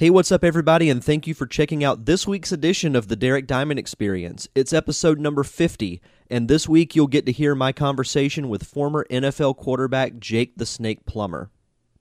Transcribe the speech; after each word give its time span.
Hey, 0.00 0.08
what's 0.08 0.32
up, 0.32 0.44
everybody, 0.44 0.88
and 0.88 1.04
thank 1.04 1.26
you 1.26 1.34
for 1.34 1.46
checking 1.46 1.84
out 1.84 2.06
this 2.06 2.26
week's 2.26 2.52
edition 2.52 2.96
of 2.96 3.08
the 3.08 3.16
Derek 3.16 3.46
Diamond 3.46 3.78
Experience. 3.78 4.48
It's 4.54 4.72
episode 4.72 5.20
number 5.20 5.44
50, 5.44 6.00
and 6.30 6.48
this 6.48 6.66
week 6.66 6.96
you'll 6.96 7.06
get 7.06 7.26
to 7.26 7.32
hear 7.32 7.54
my 7.54 7.72
conversation 7.72 8.48
with 8.48 8.66
former 8.66 9.06
NFL 9.10 9.58
quarterback 9.58 10.18
Jake 10.18 10.56
the 10.56 10.64
Snake 10.64 11.04
Plummer. 11.04 11.50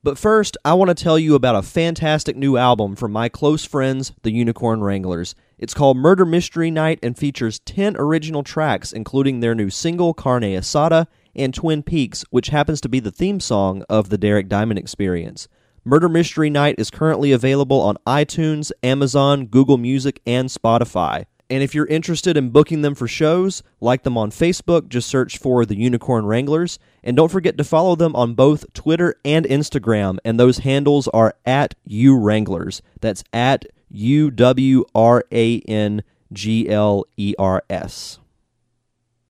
But 0.01 0.17
first, 0.17 0.55
I 0.63 0.75
want 0.75 0.87
to 0.87 0.95
tell 0.95 1.19
you 1.19 1.35
about 1.35 1.57
a 1.57 1.61
fantastic 1.61 2.37
new 2.37 2.55
album 2.55 2.95
from 2.95 3.11
my 3.11 3.27
close 3.27 3.65
friends, 3.65 4.13
the 4.21 4.31
Unicorn 4.31 4.81
Wranglers. 4.81 5.35
It's 5.57 5.73
called 5.73 5.97
Murder 5.97 6.25
Mystery 6.25 6.71
Night 6.71 6.99
and 7.03 7.17
features 7.17 7.59
10 7.59 7.97
original 7.97 8.43
tracks, 8.43 8.93
including 8.93 9.41
their 9.41 9.53
new 9.53 9.69
single, 9.69 10.13
Carne 10.13 10.43
Asada, 10.43 11.07
and 11.35 11.53
Twin 11.53 11.83
Peaks, 11.83 12.23
which 12.29 12.47
happens 12.47 12.79
to 12.79 12.87
be 12.87 13.01
the 13.01 13.11
theme 13.11 13.41
song 13.41 13.83
of 13.89 14.07
the 14.07 14.17
Derek 14.17 14.47
Diamond 14.47 14.79
Experience. 14.79 15.49
Murder 15.89 16.07
Mystery 16.07 16.51
Night 16.51 16.75
is 16.77 16.91
currently 16.91 17.31
available 17.31 17.81
on 17.81 17.97
iTunes, 18.05 18.71
Amazon, 18.83 19.47
Google 19.47 19.79
Music, 19.79 20.21
and 20.23 20.47
Spotify. 20.47 21.25
And 21.49 21.63
if 21.63 21.73
you're 21.73 21.87
interested 21.87 22.37
in 22.37 22.51
booking 22.51 22.83
them 22.83 22.93
for 22.93 23.07
shows, 23.07 23.63
like 23.81 24.03
them 24.03 24.15
on 24.15 24.29
Facebook, 24.29 24.89
just 24.89 25.09
search 25.09 25.39
for 25.39 25.65
the 25.65 25.75
Unicorn 25.75 26.27
Wranglers. 26.27 26.77
And 27.03 27.17
don't 27.17 27.31
forget 27.31 27.57
to 27.57 27.63
follow 27.63 27.95
them 27.95 28.15
on 28.15 28.35
both 28.35 28.71
Twitter 28.73 29.15
and 29.25 29.47
Instagram. 29.47 30.19
And 30.23 30.39
those 30.39 30.59
handles 30.59 31.07
are 31.07 31.33
at 31.43 31.73
U 31.85 32.15
Wranglers. 32.15 32.83
That's 33.01 33.23
at 33.33 33.65
U 33.89 34.29
W 34.29 34.85
R 34.93 35.23
A 35.31 35.59
N 35.61 36.03
G 36.31 36.69
L 36.69 37.05
E 37.17 37.33
R 37.39 37.63
S. 37.67 38.19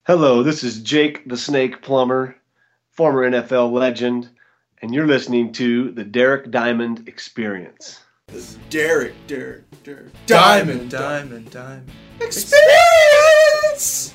Hello, 0.06 0.44
this 0.44 0.66
is 0.66 0.82
Jake 0.82 1.26
the 1.26 1.38
Snake 1.38 1.82
Plummer, 1.82 2.36
former 2.92 3.32
NFL 3.32 3.72
legend 3.72 4.30
and 4.82 4.94
you're 4.94 5.08
listening 5.08 5.52
to 5.54 5.92
the 5.92 6.04
Derek 6.04 6.52
Diamond 6.52 7.08
Experience. 7.08 8.02
This 8.28 8.52
is 8.52 8.60
Derek, 8.70 9.14
Derek, 9.28 9.64
Derek. 9.84 10.12
Diamond, 10.26 10.92
Diamond, 10.92 11.52
Diamond. 11.52 11.52
Diamond. 11.52 11.92
Experience! 12.22 14.14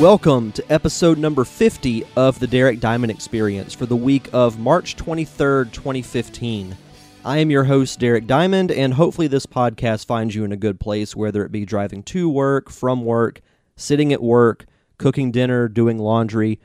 Welcome 0.00 0.50
to 0.52 0.72
episode 0.72 1.18
number 1.18 1.44
50 1.44 2.04
of 2.16 2.40
the 2.40 2.48
Derek 2.48 2.80
Diamond 2.80 3.12
Experience 3.12 3.72
for 3.72 3.86
the 3.86 3.94
week 3.94 4.28
of 4.32 4.58
March 4.58 4.96
23rd, 4.96 5.72
2015. 5.72 6.76
I 7.24 7.38
am 7.38 7.48
your 7.48 7.62
host, 7.62 8.00
Derek 8.00 8.26
Diamond, 8.26 8.72
and 8.72 8.94
hopefully 8.94 9.28
this 9.28 9.46
podcast 9.46 10.06
finds 10.06 10.34
you 10.34 10.42
in 10.42 10.50
a 10.50 10.56
good 10.56 10.80
place, 10.80 11.14
whether 11.14 11.44
it 11.44 11.52
be 11.52 11.64
driving 11.64 12.02
to 12.04 12.28
work, 12.28 12.70
from 12.70 13.04
work, 13.04 13.40
sitting 13.76 14.12
at 14.12 14.20
work, 14.20 14.66
cooking 14.98 15.30
dinner, 15.30 15.68
doing 15.68 15.98
laundry, 15.98 16.58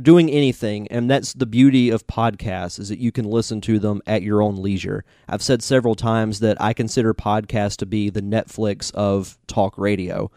doing 0.00 0.30
anything. 0.30 0.88
And 0.88 1.10
that's 1.10 1.34
the 1.34 1.46
beauty 1.46 1.90
of 1.90 2.06
podcasts 2.06 2.80
is 2.80 2.88
that 2.88 2.98
you 2.98 3.12
can 3.12 3.26
listen 3.26 3.60
to 3.60 3.78
them 3.78 4.00
at 4.06 4.22
your 4.22 4.40
own 4.40 4.56
leisure. 4.56 5.04
I've 5.28 5.42
said 5.42 5.62
several 5.62 5.96
times 5.96 6.40
that 6.40 6.60
I 6.62 6.72
consider 6.72 7.12
podcasts 7.12 7.76
to 7.76 7.86
be 7.86 8.08
the 8.08 8.22
Netflix 8.22 8.90
of 8.94 9.36
talk 9.46 9.76
radio 9.76 10.30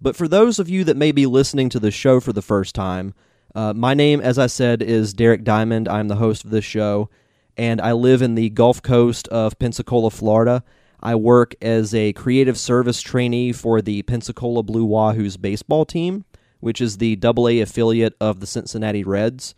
but 0.00 0.16
for 0.16 0.26
those 0.26 0.58
of 0.58 0.68
you 0.68 0.84
that 0.84 0.96
may 0.96 1.12
be 1.12 1.26
listening 1.26 1.68
to 1.70 1.80
the 1.80 1.90
show 1.90 2.20
for 2.20 2.32
the 2.32 2.42
first 2.42 2.74
time, 2.74 3.14
uh, 3.54 3.72
my 3.74 3.94
name, 3.94 4.20
as 4.20 4.38
I 4.38 4.46
said, 4.46 4.80
is 4.80 5.12
Derek 5.12 5.44
Diamond. 5.44 5.88
I'm 5.88 6.08
the 6.08 6.16
host 6.16 6.44
of 6.44 6.50
this 6.50 6.64
show, 6.64 7.10
and 7.56 7.80
I 7.80 7.92
live 7.92 8.22
in 8.22 8.34
the 8.34 8.50
Gulf 8.50 8.80
Coast 8.80 9.26
of 9.28 9.58
Pensacola, 9.58 10.10
Florida. 10.10 10.62
I 11.02 11.14
work 11.16 11.54
as 11.60 11.94
a 11.94 12.12
creative 12.12 12.58
service 12.58 13.00
trainee 13.02 13.52
for 13.52 13.82
the 13.82 14.02
Pensacola 14.02 14.62
Blue 14.62 14.86
Wahoos 14.86 15.40
baseball 15.40 15.84
team, 15.84 16.24
which 16.60 16.80
is 16.80 16.98
the 16.98 17.18
AA 17.22 17.62
affiliate 17.62 18.14
of 18.20 18.40
the 18.40 18.46
Cincinnati 18.46 19.02
Reds. 19.02 19.54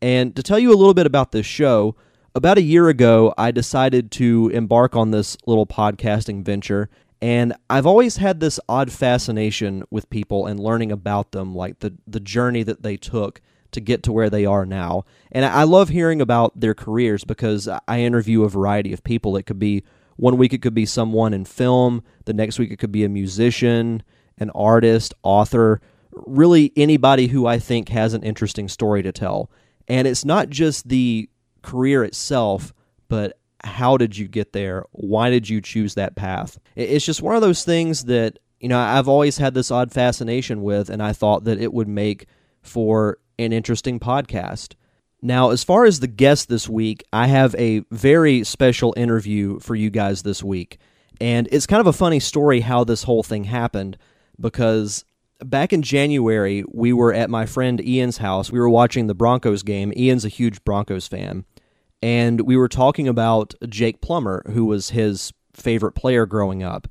And 0.00 0.34
to 0.34 0.42
tell 0.42 0.58
you 0.58 0.70
a 0.72 0.76
little 0.76 0.94
bit 0.94 1.06
about 1.06 1.32
this 1.32 1.46
show, 1.46 1.94
about 2.34 2.58
a 2.58 2.62
year 2.62 2.88
ago, 2.88 3.34
I 3.36 3.50
decided 3.50 4.10
to 4.12 4.48
embark 4.52 4.96
on 4.96 5.10
this 5.10 5.36
little 5.46 5.66
podcasting 5.66 6.44
venture, 6.44 6.88
and 7.20 7.54
I've 7.68 7.86
always 7.86 8.16
had 8.16 8.40
this 8.40 8.60
odd 8.68 8.92
fascination 8.92 9.82
with 9.90 10.10
people 10.10 10.46
and 10.46 10.60
learning 10.60 10.92
about 10.92 11.32
them, 11.32 11.54
like 11.54 11.80
the, 11.80 11.94
the 12.06 12.20
journey 12.20 12.62
that 12.62 12.82
they 12.82 12.96
took 12.96 13.40
to 13.72 13.80
get 13.80 14.02
to 14.04 14.12
where 14.12 14.30
they 14.30 14.46
are 14.46 14.64
now. 14.64 15.04
And 15.32 15.44
I 15.44 15.64
love 15.64 15.88
hearing 15.88 16.20
about 16.20 16.58
their 16.58 16.74
careers 16.74 17.24
because 17.24 17.68
I 17.86 18.00
interview 18.00 18.44
a 18.44 18.48
variety 18.48 18.92
of 18.92 19.04
people. 19.04 19.36
It 19.36 19.46
could 19.46 19.58
be 19.58 19.84
one 20.16 20.36
week, 20.36 20.52
it 20.52 20.62
could 20.62 20.74
be 20.74 20.86
someone 20.86 21.32
in 21.32 21.44
film, 21.44 22.02
the 22.24 22.32
next 22.32 22.58
week, 22.58 22.72
it 22.72 22.78
could 22.78 22.90
be 22.90 23.04
a 23.04 23.08
musician, 23.08 24.02
an 24.38 24.50
artist, 24.50 25.14
author, 25.22 25.80
really 26.10 26.72
anybody 26.76 27.28
who 27.28 27.46
I 27.46 27.58
think 27.58 27.88
has 27.90 28.14
an 28.14 28.24
interesting 28.24 28.68
story 28.68 29.02
to 29.02 29.12
tell. 29.12 29.50
And 29.86 30.08
it's 30.08 30.24
not 30.24 30.48
just 30.50 30.88
the 30.88 31.28
career 31.62 32.02
itself, 32.02 32.72
but 33.08 33.38
how 33.64 33.96
did 33.96 34.16
you 34.16 34.28
get 34.28 34.52
there? 34.52 34.84
Why 34.92 35.30
did 35.30 35.48
you 35.48 35.60
choose 35.60 35.94
that 35.94 36.16
path? 36.16 36.58
It's 36.76 37.04
just 37.04 37.22
one 37.22 37.34
of 37.34 37.42
those 37.42 37.64
things 37.64 38.04
that, 38.04 38.38
you 38.60 38.68
know, 38.68 38.78
I've 38.78 39.08
always 39.08 39.38
had 39.38 39.54
this 39.54 39.70
odd 39.70 39.92
fascination 39.92 40.62
with, 40.62 40.90
and 40.90 41.02
I 41.02 41.12
thought 41.12 41.44
that 41.44 41.60
it 41.60 41.72
would 41.72 41.88
make 41.88 42.26
for 42.62 43.18
an 43.38 43.52
interesting 43.52 43.98
podcast. 43.98 44.74
Now, 45.20 45.50
as 45.50 45.64
far 45.64 45.84
as 45.84 46.00
the 46.00 46.06
guest 46.06 46.48
this 46.48 46.68
week, 46.68 47.02
I 47.12 47.26
have 47.26 47.54
a 47.56 47.80
very 47.90 48.44
special 48.44 48.94
interview 48.96 49.58
for 49.58 49.74
you 49.74 49.90
guys 49.90 50.22
this 50.22 50.42
week. 50.42 50.78
And 51.20 51.48
it's 51.50 51.66
kind 51.66 51.80
of 51.80 51.88
a 51.88 51.92
funny 51.92 52.20
story 52.20 52.60
how 52.60 52.84
this 52.84 53.02
whole 53.02 53.24
thing 53.24 53.44
happened 53.44 53.98
because 54.40 55.04
back 55.44 55.72
in 55.72 55.82
January, 55.82 56.64
we 56.72 56.92
were 56.92 57.12
at 57.12 57.30
my 57.30 57.46
friend 57.46 57.84
Ian's 57.84 58.18
house. 58.18 58.52
We 58.52 58.60
were 58.60 58.68
watching 58.68 59.08
the 59.08 59.14
Broncos 59.14 59.64
game. 59.64 59.92
Ian's 59.96 60.24
a 60.24 60.28
huge 60.28 60.62
Broncos 60.64 61.08
fan 61.08 61.44
and 62.02 62.42
we 62.42 62.56
were 62.56 62.68
talking 62.68 63.08
about 63.08 63.54
Jake 63.68 64.00
Plummer, 64.00 64.42
who 64.50 64.64
was 64.64 64.90
his 64.90 65.32
favorite 65.52 65.92
player 65.92 66.26
growing 66.26 66.62
up. 66.62 66.88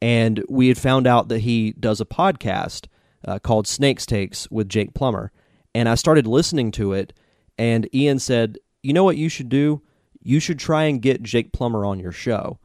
And 0.00 0.44
we 0.48 0.68
had 0.68 0.78
found 0.78 1.06
out 1.06 1.28
that 1.28 1.40
he 1.40 1.72
does 1.72 2.00
a 2.00 2.04
podcast 2.04 2.86
uh, 3.26 3.38
called 3.38 3.66
Snakes 3.66 4.06
Takes 4.06 4.50
with 4.50 4.68
Jake 4.68 4.94
Plummer. 4.94 5.32
And 5.74 5.88
I 5.88 5.94
started 5.94 6.26
listening 6.26 6.70
to 6.72 6.92
it, 6.92 7.12
and 7.58 7.92
Ian 7.94 8.18
said, 8.18 8.58
You 8.82 8.92
know 8.92 9.04
what 9.04 9.16
you 9.16 9.28
should 9.28 9.48
do? 9.48 9.82
You 10.22 10.40
should 10.40 10.58
try 10.58 10.84
and 10.84 11.02
get 11.02 11.22
Jake 11.22 11.52
Plummer 11.52 11.84
on 11.84 12.00
your 12.00 12.12
show. 12.12 12.58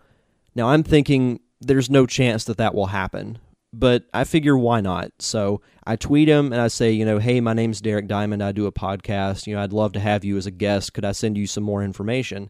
Now, 0.56 0.70
I'm 0.70 0.84
thinking 0.84 1.40
there's 1.60 1.90
no 1.90 2.06
chance 2.06 2.44
that 2.46 2.58
that 2.58 2.74
will 2.74 2.88
happen 2.88 3.38
but 3.74 4.04
I 4.14 4.24
figure 4.24 4.58
why 4.58 4.82
not? 4.82 5.12
So 5.20 5.62
I 5.86 5.96
tweet 5.96 6.28
him 6.28 6.52
and 6.52 6.62
I 6.62 6.68
say, 6.68 6.92
you 6.92 7.06
know, 7.06 7.20
hey, 7.20 7.40
my 7.40 7.54
name's 7.54 7.82
Derek 7.82 8.08
Diamond. 8.08 8.44
I 8.44 8.52
do 8.52 8.66
a 8.66 8.72
podcast. 8.72 9.48
You 9.48 9.56
know, 9.56 9.64
I'd 9.64 9.74
love 9.74 9.94
to 9.94 10.00
have 10.00 10.24
you 10.26 10.38
as 10.38 10.46
a 10.46 10.52
guest. 10.52 10.94
Could 10.94 11.06
I 11.06 11.14
send 11.14 11.38
you 11.38 11.48
some 11.48 11.64
more 11.64 11.84
information? 11.84 12.50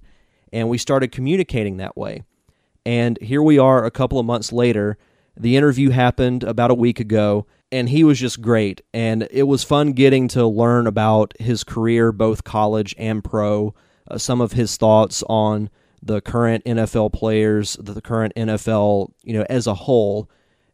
And 0.51 0.69
we 0.69 0.77
started 0.77 1.11
communicating 1.11 1.77
that 1.77 1.95
way. 1.95 2.23
And 2.85 3.19
here 3.21 3.43
we 3.43 3.59
are 3.59 3.85
a 3.85 3.91
couple 3.91 4.19
of 4.19 4.25
months 4.25 4.51
later. 4.51 4.97
The 5.37 5.55
interview 5.55 5.91
happened 5.91 6.43
about 6.43 6.71
a 6.71 6.75
week 6.75 6.99
ago, 6.99 7.45
and 7.71 7.87
he 7.87 8.03
was 8.03 8.19
just 8.19 8.41
great. 8.41 8.81
And 8.93 9.27
it 9.31 9.43
was 9.43 9.63
fun 9.63 9.93
getting 9.93 10.27
to 10.29 10.45
learn 10.45 10.87
about 10.87 11.33
his 11.39 11.63
career, 11.63 12.11
both 12.11 12.43
college 12.43 12.95
and 12.97 13.23
pro, 13.23 13.73
uh, 14.09 14.17
some 14.17 14.41
of 14.41 14.53
his 14.53 14.75
thoughts 14.77 15.23
on 15.29 15.69
the 16.01 16.19
current 16.19 16.65
NFL 16.65 17.13
players, 17.13 17.77
the 17.79 18.01
current 18.01 18.33
NFL, 18.35 19.13
you 19.23 19.33
know, 19.33 19.45
as 19.49 19.67
a 19.67 19.75
whole 19.75 20.29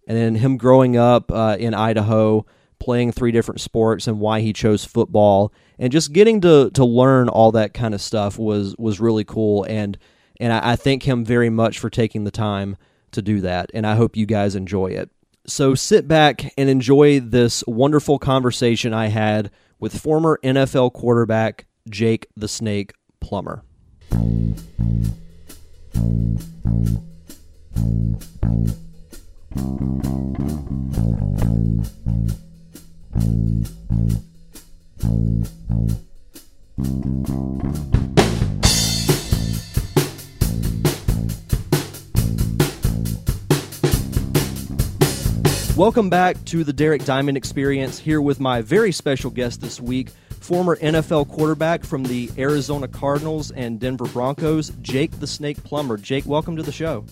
and 0.07 0.17
then 0.17 0.35
him 0.35 0.57
growing 0.57 0.97
up 0.97 1.31
uh, 1.31 1.57
in 1.59 1.73
Idaho, 1.73 2.45
playing 2.79 3.11
three 3.11 3.31
different 3.31 3.61
sports, 3.61 4.07
and 4.07 4.19
why 4.19 4.41
he 4.41 4.53
chose 4.53 4.85
football, 4.85 5.53
and 5.77 5.91
just 5.91 6.13
getting 6.13 6.41
to 6.41 6.71
to 6.71 6.85
learn 6.85 7.29
all 7.29 7.51
that 7.51 7.73
kind 7.73 7.93
of 7.93 8.01
stuff 8.01 8.39
was 8.39 8.75
was 8.77 8.99
really 8.99 9.25
cool. 9.25 9.63
And 9.65 9.97
and 10.39 10.53
I, 10.53 10.71
I 10.71 10.75
thank 10.75 11.03
him 11.03 11.25
very 11.25 11.49
much 11.49 11.77
for 11.77 11.89
taking 11.89 12.23
the 12.23 12.31
time 12.31 12.77
to 13.11 13.21
do 13.21 13.41
that. 13.41 13.69
And 13.73 13.85
I 13.85 13.95
hope 13.95 14.15
you 14.15 14.25
guys 14.25 14.55
enjoy 14.55 14.87
it. 14.87 15.09
So 15.45 15.75
sit 15.75 16.07
back 16.07 16.53
and 16.57 16.69
enjoy 16.69 17.19
this 17.19 17.63
wonderful 17.67 18.19
conversation 18.19 18.93
I 18.93 19.07
had 19.07 19.49
with 19.79 19.97
former 19.97 20.39
NFL 20.43 20.93
quarterback 20.93 21.65
Jake 21.89 22.27
the 22.35 22.47
Snake 22.47 22.93
Plummer. 23.21 23.63
Welcome 45.77 46.09
back 46.09 46.43
to 46.45 46.63
the 46.63 46.73
Derek 46.73 47.05
Diamond 47.05 47.37
Experience 47.37 47.99
here 47.99 48.19
with 48.19 48.39
my 48.39 48.63
very 48.63 48.91
special 48.91 49.29
guest 49.29 49.61
this 49.61 49.79
week, 49.79 50.09
former 50.39 50.75
NFL 50.77 51.29
quarterback 51.29 51.83
from 51.83 52.01
the 52.01 52.31
Arizona 52.35 52.87
Cardinals 52.87 53.51
and 53.51 53.79
Denver 53.79 54.07
Broncos, 54.07 54.69
Jake 54.81 55.19
the 55.19 55.27
Snake 55.27 55.63
Plummer. 55.63 55.95
Jake, 55.95 56.25
welcome 56.25 56.55
to 56.55 56.63
the 56.63 56.71
show. 56.71 57.05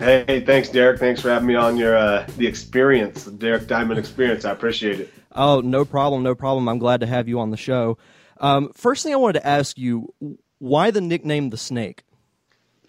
Hey, 0.00 0.42
thanks, 0.46 0.70
Derek. 0.70 0.98
Thanks 0.98 1.20
for 1.20 1.28
having 1.28 1.46
me 1.46 1.56
on 1.56 1.76
your 1.76 1.94
uh, 1.94 2.26
the 2.38 2.46
experience, 2.46 3.24
the 3.24 3.32
Derek 3.32 3.66
Diamond 3.66 3.98
experience. 3.98 4.46
I 4.46 4.50
appreciate 4.50 4.98
it. 4.98 5.12
Oh, 5.32 5.60
no 5.60 5.84
problem, 5.84 6.22
no 6.22 6.34
problem. 6.34 6.70
I'm 6.70 6.78
glad 6.78 7.00
to 7.00 7.06
have 7.06 7.28
you 7.28 7.38
on 7.38 7.50
the 7.50 7.58
show. 7.58 7.98
Um, 8.38 8.72
first 8.74 9.04
thing 9.04 9.12
I 9.12 9.16
wanted 9.16 9.40
to 9.40 9.46
ask 9.46 9.76
you, 9.76 10.14
why 10.58 10.90
the 10.90 11.02
nickname 11.02 11.50
the 11.50 11.58
Snake? 11.58 12.02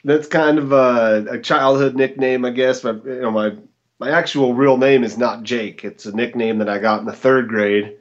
That's 0.05 0.25
kind 0.25 0.57
of 0.57 0.71
a, 0.71 1.25
a 1.31 1.39
childhood 1.41 1.97
nickname, 1.97 2.45
I 2.45 2.51
guess. 2.51 2.79
But 2.79 3.03
you 3.05 3.19
know, 3.19 3.31
my 3.31 3.57
my 3.99 4.09
actual 4.09 4.53
real 4.53 4.77
name 4.77 5.03
is 5.03 5.17
not 5.17 5.43
Jake. 5.43 5.83
It's 5.83 6.05
a 6.05 6.15
nickname 6.15 6.59
that 6.59 6.69
I 6.69 6.79
got 6.79 7.01
in 7.01 7.05
the 7.05 7.11
third 7.11 7.49
grade 7.49 7.97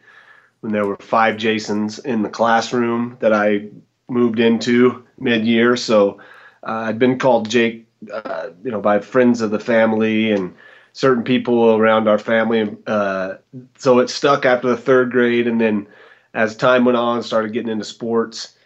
when 0.61 0.73
there 0.73 0.87
were 0.87 0.97
five 1.01 1.37
Jasons 1.37 1.99
in 1.99 2.23
the 2.23 2.29
classroom 2.29 3.17
that 3.19 3.33
I 3.33 3.71
moved 4.09 4.39
into 4.39 5.05
mid 5.19 5.45
year. 5.45 5.77
So 5.77 6.21
uh, 6.63 6.85
I'd 6.87 7.01
been 7.01 7.19
called 7.19 7.51
Jake, 7.51 7.89
uh, 8.13 8.51
you 8.65 8.71
know, 8.71 8.81
by 8.81 9.01
friends 9.01 9.41
of 9.41 9.51
the 9.51 9.61
family 9.61 10.33
and 10.33 10.55
certain 10.93 11.25
people 11.25 11.77
around 11.77 12.09
our 12.09 12.19
family. 12.19 12.77
Uh, 12.87 13.35
so 13.77 13.99
it 14.01 14.11
stuck 14.11 14.45
after 14.45 14.69
the 14.69 14.77
third 14.77 15.11
grade, 15.13 15.47
and 15.47 15.61
then 15.61 15.87
as 16.35 16.57
time 16.57 16.85
went 16.85 16.99
on, 16.99 17.23
started 17.23 17.53
getting 17.53 17.71
into 17.71 17.85
sports. 17.85 18.57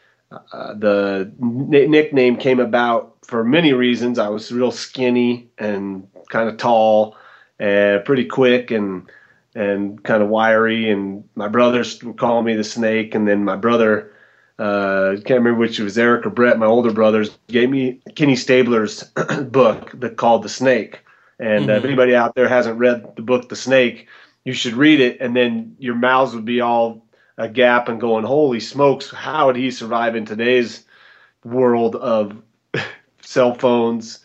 Uh, 0.52 0.74
the 0.74 1.32
n- 1.42 1.90
nickname 1.90 2.36
came 2.36 2.60
about 2.60 3.16
for 3.26 3.44
many 3.44 3.72
reasons. 3.72 4.18
I 4.18 4.28
was 4.28 4.52
real 4.52 4.70
skinny 4.70 5.48
and 5.58 6.08
kind 6.30 6.48
of 6.48 6.56
tall 6.56 7.16
and 7.58 8.04
pretty 8.04 8.24
quick 8.24 8.70
and 8.70 9.10
and 9.54 10.02
kind 10.04 10.22
of 10.22 10.28
wiry. 10.28 10.90
And 10.90 11.24
my 11.36 11.48
brothers 11.48 12.02
would 12.02 12.18
call 12.18 12.42
me 12.42 12.54
the 12.56 12.64
snake. 12.64 13.14
And 13.14 13.28
then 13.28 13.44
my 13.44 13.56
brother, 13.56 14.12
uh, 14.58 15.16
can't 15.16 15.40
remember 15.40 15.58
which 15.58 15.80
it 15.80 15.84
was 15.84 15.98
Eric 15.98 16.26
or 16.26 16.30
Brett, 16.30 16.58
my 16.58 16.66
older 16.66 16.92
brothers, 16.92 17.36
gave 17.48 17.70
me 17.70 18.00
Kenny 18.14 18.36
Stabler's 18.36 19.02
book 19.42 19.92
that 20.00 20.16
called 20.16 20.44
The 20.44 20.48
Snake. 20.48 21.00
And 21.40 21.62
mm-hmm. 21.62 21.70
uh, 21.70 21.74
if 21.74 21.84
anybody 21.84 22.14
out 22.14 22.34
there 22.34 22.48
hasn't 22.48 22.78
read 22.78 23.16
the 23.16 23.22
book 23.22 23.48
The 23.48 23.56
Snake, 23.56 24.06
you 24.44 24.52
should 24.52 24.74
read 24.74 25.00
it. 25.00 25.20
And 25.20 25.34
then 25.34 25.76
your 25.78 25.96
mouths 25.96 26.34
would 26.34 26.44
be 26.44 26.60
all 26.60 27.04
a 27.36 27.48
gap 27.48 27.88
and 27.88 28.00
going, 28.00 28.24
holy 28.24 28.60
smokes, 28.60 29.10
how 29.10 29.46
would 29.46 29.56
he 29.56 29.72
survive 29.72 30.14
in 30.14 30.24
today's 30.24 30.84
world 31.44 31.96
of 31.96 32.40
cell 33.22 33.54
phones, 33.54 34.20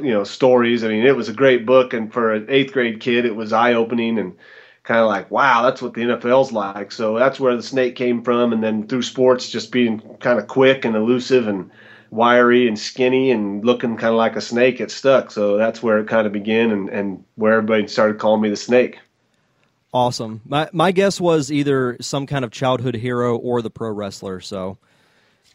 you 0.00 0.10
know, 0.10 0.24
stories? 0.24 0.82
I 0.82 0.88
mean, 0.88 1.06
it 1.06 1.16
was 1.16 1.28
a 1.28 1.34
great 1.34 1.64
book. 1.64 1.92
And 1.92 2.12
for 2.12 2.34
an 2.34 2.46
eighth 2.48 2.72
grade 2.72 3.00
kid, 3.00 3.24
it 3.24 3.36
was 3.36 3.52
eye 3.52 3.74
opening 3.74 4.18
and 4.18 4.36
kind 4.82 5.00
of 5.00 5.08
like, 5.08 5.30
wow, 5.30 5.62
that's 5.62 5.82
what 5.82 5.94
the 5.94 6.02
NFL's 6.02 6.52
like. 6.52 6.92
So 6.92 7.18
that's 7.18 7.38
where 7.38 7.56
the 7.56 7.62
snake 7.62 7.96
came 7.96 8.22
from. 8.22 8.52
And 8.52 8.62
then 8.62 8.86
through 8.86 9.02
sports, 9.02 9.50
just 9.50 9.72
being 9.72 10.00
kind 10.20 10.38
of 10.38 10.46
quick 10.46 10.84
and 10.84 10.96
elusive 10.96 11.46
and 11.48 11.70
wiry 12.10 12.66
and 12.66 12.78
skinny 12.78 13.30
and 13.30 13.64
looking 13.64 13.96
kind 13.96 14.12
of 14.12 14.16
like 14.18 14.36
a 14.36 14.40
snake, 14.40 14.80
it 14.80 14.90
stuck. 14.90 15.30
So 15.30 15.56
that's 15.56 15.82
where 15.82 15.98
it 15.98 16.08
kind 16.08 16.26
of 16.26 16.32
began 16.32 16.70
and, 16.70 16.88
and 16.88 17.24
where 17.36 17.54
everybody 17.54 17.86
started 17.86 18.18
calling 18.18 18.40
me 18.40 18.48
the 18.48 18.56
snake. 18.56 18.98
Awesome. 19.92 20.40
My 20.44 20.68
my 20.72 20.92
guess 20.92 21.20
was 21.20 21.50
either 21.50 21.96
some 22.00 22.26
kind 22.26 22.44
of 22.44 22.52
childhood 22.52 22.94
hero 22.94 23.36
or 23.36 23.60
the 23.60 23.70
pro 23.70 23.90
wrestler. 23.90 24.40
So 24.40 24.78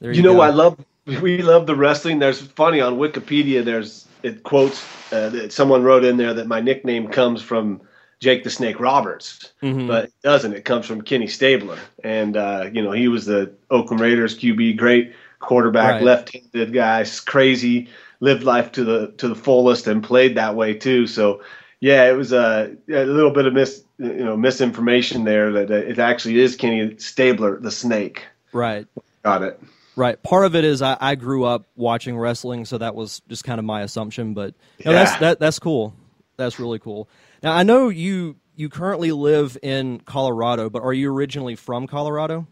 you, 0.01 0.11
you 0.11 0.21
know, 0.21 0.35
go. 0.35 0.41
I 0.41 0.49
love 0.49 0.83
we 1.05 1.41
love 1.41 1.67
the 1.67 1.75
wrestling. 1.75 2.19
There's 2.19 2.41
funny 2.41 2.81
on 2.81 2.97
Wikipedia. 2.97 3.63
There's 3.63 4.05
it 4.23 4.43
quotes 4.43 4.83
uh, 5.13 5.29
that 5.29 5.53
someone 5.53 5.83
wrote 5.83 6.03
in 6.03 6.17
there 6.17 6.33
that 6.33 6.47
my 6.47 6.59
nickname 6.59 7.07
comes 7.07 7.41
from 7.41 7.79
Jake 8.19 8.43
the 8.43 8.49
Snake 8.49 8.79
Roberts, 8.79 9.53
mm-hmm. 9.61 9.87
but 9.87 10.05
it 10.05 10.13
doesn't. 10.23 10.53
It 10.53 10.65
comes 10.65 10.85
from 10.85 11.01
Kenny 11.01 11.27
Stabler, 11.27 11.79
and 12.03 12.37
uh, 12.37 12.69
you 12.71 12.81
know 12.81 12.91
he 12.91 13.07
was 13.07 13.25
the 13.25 13.53
Oakland 13.69 14.01
Raiders 14.01 14.37
QB, 14.37 14.77
great 14.77 15.13
quarterback, 15.39 15.91
right. 15.91 16.03
left-handed 16.03 16.73
guy, 16.73 17.05
crazy, 17.25 17.89
lived 18.19 18.43
life 18.43 18.71
to 18.73 18.83
the 18.83 19.11
to 19.17 19.27
the 19.27 19.35
fullest, 19.35 19.87
and 19.87 20.03
played 20.03 20.35
that 20.35 20.55
way 20.55 20.73
too. 20.73 21.07
So 21.07 21.41
yeah, 21.79 22.09
it 22.09 22.13
was 22.13 22.31
a, 22.31 22.75
a 22.89 23.05
little 23.05 23.31
bit 23.31 23.45
of 23.45 23.53
mis 23.53 23.83
you 23.97 24.23
know 24.23 24.35
misinformation 24.35 25.23
there 25.23 25.51
that 25.51 25.71
it 25.71 25.99
actually 25.99 26.39
is 26.39 26.55
Kenny 26.55 26.97
Stabler, 26.97 27.59
the 27.59 27.71
Snake. 27.71 28.25
Right. 28.51 28.87
Got 29.23 29.43
it. 29.43 29.61
Right. 29.95 30.21
Part 30.23 30.45
of 30.45 30.55
it 30.55 30.65
is 30.65 30.81
I, 30.81 30.97
I 30.99 31.15
grew 31.15 31.45
up 31.45 31.67
watching 31.75 32.17
wrestling, 32.17 32.65
so 32.65 32.77
that 32.77 32.95
was 32.95 33.21
just 33.29 33.43
kind 33.43 33.59
of 33.59 33.65
my 33.65 33.81
assumption. 33.81 34.33
But 34.33 34.53
know, 34.83 34.91
yeah. 34.91 35.03
that's 35.03 35.19
that 35.19 35.39
that's 35.39 35.59
cool. 35.59 35.93
That's 36.37 36.59
really 36.59 36.79
cool. 36.79 37.07
Now 37.45 37.53
I 37.53 37.61
know 37.61 37.89
you 37.89 38.37
you 38.55 38.69
currently 38.69 39.11
live 39.11 39.55
in 39.61 39.99
Colorado, 39.99 40.67
but 40.67 40.81
are 40.81 40.93
you 40.93 41.13
originally 41.13 41.53
from 41.53 41.85
Colorado? 41.85 42.47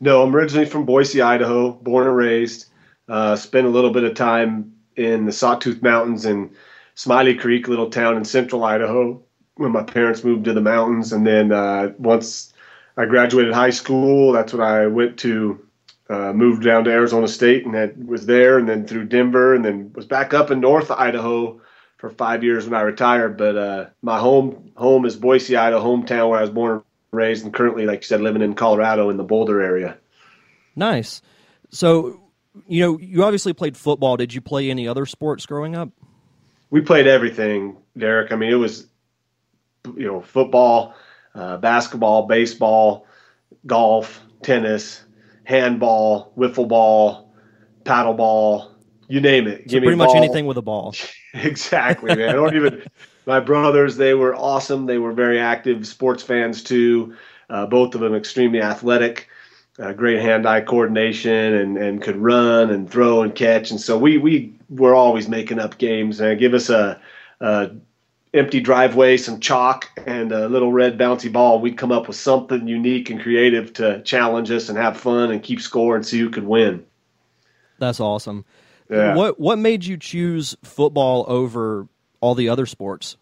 No, 0.00 0.22
I'm 0.22 0.34
originally 0.34 0.64
from 0.64 0.86
Boise, 0.86 1.20
Idaho, 1.20 1.72
born 1.72 2.06
and 2.06 2.16
raised. 2.16 2.70
Uh, 3.10 3.36
spent 3.36 3.66
a 3.66 3.68
little 3.68 3.90
bit 3.90 4.04
of 4.04 4.14
time 4.14 4.72
in 4.96 5.26
the 5.26 5.32
Sawtooth 5.32 5.82
Mountains 5.82 6.24
and 6.24 6.50
Smiley 6.94 7.34
Creek, 7.34 7.68
little 7.68 7.90
town 7.90 8.16
in 8.16 8.24
central 8.24 8.64
Idaho, 8.64 9.22
when 9.56 9.70
my 9.70 9.82
parents 9.82 10.24
moved 10.24 10.46
to 10.46 10.54
the 10.54 10.62
mountains. 10.62 11.12
And 11.12 11.26
then 11.26 11.52
uh, 11.52 11.92
once 11.98 12.54
I 12.96 13.04
graduated 13.04 13.52
high 13.52 13.68
school, 13.68 14.32
that's 14.32 14.54
when 14.54 14.66
I 14.66 14.86
went 14.86 15.18
to 15.18 15.60
uh, 16.08 16.32
moved 16.32 16.62
down 16.62 16.84
to 16.84 16.90
Arizona 16.90 17.28
State 17.28 17.66
and 17.66 17.74
had, 17.74 18.08
was 18.08 18.24
there, 18.24 18.56
and 18.56 18.66
then 18.66 18.86
through 18.86 19.08
Denver, 19.08 19.54
and 19.54 19.62
then 19.62 19.92
was 19.94 20.06
back 20.06 20.32
up 20.32 20.50
in 20.50 20.60
North 20.60 20.90
Idaho 20.90 21.60
for 22.02 22.10
five 22.10 22.42
years 22.42 22.64
when 22.64 22.74
I 22.74 22.82
retired. 22.82 23.38
But 23.38 23.56
uh, 23.56 23.86
my 24.02 24.18
home 24.18 24.72
home 24.76 25.06
is 25.06 25.16
Boise, 25.16 25.56
Idaho, 25.56 25.96
hometown 25.96 26.28
where 26.28 26.40
I 26.40 26.42
was 26.42 26.50
born 26.50 26.72
and 26.72 26.82
raised, 27.12 27.44
and 27.44 27.54
currently, 27.54 27.86
like 27.86 28.00
you 28.00 28.06
said, 28.06 28.20
living 28.20 28.42
in 28.42 28.54
Colorado 28.54 29.08
in 29.08 29.16
the 29.16 29.22
Boulder 29.22 29.62
area. 29.62 29.96
Nice. 30.74 31.22
So, 31.70 32.20
you 32.66 32.82
know, 32.82 32.98
you 32.98 33.22
obviously 33.22 33.52
played 33.52 33.76
football. 33.76 34.16
Did 34.16 34.34
you 34.34 34.40
play 34.40 34.68
any 34.68 34.88
other 34.88 35.06
sports 35.06 35.46
growing 35.46 35.76
up? 35.76 35.90
We 36.70 36.80
played 36.80 37.06
everything, 37.06 37.76
Derek. 37.96 38.32
I 38.32 38.36
mean, 38.36 38.50
it 38.50 38.56
was, 38.56 38.88
you 39.96 40.06
know, 40.06 40.22
football, 40.22 40.94
uh, 41.36 41.58
basketball, 41.58 42.26
baseball, 42.26 43.06
golf, 43.64 44.20
tennis, 44.42 45.04
handball, 45.44 46.32
wiffle 46.36 46.66
ball, 46.66 47.32
paddle 47.84 48.14
ball, 48.14 48.71
you 49.08 49.20
name 49.20 49.46
it. 49.46 49.70
So 49.70 49.78
pretty 49.78 49.96
much 49.96 50.14
anything 50.14 50.46
with 50.46 50.56
a 50.56 50.62
ball. 50.62 50.94
exactly, 51.34 52.14
man. 52.14 52.28
I 52.30 52.32
don't 52.32 52.56
even. 52.56 52.82
My 53.26 53.38
brothers, 53.38 53.96
they 53.96 54.14
were 54.14 54.34
awesome. 54.34 54.86
They 54.86 54.98
were 54.98 55.12
very 55.12 55.38
active 55.38 55.86
sports 55.86 56.24
fans 56.24 56.60
too. 56.60 57.16
Uh, 57.48 57.66
both 57.66 57.94
of 57.94 58.00
them 58.00 58.16
extremely 58.16 58.60
athletic, 58.60 59.28
uh, 59.78 59.92
great 59.92 60.20
hand-eye 60.20 60.62
coordination, 60.62 61.54
and, 61.54 61.78
and 61.78 62.02
could 62.02 62.16
run 62.16 62.70
and 62.70 62.90
throw 62.90 63.22
and 63.22 63.32
catch. 63.32 63.70
And 63.70 63.80
so 63.80 63.96
we 63.96 64.18
we 64.18 64.52
were 64.70 64.94
always 64.94 65.28
making 65.28 65.60
up 65.60 65.78
games. 65.78 66.20
And 66.20 66.38
give 66.38 66.52
us 66.52 66.68
a, 66.68 67.00
a 67.40 67.70
empty 68.34 68.60
driveway, 68.60 69.16
some 69.16 69.38
chalk, 69.38 69.88
and 70.06 70.32
a 70.32 70.48
little 70.48 70.72
red 70.72 70.98
bouncy 70.98 71.30
ball. 71.30 71.60
We'd 71.60 71.78
come 71.78 71.92
up 71.92 72.08
with 72.08 72.16
something 72.16 72.66
unique 72.66 73.10
and 73.10 73.20
creative 73.20 73.72
to 73.74 74.02
challenge 74.02 74.50
us 74.50 74.68
and 74.68 74.78
have 74.78 74.96
fun 74.96 75.30
and 75.30 75.42
keep 75.42 75.60
score 75.60 75.94
and 75.94 76.04
see 76.04 76.18
who 76.18 76.30
could 76.30 76.46
win. 76.46 76.84
That's 77.78 78.00
awesome. 78.00 78.44
Yeah. 78.92 79.14
What 79.14 79.40
what 79.40 79.58
made 79.58 79.84
you 79.84 79.96
choose 79.96 80.56
football 80.62 81.24
over 81.26 81.88
all 82.20 82.34
the 82.34 82.48
other 82.48 82.66
sports? 82.66 83.16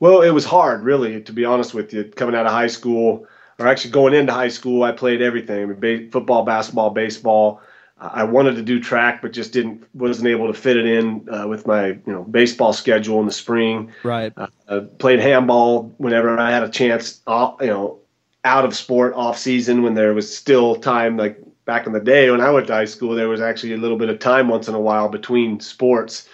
Well, 0.00 0.22
it 0.22 0.30
was 0.30 0.44
hard, 0.44 0.84
really, 0.84 1.20
to 1.22 1.32
be 1.32 1.44
honest 1.44 1.74
with 1.74 1.92
you. 1.92 2.04
Coming 2.04 2.36
out 2.36 2.46
of 2.46 2.52
high 2.52 2.68
school, 2.68 3.26
or 3.58 3.66
actually 3.66 3.90
going 3.90 4.14
into 4.14 4.32
high 4.32 4.48
school, 4.48 4.82
I 4.82 4.92
played 4.92 5.22
everything: 5.22 5.70
I 5.82 6.10
football, 6.10 6.44
basketball, 6.44 6.90
baseball. 6.90 7.60
I 8.00 8.22
wanted 8.22 8.54
to 8.54 8.62
do 8.62 8.78
track, 8.78 9.22
but 9.22 9.32
just 9.32 9.52
didn't 9.52 9.82
wasn't 9.92 10.28
able 10.28 10.46
to 10.46 10.54
fit 10.54 10.76
it 10.76 10.86
in 10.86 11.28
uh, 11.28 11.48
with 11.48 11.66
my 11.66 11.86
you 11.86 12.02
know 12.06 12.22
baseball 12.24 12.72
schedule 12.72 13.18
in 13.20 13.26
the 13.26 13.32
spring. 13.32 13.92
Right. 14.04 14.32
Uh, 14.36 14.46
I 14.68 14.80
played 14.80 15.18
handball 15.18 15.92
whenever 15.96 16.38
I 16.38 16.52
had 16.52 16.62
a 16.62 16.68
chance. 16.68 17.20
Off, 17.26 17.60
you 17.60 17.66
know, 17.66 17.98
out 18.44 18.64
of 18.64 18.76
sport 18.76 19.14
off 19.14 19.36
season 19.36 19.82
when 19.82 19.94
there 19.94 20.14
was 20.14 20.34
still 20.34 20.76
time, 20.76 21.16
like 21.16 21.40
back 21.68 21.86
in 21.86 21.92
the 21.92 22.00
day 22.00 22.30
when 22.30 22.40
I 22.40 22.50
went 22.50 22.66
to 22.68 22.72
high 22.72 22.86
school, 22.86 23.14
there 23.14 23.28
was 23.28 23.42
actually 23.42 23.74
a 23.74 23.76
little 23.76 23.98
bit 23.98 24.08
of 24.08 24.18
time 24.18 24.48
once 24.48 24.68
in 24.68 24.74
a 24.74 24.80
while 24.80 25.10
between 25.10 25.60
sports, 25.60 26.26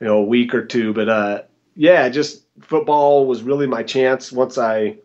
you 0.00 0.06
know, 0.06 0.16
a 0.16 0.24
week 0.24 0.54
or 0.54 0.64
two. 0.64 0.94
But 0.94 1.08
uh, 1.10 1.42
yeah, 1.76 2.08
just 2.08 2.44
football 2.62 3.26
was 3.26 3.42
really 3.42 3.66
my 3.66 3.82
chance 3.82 4.32
once 4.32 4.56
I 4.56 4.96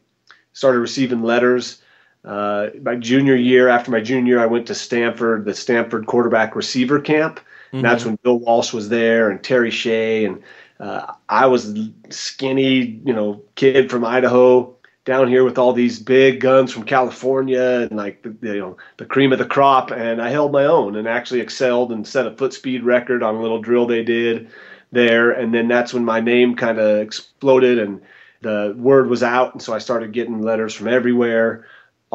started 0.53 0.79
receiving 0.79 1.23
letters. 1.23 1.81
Uh, 2.23 2.69
my 2.81 2.95
junior 2.95 3.35
year, 3.35 3.67
after 3.67 3.91
my 3.91 3.99
junior 3.99 4.35
year, 4.35 4.41
I 4.41 4.45
went 4.45 4.65
to 4.67 4.73
Stanford, 4.73 5.43
the 5.43 5.53
Stanford 5.53 6.07
quarterback 6.07 6.55
receiver 6.55 7.01
camp. 7.01 7.41
Mm-hmm. 7.41 7.77
And 7.77 7.85
that's 7.85 8.05
when 8.05 8.17
Bill 8.23 8.39
Walsh 8.39 8.71
was 8.71 8.87
there 8.87 9.29
and 9.29 9.43
Terry 9.43 9.71
Shea. 9.71 10.23
And 10.23 10.41
uh, 10.79 11.13
I 11.27 11.47
was 11.47 11.77
skinny, 12.09 13.01
you 13.05 13.13
know, 13.13 13.43
kid 13.55 13.91
from 13.91 14.05
Idaho 14.05 14.74
down 15.05 15.27
here 15.27 15.43
with 15.43 15.57
all 15.57 15.71
these 15.71 15.99
big 15.99 16.39
guns 16.39 16.71
from 16.71 16.83
California 16.83 17.87
and 17.89 17.91
like 17.91 18.21
the, 18.23 18.35
you 18.41 18.59
know 18.59 18.77
the 18.97 19.05
cream 19.05 19.31
of 19.31 19.39
the 19.39 19.45
crop 19.45 19.91
and 19.91 20.21
I 20.21 20.29
held 20.29 20.51
my 20.51 20.65
own 20.65 20.95
and 20.95 21.07
actually 21.07 21.41
excelled 21.41 21.91
and 21.91 22.05
set 22.05 22.27
a 22.27 22.35
foot 22.35 22.53
speed 22.53 22.83
record 22.83 23.23
on 23.23 23.35
a 23.35 23.41
little 23.41 23.61
drill 23.61 23.85
they 23.85 24.03
did 24.03 24.49
there 24.91 25.31
and 25.31 25.53
then 25.53 25.67
that's 25.67 25.93
when 25.93 26.03
my 26.03 26.19
name 26.19 26.55
kind 26.55 26.79
of 26.79 26.99
exploded 26.99 27.79
and 27.79 28.01
the 28.41 28.73
word 28.77 29.09
was 29.09 29.23
out 29.23 29.53
and 29.53 29.61
so 29.61 29.73
I 29.73 29.77
started 29.77 30.11
getting 30.11 30.41
letters 30.41 30.73
from 30.73 30.87
everywhere 30.87 31.65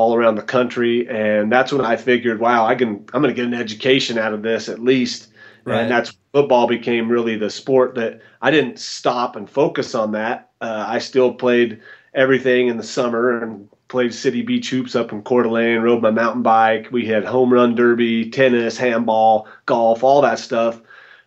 all 0.01 0.15
around 0.15 0.37
the 0.37 0.43
country, 0.43 1.07
and 1.09 1.53
that's 1.53 1.73
when 1.73 1.85
I 1.85 1.97
figured, 1.97 2.41
wow, 2.41 2.65
I 2.65 2.75
can 2.75 3.05
I'm 3.13 3.23
going 3.23 3.35
to 3.35 3.39
get 3.39 3.45
an 3.45 3.55
education 3.55 4.17
out 4.17 4.33
of 4.33 4.43
this 4.43 4.69
at 4.69 4.79
least. 4.79 5.29
Right. 5.65 5.83
And 5.83 5.91
that's 5.91 6.17
football 6.33 6.67
became 6.67 7.11
really 7.11 7.37
the 7.37 7.51
sport 7.51 7.95
that 7.97 8.23
I 8.41 8.51
didn't 8.51 8.79
stop 8.79 9.37
and 9.37 9.49
focus 9.49 9.95
on 9.95 10.13
that. 10.13 10.53
Uh, 10.63 10.87
I 10.89 10.99
still 10.99 11.35
played 11.35 11.83
everything 12.15 12.69
in 12.69 12.77
the 12.77 12.83
summer 12.83 13.43
and 13.43 13.69
played 13.89 14.15
city 14.15 14.43
beach 14.43 14.71
hoops 14.71 14.95
up 14.95 15.13
in 15.13 15.23
Coeur 15.23 15.43
d'Alene, 15.45 15.81
rode 15.83 16.03
my 16.03 16.11
mountain 16.11 16.43
bike. 16.43 16.89
We 16.91 17.07
had 17.07 17.25
home 17.25 17.53
run 17.53 17.75
derby, 17.75 18.31
tennis, 18.31 18.77
handball, 18.79 19.49
golf, 19.67 20.03
all 20.05 20.23
that 20.23 20.39
stuff. 20.39 20.81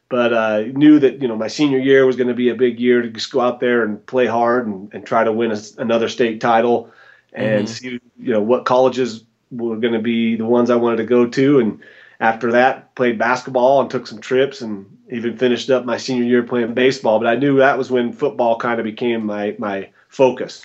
But 0.10 0.34
uh, 0.34 0.60
knew 0.74 1.00
that 1.00 1.22
you 1.22 1.28
know 1.28 1.36
my 1.36 1.48
senior 1.48 1.80
year 1.80 2.06
was 2.06 2.16
going 2.16 2.28
to 2.28 2.34
be 2.36 2.50
a 2.50 2.56
big 2.56 2.80
year 2.80 3.02
to 3.02 3.10
just 3.10 3.32
go 3.32 3.42
out 3.42 3.60
there 3.60 3.84
and 3.84 4.06
play 4.06 4.28
hard 4.28 4.68
and, 4.68 4.94
and 4.94 5.06
try 5.06 5.24
to 5.24 5.32
win 5.32 5.52
a, 5.52 5.58
another 5.80 6.08
state 6.08 6.40
title 6.42 6.92
and 7.34 7.66
Mhm. 7.66 7.70
see 7.70 8.00
you 8.20 8.34
know 8.34 8.42
what 8.42 8.66
colleges 8.66 9.24
were 9.52 9.78
going 9.78 9.94
to 9.94 10.00
be 10.00 10.36
the 10.36 10.46
ones 10.46 10.70
I 10.70 10.76
wanted 10.76 10.98
to 10.98 11.06
go 11.06 11.26
to. 11.28 11.60
And 11.60 11.80
after 12.20 12.52
that, 12.52 12.94
played 12.96 13.18
basketball 13.18 13.82
and 13.82 13.90
took 13.90 14.06
some 14.08 14.20
trips 14.22 14.62
and 14.62 14.86
even 15.12 15.38
finished 15.38 15.70
up 15.72 15.86
my 15.86 15.98
senior 15.98 16.26
year 16.26 16.44
playing 16.44 16.74
baseball. 16.76 17.20
But 17.20 17.28
I 17.28 17.36
knew 17.36 17.58
that 17.58 17.78
was 17.78 17.90
when 17.92 18.14
football 18.14 18.58
kind 18.60 18.80
of 18.80 18.84
became 18.86 19.26
my 19.26 19.56
my 19.58 19.90
focus. 20.14 20.64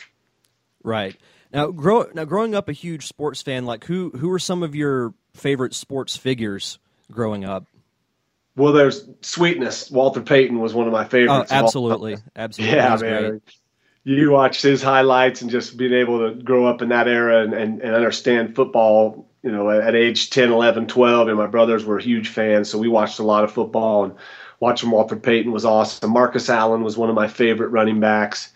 Right. 0.84 1.16
Now, 1.52 1.68
grow, 1.70 2.06
now 2.14 2.24
growing 2.24 2.54
up 2.54 2.68
a 2.68 2.72
huge 2.72 3.06
sports 3.06 3.42
fan, 3.42 3.64
like 3.64 3.84
who 3.84 4.10
who 4.10 4.28
were 4.28 4.38
some 4.38 4.62
of 4.62 4.74
your 4.74 5.14
favorite 5.34 5.74
sports 5.74 6.16
figures 6.16 6.78
growing 7.10 7.44
up? 7.44 7.64
Well, 8.56 8.72
there's 8.72 9.08
sweetness. 9.22 9.90
Walter 9.90 10.20
Payton 10.20 10.58
was 10.58 10.74
one 10.74 10.86
of 10.86 10.92
my 10.92 11.04
Oh, 11.04 11.08
favorites. 11.08 11.52
all 11.52 11.58
absolutely, 11.58 12.16
absolutely. 12.36 12.76
Yeah, 12.76 12.92
He's 12.92 13.02
man. 13.02 13.28
great. 13.30 13.42
You 14.04 14.30
watch 14.30 14.62
his 14.62 14.82
highlights 14.82 15.42
and 15.42 15.50
just 15.50 15.76
being 15.76 15.92
able 15.92 16.28
to 16.28 16.42
grow 16.42 16.66
up 16.66 16.82
in 16.82 16.88
that 16.88 17.08
era 17.08 17.42
and, 17.42 17.52
and, 17.52 17.80
and 17.82 17.94
understand 17.94 18.56
football, 18.56 19.28
you 19.42 19.52
know, 19.52 19.70
at, 19.70 19.82
at 19.82 19.94
age 19.94 20.30
10, 20.30 20.50
11, 20.50 20.86
12. 20.86 21.28
And 21.28 21.36
my 21.36 21.46
brothers 21.46 21.84
were 21.84 21.98
huge 21.98 22.28
fans. 22.28 22.70
So 22.70 22.78
we 22.78 22.88
watched 22.88 23.18
a 23.18 23.22
lot 23.22 23.44
of 23.44 23.52
football 23.52 24.04
and 24.04 24.14
watching 24.60 24.90
Walter 24.90 25.16
Payton 25.16 25.52
was 25.52 25.64
awesome. 25.64 26.10
Marcus 26.10 26.48
Allen 26.48 26.82
was 26.82 26.96
one 26.96 27.10
of 27.10 27.14
my 27.14 27.28
favorite 27.28 27.68
running 27.68 28.00
backs. 28.00 28.52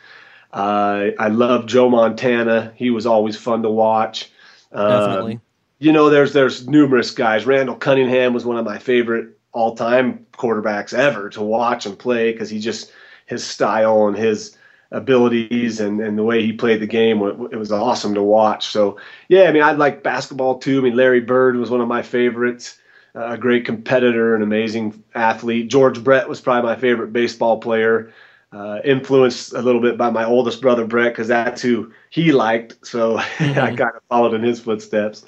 Uh, 0.53 1.11
I 1.19 1.29
love 1.29 1.67
Joe 1.67 1.89
Montana. 1.89 2.73
He 2.77 2.91
was 2.91 3.07
always 3.07 3.37
fun 3.37 3.63
to 3.63 3.71
watch. 3.71 4.31
Uh, 4.71 5.07
Definitely. 5.07 5.41
you 5.79 5.93
know, 5.93 6.11
there's 6.11 6.33
there's 6.33 6.69
numerous 6.69 7.11
guys. 7.11 7.47
Randall 7.47 7.77
Cunningham 7.77 8.35
was 8.35 8.45
one 8.45 8.59
of 8.59 8.65
my 8.65 8.79
favorite 8.79 9.39
all 9.53 9.75
time 9.75 10.27
quarterbacks 10.33 10.95
ever 10.95 11.31
to 11.31 11.43
watch 11.43 11.87
and 11.87 11.99
play 11.99 12.33
because 12.33 12.51
he 12.51 12.59
just 12.59 12.93
his 13.27 13.45
style 13.45 14.09
and 14.09 14.17
his 14.17 14.57
abilities 14.91 15.81
and, 15.81 16.01
and 16.01 16.19
the 16.19 16.23
way 16.23 16.45
he 16.45 16.53
played 16.53 16.81
the 16.81 16.87
game 16.87 17.23
it 17.23 17.57
was 17.57 17.73
awesome 17.73 18.15
to 18.15 18.23
watch. 18.23 18.69
So 18.69 18.99
yeah, 19.29 19.45
I 19.45 19.53
mean 19.53 19.63
I 19.63 19.73
like 19.73 20.03
basketball 20.03 20.59
too. 20.59 20.79
I 20.79 20.83
mean 20.83 20.97
Larry 20.97 21.21
Bird 21.21 21.57
was 21.57 21.71
one 21.71 21.81
of 21.81 21.89
my 21.89 22.03
favorites. 22.03 22.79
Uh, 23.15 23.33
a 23.33 23.39
great 23.39 23.67
competitor, 23.67 24.35
an 24.35 24.41
amazing 24.41 25.05
athlete. 25.15 25.69
George 25.69 26.03
Brett 26.03 26.31
was 26.31 26.41
probably 26.41 26.71
my 26.71 26.81
favorite 26.81 27.13
baseball 27.13 27.61
player. 27.61 28.11
Uh, 28.53 28.81
influenced 28.85 29.55
a 29.55 29.63
little 29.63 29.81
bit 29.81 29.97
by 29.97 30.11
my 30.11 30.27
oldest 30.27 30.61
brother 30.61 30.85
Brett 30.85 31.13
because 31.13 31.29
that's 31.29 31.63
who 31.63 31.91
he 32.11 32.33
liked. 32.33 32.87
So 32.87 33.17
I 33.39 33.75
kind 33.75 33.81
of 33.81 34.03
followed 34.11 34.35
in 34.35 34.43
his 34.43 34.61
footsteps. 34.61 35.25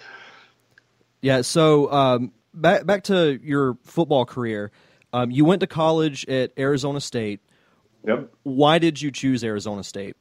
Yeah. 1.22 1.40
So 1.40 1.90
um, 1.90 2.32
back 2.52 2.84
back 2.84 3.04
to 3.04 3.40
your 3.42 3.78
football 3.84 4.26
career. 4.26 4.70
Um, 5.14 5.30
you 5.30 5.44
went 5.44 5.60
to 5.60 5.66
college 5.66 6.28
at 6.28 6.52
Arizona 6.58 7.00
State. 7.00 7.40
Yep. 8.06 8.30
Why 8.42 8.78
did 8.78 9.00
you 9.00 9.10
choose 9.10 9.42
Arizona 9.42 9.82
State? 9.84 10.16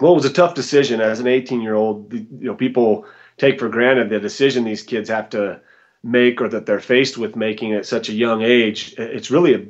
Well, 0.00 0.12
it 0.12 0.16
was 0.16 0.24
a 0.24 0.32
tough 0.32 0.54
decision 0.54 1.00
as 1.00 1.20
an 1.20 1.26
18 1.26 1.60
year 1.60 1.74
old. 1.74 2.12
You 2.12 2.26
know, 2.30 2.54
people 2.54 3.06
take 3.38 3.58
for 3.58 3.68
granted 3.68 4.10
the 4.10 4.20
decision 4.20 4.64
these 4.64 4.82
kids 4.82 5.08
have 5.08 5.30
to 5.30 5.60
make 6.02 6.40
or 6.40 6.48
that 6.48 6.66
they're 6.66 6.80
faced 6.80 7.16
with 7.16 7.34
making 7.34 7.72
at 7.72 7.86
such 7.86 8.08
a 8.08 8.12
young 8.12 8.42
age. 8.42 8.94
It's 8.98 9.30
really 9.30 9.54
a, 9.54 9.64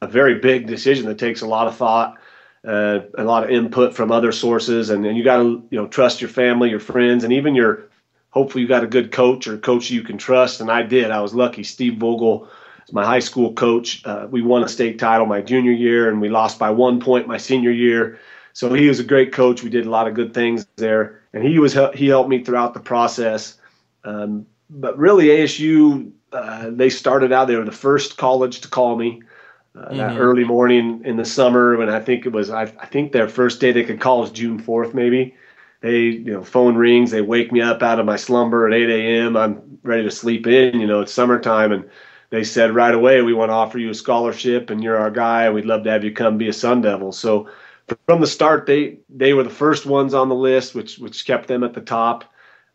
a 0.00 0.06
very 0.06 0.38
big 0.38 0.66
decision 0.66 1.06
that 1.06 1.18
takes 1.18 1.40
a 1.40 1.46
lot 1.46 1.66
of 1.66 1.76
thought, 1.76 2.18
uh, 2.66 3.00
a 3.16 3.24
lot 3.24 3.44
of 3.44 3.50
input 3.50 3.94
from 3.94 4.12
other 4.12 4.32
sources, 4.32 4.90
and, 4.90 5.06
and 5.06 5.16
you 5.16 5.24
got 5.24 5.38
to 5.38 5.62
you 5.70 5.78
know 5.80 5.86
trust 5.86 6.20
your 6.20 6.30
family, 6.30 6.70
your 6.70 6.80
friends, 6.80 7.24
and 7.24 7.32
even 7.32 7.54
your. 7.54 7.88
Hopefully, 8.30 8.62
you 8.62 8.68
got 8.68 8.84
a 8.84 8.86
good 8.86 9.10
coach 9.10 9.48
or 9.48 9.58
coach 9.58 9.90
you 9.90 10.02
can 10.02 10.16
trust, 10.16 10.60
and 10.60 10.70
I 10.70 10.82
did. 10.82 11.10
I 11.10 11.20
was 11.20 11.34
lucky. 11.34 11.64
Steve 11.64 11.98
Vogel 11.98 12.48
is 12.86 12.92
my 12.92 13.04
high 13.04 13.18
school 13.18 13.52
coach. 13.54 14.04
Uh, 14.04 14.28
we 14.30 14.40
won 14.40 14.62
a 14.62 14.68
state 14.68 15.00
title 15.00 15.26
my 15.26 15.40
junior 15.40 15.72
year, 15.72 16.08
and 16.08 16.20
we 16.20 16.28
lost 16.28 16.58
by 16.58 16.70
one 16.70 17.00
point 17.00 17.26
my 17.26 17.38
senior 17.38 17.72
year. 17.72 18.20
So 18.52 18.72
he 18.72 18.86
was 18.86 19.00
a 19.00 19.04
great 19.04 19.32
coach. 19.32 19.62
We 19.62 19.70
did 19.70 19.86
a 19.86 19.90
lot 19.90 20.06
of 20.06 20.14
good 20.14 20.32
things 20.32 20.66
there, 20.76 21.22
and 21.32 21.42
he 21.42 21.58
was 21.58 21.76
he 21.94 22.06
helped 22.06 22.28
me 22.28 22.44
throughout 22.44 22.74
the 22.74 22.80
process. 22.80 23.56
Um, 24.04 24.46
but 24.68 24.96
really, 24.96 25.26
ASU 25.26 26.12
uh, 26.32 26.70
they 26.70 26.90
started 26.90 27.32
out. 27.32 27.48
They 27.48 27.56
were 27.56 27.64
the 27.64 27.72
first 27.72 28.16
college 28.16 28.60
to 28.60 28.68
call 28.68 28.96
me 28.96 29.22
uh, 29.78 29.94
that 29.94 30.14
Mhm. 30.14 30.18
early 30.18 30.44
morning 30.44 31.02
in 31.04 31.16
the 31.16 31.24
summer 31.24 31.76
when 31.76 31.88
I 31.88 32.00
think 32.00 32.26
it 32.26 32.32
was. 32.32 32.50
I, 32.50 32.62
I 32.62 32.86
think 32.86 33.12
their 33.12 33.28
first 33.28 33.60
day 33.60 33.72
they 33.72 33.84
could 33.84 34.00
call 34.00 34.20
was 34.20 34.30
June 34.30 34.58
fourth, 34.58 34.94
maybe. 34.94 35.34
They, 35.80 36.00
you 36.00 36.32
know, 36.32 36.42
phone 36.42 36.76
rings. 36.76 37.10
They 37.10 37.22
wake 37.22 37.52
me 37.52 37.60
up 37.62 37.82
out 37.82 37.98
of 38.00 38.06
my 38.06 38.16
slumber 38.16 38.66
at 38.66 38.74
8 38.74 38.90
a.m. 38.90 39.36
I'm 39.36 39.78
ready 39.82 40.02
to 40.04 40.10
sleep 40.10 40.46
in. 40.46 40.80
You 40.80 40.86
know, 40.86 41.00
it's 41.00 41.12
summertime, 41.12 41.72
and 41.72 41.84
they 42.30 42.44
said 42.44 42.74
right 42.74 42.94
away, 42.94 43.22
we 43.22 43.32
want 43.32 43.50
to 43.50 43.54
offer 43.54 43.78
you 43.78 43.90
a 43.90 43.94
scholarship, 43.94 44.70
and 44.70 44.82
you're 44.82 44.98
our 44.98 45.10
guy. 45.10 45.48
We'd 45.50 45.64
love 45.66 45.84
to 45.84 45.90
have 45.90 46.04
you 46.04 46.12
come 46.12 46.38
be 46.38 46.48
a 46.48 46.52
Sun 46.52 46.82
Devil. 46.82 47.12
So 47.12 47.48
from 48.06 48.20
the 48.20 48.26
start, 48.26 48.66
they 48.66 48.98
they 49.08 49.32
were 49.34 49.42
the 49.44 49.50
first 49.50 49.86
ones 49.86 50.14
on 50.14 50.28
the 50.28 50.34
list, 50.34 50.74
which 50.74 50.98
which 50.98 51.24
kept 51.26 51.48
them 51.48 51.64
at 51.64 51.74
the 51.74 51.80
top. 51.80 52.24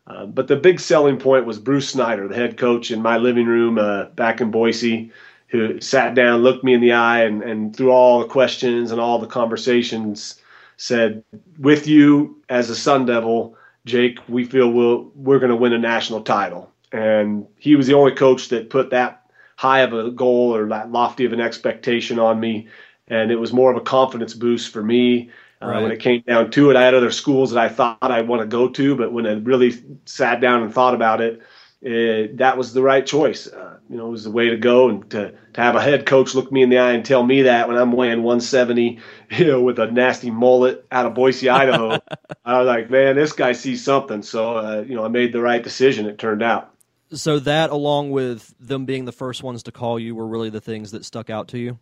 Uh, 0.07 0.25
but 0.25 0.47
the 0.47 0.55
big 0.55 0.79
selling 0.79 1.17
point 1.17 1.45
was 1.45 1.59
Bruce 1.59 1.89
Snyder, 1.89 2.27
the 2.27 2.35
head 2.35 2.57
coach 2.57 2.91
in 2.91 3.01
my 3.01 3.17
living 3.17 3.47
room 3.47 3.77
uh, 3.79 4.05
back 4.15 4.39
in 4.41 4.51
Boise, 4.51 5.11
who 5.47 5.79
sat 5.79 6.15
down, 6.15 6.41
looked 6.41 6.63
me 6.63 6.73
in 6.73 6.81
the 6.81 6.93
eye, 6.93 7.23
and, 7.23 7.43
and 7.43 7.75
through 7.75 7.91
all 7.91 8.19
the 8.19 8.27
questions 8.27 8.91
and 8.91 8.99
all 8.99 9.19
the 9.19 9.27
conversations, 9.27 10.41
said, 10.77 11.23
"With 11.59 11.87
you 11.87 12.41
as 12.49 12.69
a 12.69 12.75
Sun 12.75 13.05
Devil, 13.05 13.55
Jake, 13.85 14.19
we 14.27 14.45
feel 14.45 14.71
we'll, 14.71 15.11
we're 15.15 15.39
going 15.39 15.51
to 15.51 15.55
win 15.55 15.73
a 15.73 15.79
national 15.79 16.21
title." 16.21 16.71
And 16.91 17.45
he 17.57 17.75
was 17.75 17.87
the 17.87 17.93
only 17.93 18.13
coach 18.13 18.49
that 18.49 18.69
put 18.69 18.89
that 18.91 19.21
high 19.57 19.81
of 19.81 19.93
a 19.93 20.11
goal 20.11 20.55
or 20.55 20.67
that 20.69 20.91
lofty 20.91 21.25
of 21.25 21.33
an 21.33 21.41
expectation 21.41 22.19
on 22.19 22.39
me, 22.39 22.67
and 23.07 23.31
it 23.31 23.37
was 23.37 23.53
more 23.53 23.71
of 23.71 23.77
a 23.77 23.81
confidence 23.81 24.33
boost 24.33 24.71
for 24.71 24.83
me. 24.83 25.29
Uh, 25.61 25.79
when 25.81 25.91
it 25.91 25.99
came 25.99 26.21
down 26.27 26.51
to 26.51 26.69
it, 26.69 26.75
I 26.75 26.83
had 26.83 26.93
other 26.93 27.11
schools 27.11 27.51
that 27.51 27.63
I 27.63 27.69
thought 27.69 27.97
I 28.01 28.21
want 28.21 28.41
to 28.41 28.45
go 28.45 28.67
to, 28.67 28.95
but 28.95 29.13
when 29.13 29.25
I 29.25 29.33
really 29.33 29.81
sat 30.05 30.41
down 30.41 30.61
and 30.61 30.71
thought 30.71 30.93
about 30.93 31.21
it, 31.21 31.41
it 31.85 32.37
that 32.37 32.57
was 32.57 32.73
the 32.73 32.81
right 32.81 33.05
choice. 33.05 33.47
Uh, 33.47 33.77
you 33.89 33.97
know, 33.97 34.07
it 34.07 34.11
was 34.11 34.23
the 34.23 34.31
way 34.31 34.49
to 34.49 34.57
go, 34.57 34.89
and 34.89 35.07
to 35.11 35.31
to 35.53 35.61
have 35.61 35.75
a 35.75 35.81
head 35.81 36.07
coach 36.07 36.33
look 36.33 36.51
me 36.51 36.63
in 36.63 36.69
the 36.69 36.79
eye 36.79 36.93
and 36.93 37.05
tell 37.05 37.23
me 37.23 37.43
that 37.43 37.67
when 37.67 37.77
I'm 37.77 37.91
weighing 37.91 38.23
170, 38.23 38.99
you 39.31 39.45
know, 39.45 39.61
with 39.61 39.77
a 39.77 39.91
nasty 39.91 40.31
mullet 40.31 40.85
out 40.91 41.05
of 41.05 41.13
Boise, 41.13 41.47
Idaho, 41.47 41.99
I 42.45 42.57
was 42.57 42.67
like, 42.67 42.89
man, 42.89 43.15
this 43.15 43.33
guy 43.33 43.51
sees 43.51 43.83
something. 43.83 44.23
So, 44.23 44.57
uh, 44.57 44.83
you 44.87 44.95
know, 44.95 45.05
I 45.05 45.09
made 45.09 45.31
the 45.31 45.41
right 45.41 45.61
decision. 45.61 46.07
It 46.07 46.17
turned 46.17 46.41
out. 46.41 46.71
So 47.11 47.37
that, 47.39 47.69
along 47.69 48.09
with 48.09 48.55
them 48.59 48.85
being 48.85 49.05
the 49.05 49.11
first 49.11 49.43
ones 49.43 49.61
to 49.63 49.71
call 49.71 49.99
you, 49.99 50.15
were 50.15 50.27
really 50.27 50.49
the 50.49 50.59
things 50.59 50.91
that 50.91 51.05
stuck 51.05 51.29
out 51.29 51.49
to 51.49 51.59
you. 51.59 51.77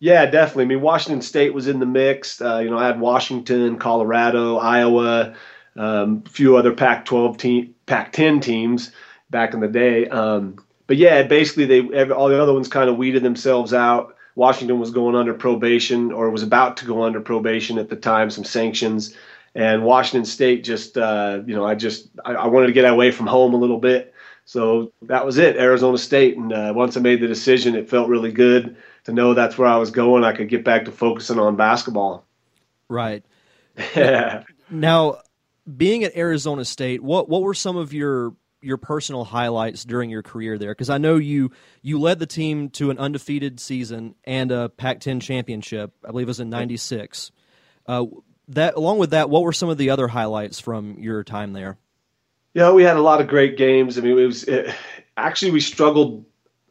Yeah, 0.00 0.26
definitely. 0.26 0.64
I 0.64 0.66
mean, 0.66 0.80
Washington 0.80 1.22
State 1.22 1.54
was 1.54 1.68
in 1.68 1.78
the 1.78 1.86
mix. 1.86 2.40
Uh, 2.40 2.58
you 2.58 2.70
know, 2.70 2.78
I 2.78 2.86
had 2.86 2.98
Washington, 2.98 3.78
Colorado, 3.78 4.56
Iowa, 4.56 5.34
um, 5.76 6.24
a 6.26 6.28
few 6.28 6.56
other 6.56 6.72
Pac-12 6.72 7.38
team, 7.38 7.74
Pac-10 7.86 8.42
teams 8.42 8.90
back 9.30 9.54
in 9.54 9.60
the 9.60 9.68
day. 9.68 10.06
Um, 10.08 10.56
but 10.86 10.96
yeah, 10.96 11.22
basically, 11.22 11.66
they 11.66 11.78
every, 11.94 12.14
all 12.14 12.28
the 12.28 12.42
other 12.42 12.52
ones 12.52 12.68
kind 12.68 12.90
of 12.90 12.96
weeded 12.96 13.22
themselves 13.22 13.72
out. 13.72 14.16
Washington 14.34 14.78
was 14.78 14.90
going 14.90 15.14
under 15.14 15.34
probation, 15.34 16.12
or 16.12 16.30
was 16.30 16.42
about 16.42 16.76
to 16.78 16.84
go 16.84 17.02
under 17.02 17.20
probation 17.20 17.78
at 17.78 17.88
the 17.88 17.96
time, 17.96 18.30
some 18.30 18.44
sanctions, 18.44 19.14
and 19.54 19.84
Washington 19.84 20.24
State 20.24 20.64
just, 20.64 20.96
uh, 20.96 21.42
you 21.46 21.54
know, 21.54 21.64
I 21.64 21.74
just 21.74 22.08
I, 22.24 22.34
I 22.34 22.46
wanted 22.46 22.68
to 22.68 22.72
get 22.72 22.84
away 22.84 23.10
from 23.10 23.26
home 23.26 23.54
a 23.54 23.58
little 23.58 23.78
bit. 23.78 24.14
So 24.44 24.92
that 25.02 25.24
was 25.24 25.38
it, 25.38 25.56
Arizona 25.56 25.98
State. 25.98 26.36
And 26.36 26.52
uh, 26.52 26.72
once 26.74 26.96
I 26.96 27.00
made 27.00 27.20
the 27.20 27.28
decision, 27.28 27.76
it 27.76 27.88
felt 27.88 28.08
really 28.08 28.32
good 28.32 28.76
to 29.04 29.12
know 29.12 29.32
that's 29.32 29.56
where 29.56 29.68
I 29.68 29.76
was 29.76 29.90
going. 29.92 30.24
I 30.24 30.32
could 30.32 30.48
get 30.48 30.64
back 30.64 30.84
to 30.86 30.92
focusing 30.92 31.38
on 31.38 31.56
basketball. 31.56 32.24
Right. 32.88 33.24
yeah. 33.94 34.44
Now, 34.72 35.18
being 35.76 36.04
at 36.04 36.16
Arizona 36.16 36.64
State, 36.64 37.02
what 37.02 37.28
what 37.28 37.42
were 37.42 37.54
some 37.54 37.76
of 37.76 37.92
your 37.92 38.34
your 38.62 38.76
personal 38.76 39.24
highlights 39.24 39.84
during 39.84 40.10
your 40.10 40.22
career 40.22 40.58
there? 40.58 40.72
Because 40.72 40.90
I 40.90 40.98
know 40.98 41.16
you 41.16 41.50
you 41.82 42.00
led 42.00 42.18
the 42.18 42.26
team 42.26 42.70
to 42.70 42.90
an 42.90 42.98
undefeated 42.98 43.60
season 43.60 44.14
and 44.24 44.52
a 44.52 44.68
Pac-10 44.68 45.20
championship. 45.20 45.92
I 46.04 46.10
believe 46.10 46.26
it 46.26 46.28
was 46.28 46.40
in 46.40 46.50
'96. 46.50 47.32
Uh, 47.86 48.06
that 48.48 48.74
along 48.74 48.98
with 48.98 49.10
that, 49.10 49.30
what 49.30 49.42
were 49.42 49.52
some 49.52 49.68
of 49.68 49.78
the 49.78 49.90
other 49.90 50.08
highlights 50.08 50.60
from 50.60 50.98
your 50.98 51.24
time 51.24 51.52
there? 51.52 51.78
Yeah, 52.54 52.72
we 52.72 52.82
had 52.82 52.96
a 52.96 53.02
lot 53.02 53.20
of 53.20 53.28
great 53.28 53.56
games. 53.56 53.96
I 53.96 54.00
mean, 54.00 54.18
it 54.18 54.26
was 54.26 54.44
it, 54.44 54.74
actually 55.16 55.52
we 55.52 55.60
struggled 55.60 56.24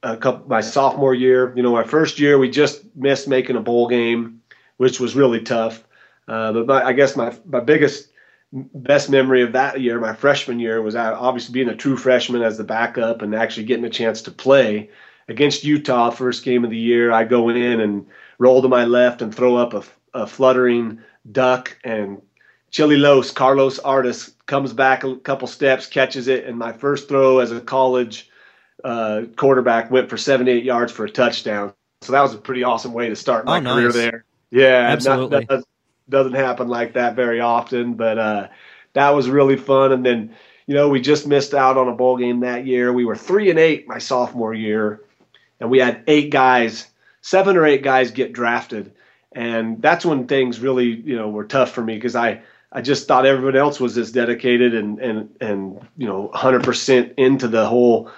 a 0.03 0.17
couple 0.17 0.48
my 0.48 0.62
sophomore 0.62 1.13
year. 1.13 1.53
You 1.55 1.63
know, 1.63 1.72
my 1.72 1.84
first 1.84 2.19
year 2.19 2.38
we 2.38 2.50
just 2.50 2.84
missed 2.96 3.27
making 3.27 3.55
a 3.55 3.62
bowl 3.62 3.88
game, 3.88 4.41
which 4.77 5.00
was 5.00 5.15
really 5.15 5.41
tough. 5.41 5.84
Uh, 6.27 6.53
but 6.53 6.67
my, 6.67 6.84
I 6.84 6.93
guess 6.93 7.15
my 7.15 7.36
my 7.46 7.60
biggest 7.60 8.10
best 8.51 9.09
memory 9.09 9.43
of 9.43 9.53
that 9.53 9.79
year, 9.79 9.99
my 9.99 10.13
freshman 10.13 10.59
year, 10.59 10.81
was 10.81 10.95
obviously 10.95 11.53
being 11.53 11.69
a 11.69 11.75
true 11.75 11.97
freshman 11.97 12.41
as 12.41 12.57
the 12.57 12.63
backup 12.63 13.21
and 13.21 13.35
actually 13.35 13.65
getting 13.65 13.85
a 13.85 13.89
chance 13.89 14.21
to 14.23 14.31
play 14.31 14.89
against 15.27 15.63
Utah, 15.63 16.09
first 16.09 16.43
game 16.43 16.63
of 16.63 16.71
the 16.71 16.77
year. 16.77 17.11
I 17.11 17.23
go 17.23 17.49
in 17.49 17.79
and 17.79 18.05
roll 18.39 18.61
to 18.61 18.67
my 18.67 18.85
left 18.85 19.21
and 19.21 19.33
throw 19.33 19.55
up 19.55 19.73
a, 19.73 19.83
a 20.13 20.27
fluttering 20.27 20.99
duck, 21.31 21.77
and 21.83 22.21
Chili 22.71 22.97
Los, 22.97 23.31
Carlos 23.31 23.79
Artis, 23.79 24.31
comes 24.45 24.73
back 24.73 25.03
a 25.03 25.15
couple 25.17 25.47
steps, 25.47 25.85
catches 25.85 26.27
it, 26.27 26.45
and 26.45 26.57
my 26.57 26.71
first 26.71 27.07
throw 27.07 27.39
as 27.39 27.51
a 27.51 27.61
college 27.61 28.29
uh, 28.83 29.23
quarterback 29.35 29.91
went 29.91 30.09
for 30.09 30.17
78 30.17 30.63
yards 30.63 30.91
for 30.91 31.05
a 31.05 31.09
touchdown. 31.09 31.73
So 32.01 32.13
that 32.13 32.21
was 32.21 32.33
a 32.33 32.37
pretty 32.37 32.63
awesome 32.63 32.93
way 32.93 33.09
to 33.09 33.15
start 33.15 33.45
my 33.45 33.57
oh, 33.57 33.59
nice. 33.59 33.73
career 33.73 33.91
there. 33.91 34.25
Yeah, 34.51 34.87
absolutely. 34.89 35.45
Not, 35.49 35.63
doesn't 36.09 36.33
happen 36.33 36.67
like 36.67 36.93
that 36.93 37.15
very 37.15 37.39
often, 37.39 37.93
but 37.93 38.17
uh, 38.17 38.47
that 38.93 39.09
was 39.11 39.29
really 39.29 39.57
fun. 39.57 39.91
And 39.91 40.05
then, 40.05 40.35
you 40.65 40.75
know, 40.75 40.89
we 40.89 41.01
just 41.01 41.27
missed 41.27 41.53
out 41.53 41.77
on 41.77 41.87
a 41.87 41.95
bowl 41.95 42.17
game 42.17 42.41
that 42.41 42.65
year. 42.65 42.91
We 42.91 43.05
were 43.05 43.15
three 43.15 43.49
and 43.49 43.59
eight 43.59 43.87
my 43.87 43.99
sophomore 43.99 44.53
year, 44.53 45.01
and 45.59 45.69
we 45.69 45.79
had 45.79 46.03
eight 46.07 46.31
guys, 46.31 46.87
seven 47.21 47.57
or 47.57 47.65
eight 47.65 47.83
guys 47.83 48.11
get 48.11 48.33
drafted, 48.33 48.93
and 49.31 49.81
that's 49.81 50.05
when 50.05 50.27
things 50.27 50.59
really, 50.59 50.87
you 50.87 51.15
know, 51.15 51.29
were 51.29 51.45
tough 51.45 51.71
for 51.71 51.83
me 51.83 51.95
because 51.95 52.15
I. 52.15 52.41
I 52.71 52.81
just 52.81 53.07
thought 53.07 53.25
everyone 53.25 53.55
else 53.55 53.79
was 53.79 53.97
as 53.97 54.11
dedicated 54.11 54.75
and 54.75 54.99
and 54.99 55.35
and 55.41 55.87
you 55.97 56.05
know 56.05 56.29
100% 56.35 57.15
into 57.17 57.47
the 57.47 57.65
whole 57.65 58.11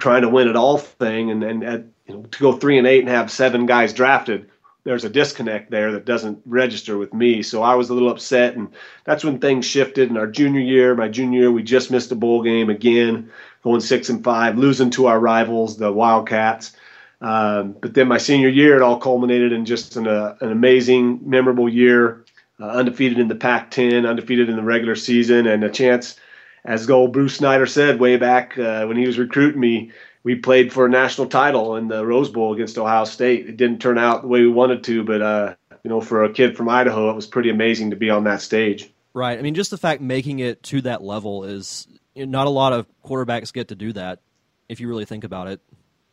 trying 0.00 0.22
to 0.22 0.28
win 0.28 0.48
it 0.48 0.56
all 0.56 0.78
thing 0.78 1.30
and 1.30 1.44
and 1.44 1.62
at, 1.62 1.84
you 2.08 2.14
know, 2.14 2.22
to 2.22 2.38
go 2.40 2.52
three 2.52 2.76
and 2.76 2.88
eight 2.88 2.98
and 2.98 3.08
have 3.08 3.30
seven 3.30 3.66
guys 3.66 3.92
drafted 3.92 4.50
there's 4.84 5.04
a 5.04 5.10
disconnect 5.10 5.70
there 5.70 5.92
that 5.92 6.04
doesn't 6.04 6.40
register 6.44 6.98
with 6.98 7.14
me. 7.14 7.42
So 7.42 7.62
I 7.62 7.74
was 7.74 7.88
a 7.88 7.94
little 7.94 8.10
upset, 8.10 8.54
and 8.54 8.68
that's 9.04 9.24
when 9.24 9.38
things 9.38 9.64
shifted. 9.64 10.10
In 10.10 10.16
our 10.16 10.26
junior 10.26 10.60
year, 10.60 10.94
my 10.94 11.08
junior 11.08 11.40
year, 11.40 11.50
we 11.50 11.62
just 11.62 11.90
missed 11.90 12.12
a 12.12 12.14
bowl 12.14 12.42
game 12.42 12.68
again, 12.68 13.30
going 13.62 13.80
six 13.80 14.10
and 14.10 14.22
five, 14.22 14.58
losing 14.58 14.90
to 14.90 15.06
our 15.06 15.18
rivals, 15.18 15.78
the 15.78 15.90
Wildcats. 15.90 16.76
Um, 17.22 17.76
but 17.80 17.94
then 17.94 18.08
my 18.08 18.18
senior 18.18 18.50
year, 18.50 18.76
it 18.76 18.82
all 18.82 18.98
culminated 18.98 19.52
in 19.52 19.64
just 19.64 19.96
an, 19.96 20.06
uh, 20.06 20.36
an 20.42 20.52
amazing, 20.52 21.20
memorable 21.24 21.68
year, 21.68 22.24
uh, 22.60 22.66
undefeated 22.66 23.18
in 23.18 23.28
the 23.28 23.34
Pac-10, 23.34 24.06
undefeated 24.06 24.50
in 24.50 24.56
the 24.56 24.62
regular 24.62 24.94
season, 24.94 25.46
and 25.46 25.64
a 25.64 25.70
chance, 25.70 26.20
as 26.66 26.90
old 26.90 27.14
Bruce 27.14 27.36
Snyder 27.36 27.66
said 27.66 27.98
way 27.98 28.18
back 28.18 28.58
uh, 28.58 28.84
when 28.84 28.98
he 28.98 29.06
was 29.06 29.18
recruiting 29.18 29.60
me, 29.60 29.92
we 30.24 30.34
played 30.34 30.72
for 30.72 30.86
a 30.86 30.88
national 30.88 31.28
title 31.28 31.76
in 31.76 31.86
the 31.88 32.04
Rose 32.04 32.30
Bowl 32.30 32.54
against 32.54 32.78
Ohio 32.78 33.04
State. 33.04 33.46
It 33.48 33.56
didn't 33.56 33.80
turn 33.80 33.98
out 33.98 34.22
the 34.22 34.28
way 34.28 34.40
we 34.40 34.48
wanted 34.48 34.82
to, 34.84 35.04
but 35.04 35.22
uh, 35.22 35.54
you 35.84 35.90
know, 35.90 36.00
for 36.00 36.24
a 36.24 36.32
kid 36.32 36.56
from 36.56 36.68
Idaho, 36.68 37.10
it 37.10 37.14
was 37.14 37.26
pretty 37.26 37.50
amazing 37.50 37.90
to 37.90 37.96
be 37.96 38.10
on 38.10 38.24
that 38.24 38.40
stage. 38.40 38.90
Right. 39.12 39.38
I 39.38 39.42
mean, 39.42 39.54
just 39.54 39.70
the 39.70 39.78
fact 39.78 40.00
making 40.00 40.40
it 40.40 40.62
to 40.64 40.80
that 40.82 41.02
level 41.02 41.44
is 41.44 41.86
you 42.14 42.26
know, 42.26 42.38
not 42.38 42.46
a 42.46 42.50
lot 42.50 42.72
of 42.72 42.86
quarterbacks 43.04 43.52
get 43.52 43.68
to 43.68 43.74
do 43.74 43.92
that. 43.92 44.20
If 44.68 44.80
you 44.80 44.88
really 44.88 45.04
think 45.04 45.24
about 45.24 45.48
it. 45.48 45.60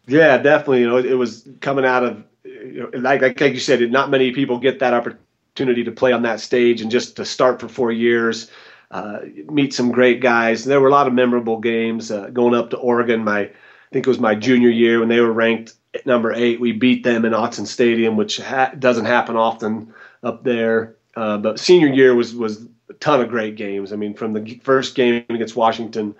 Yeah, 0.07 0.37
definitely. 0.37 0.81
You 0.81 0.89
know, 0.89 0.97
it 0.97 1.17
was 1.17 1.47
coming 1.61 1.85
out 1.85 2.03
of 2.03 2.23
you 2.43 2.89
know, 2.91 2.99
like 2.99 3.21
like 3.21 3.39
you 3.53 3.59
said, 3.59 3.89
not 3.91 4.09
many 4.09 4.33
people 4.33 4.59
get 4.59 4.79
that 4.79 4.93
opportunity 4.93 5.85
to 5.85 5.91
play 5.91 6.11
on 6.11 6.23
that 6.23 6.41
stage 6.41 6.81
and 6.81 6.91
just 6.91 7.15
to 7.15 7.25
start 7.25 7.61
for 7.61 7.69
four 7.69 7.93
years. 7.93 8.51
Uh, 8.89 9.19
meet 9.49 9.73
some 9.73 9.93
great 9.93 10.19
guys. 10.19 10.65
There 10.65 10.81
were 10.81 10.89
a 10.89 10.91
lot 10.91 11.07
of 11.07 11.13
memorable 11.13 11.59
games. 11.59 12.11
Uh, 12.11 12.27
going 12.27 12.53
up 12.53 12.71
to 12.71 12.77
Oregon, 12.77 13.23
my 13.23 13.51
think 13.91 14.07
it 14.07 14.09
was 14.09 14.19
my 14.19 14.35
junior 14.35 14.69
year 14.69 14.99
when 14.99 15.09
they 15.09 15.19
were 15.19 15.31
ranked 15.31 15.73
number 16.05 16.33
eight. 16.33 16.59
We 16.59 16.71
beat 16.71 17.03
them 17.03 17.25
in 17.25 17.33
Autzen 17.33 17.67
Stadium, 17.67 18.15
which 18.15 18.37
ha- 18.37 18.73
doesn't 18.77 19.05
happen 19.05 19.35
often 19.35 19.93
up 20.23 20.43
there. 20.43 20.95
Uh, 21.15 21.37
but 21.37 21.59
senior 21.59 21.89
year 21.89 22.15
was 22.15 22.33
was 22.33 22.65
a 22.89 22.93
ton 22.93 23.21
of 23.21 23.29
great 23.29 23.55
games. 23.55 23.91
I 23.91 23.97
mean, 23.97 24.13
from 24.13 24.33
the 24.33 24.59
first 24.63 24.95
game 24.95 25.25
against 25.29 25.57
Washington, 25.57 26.15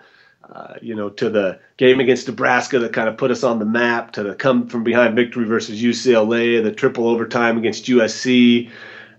uh, 0.52 0.74
you 0.82 0.94
know, 0.94 1.08
to 1.08 1.30
the 1.30 1.60
game 1.78 1.98
against 1.98 2.28
Nebraska 2.28 2.78
that 2.78 2.92
kind 2.92 3.08
of 3.08 3.16
put 3.16 3.30
us 3.30 3.42
on 3.42 3.58
the 3.58 3.64
map, 3.64 4.12
to 4.12 4.22
the 4.22 4.34
come 4.34 4.68
from 4.68 4.84
behind 4.84 5.16
victory 5.16 5.46
versus 5.46 5.82
UCLA, 5.82 6.62
the 6.62 6.72
triple 6.72 7.08
overtime 7.08 7.56
against 7.56 7.86
USC. 7.86 8.70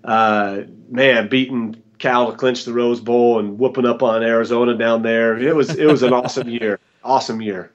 Uh, 0.03 0.62
man, 0.89 1.27
beating 1.27 1.81
Cal 1.97 2.30
to 2.30 2.38
clinch 2.38 2.65
the 2.65 2.73
Rose 2.73 2.99
Bowl 2.99 3.39
and 3.39 3.58
whooping 3.58 3.86
up 3.86 4.04
on 4.04 4.21
Arizona 4.21 4.77
down 4.77 5.01
there. 5.01 5.39
It 5.39 5.56
was 5.56 5.71
it 5.75 5.88
was 5.88 6.04
an 6.04 6.13
awesome 6.13 6.49
year. 6.49 6.80
Awesome 7.04 7.41
year. 7.41 7.71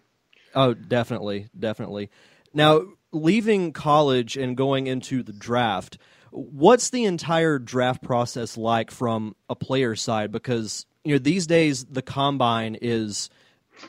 Oh, 0.55 0.75
definitely, 0.75 1.49
definitely. 1.59 2.11
Now, 2.55 2.83
leaving 3.13 3.73
college 3.73 4.37
and 4.37 4.57
going 4.57 4.87
into 4.87 5.23
the 5.23 5.33
draft, 5.33 5.99
what's 6.31 6.91
the 6.91 7.05
entire 7.05 7.59
draft 7.59 8.03
process 8.03 8.57
like 8.57 8.91
from 8.91 9.35
a 9.49 9.55
player 9.55 9.97
side? 9.97 10.33
Because 10.33 10.87
you 11.05 11.15
know 11.15 11.19
these 11.19 11.47
days 11.47 11.85
the 11.85 12.03
combine 12.03 12.77
is 12.81 13.31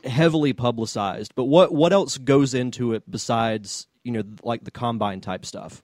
heavily 0.03 0.53
publicized, 0.53 1.33
but 1.35 1.45
what 1.45 1.73
what 1.73 1.93
else 1.93 2.17
goes 2.17 2.53
into 2.53 2.93
it 2.93 3.09
besides 3.09 3.87
you 4.03 4.11
know 4.11 4.23
like 4.43 4.63
the 4.63 4.71
combine 4.71 5.21
type 5.21 5.45
stuff? 5.45 5.83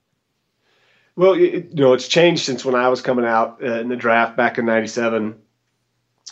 Well, 1.16 1.32
it, 1.32 1.70
you 1.72 1.82
know, 1.82 1.94
it's 1.94 2.08
changed 2.08 2.44
since 2.44 2.64
when 2.64 2.74
I 2.74 2.88
was 2.88 3.00
coming 3.00 3.24
out 3.24 3.62
uh, 3.62 3.80
in 3.80 3.88
the 3.88 3.96
draft 3.96 4.36
back 4.36 4.58
in 4.58 4.66
'97. 4.66 5.40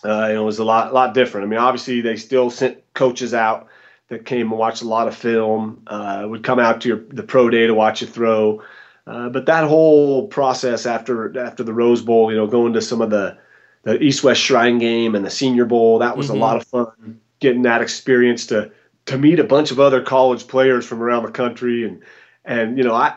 Uh, 0.04 0.28
it 0.34 0.38
was 0.38 0.58
a 0.58 0.64
lot, 0.64 0.92
lot 0.92 1.14
different. 1.14 1.46
I 1.46 1.48
mean, 1.48 1.58
obviously 1.58 2.00
they 2.02 2.16
still 2.16 2.50
sent 2.50 2.82
coaches 2.92 3.32
out 3.32 3.68
that 4.08 4.26
came 4.26 4.50
and 4.50 4.58
watched 4.58 4.82
a 4.82 4.88
lot 4.88 5.08
of 5.08 5.14
film, 5.14 5.82
uh, 5.86 6.24
would 6.26 6.42
come 6.42 6.58
out 6.58 6.80
to 6.82 6.88
your, 6.88 7.04
the 7.08 7.22
pro 7.22 7.48
day 7.48 7.66
to 7.66 7.74
watch 7.74 8.00
you 8.00 8.06
throw. 8.06 8.62
Uh, 9.06 9.28
but 9.28 9.46
that 9.46 9.68
whole 9.68 10.28
process 10.28 10.86
after 10.86 11.38
after 11.38 11.62
the 11.62 11.74
Rose 11.74 12.02
Bowl, 12.02 12.30
you 12.30 12.36
know, 12.36 12.46
going 12.46 12.72
to 12.72 12.80
some 12.80 13.02
of 13.02 13.10
the 13.10 13.36
the 13.82 14.02
East 14.02 14.24
West 14.24 14.40
Shrine 14.40 14.78
Game 14.78 15.14
and 15.14 15.24
the 15.24 15.30
Senior 15.30 15.66
Bowl, 15.66 15.98
that 15.98 16.16
was 16.16 16.28
mm-hmm. 16.28 16.36
a 16.36 16.40
lot 16.40 16.56
of 16.56 16.66
fun. 16.66 17.20
Getting 17.40 17.62
that 17.62 17.82
experience 17.82 18.46
to 18.46 18.72
to 19.06 19.18
meet 19.18 19.38
a 19.38 19.44
bunch 19.44 19.70
of 19.70 19.78
other 19.78 20.02
college 20.02 20.48
players 20.48 20.86
from 20.86 21.02
around 21.02 21.24
the 21.24 21.30
country, 21.30 21.86
and 21.86 22.02
and 22.46 22.78
you 22.78 22.84
know, 22.84 22.94
I 22.94 23.14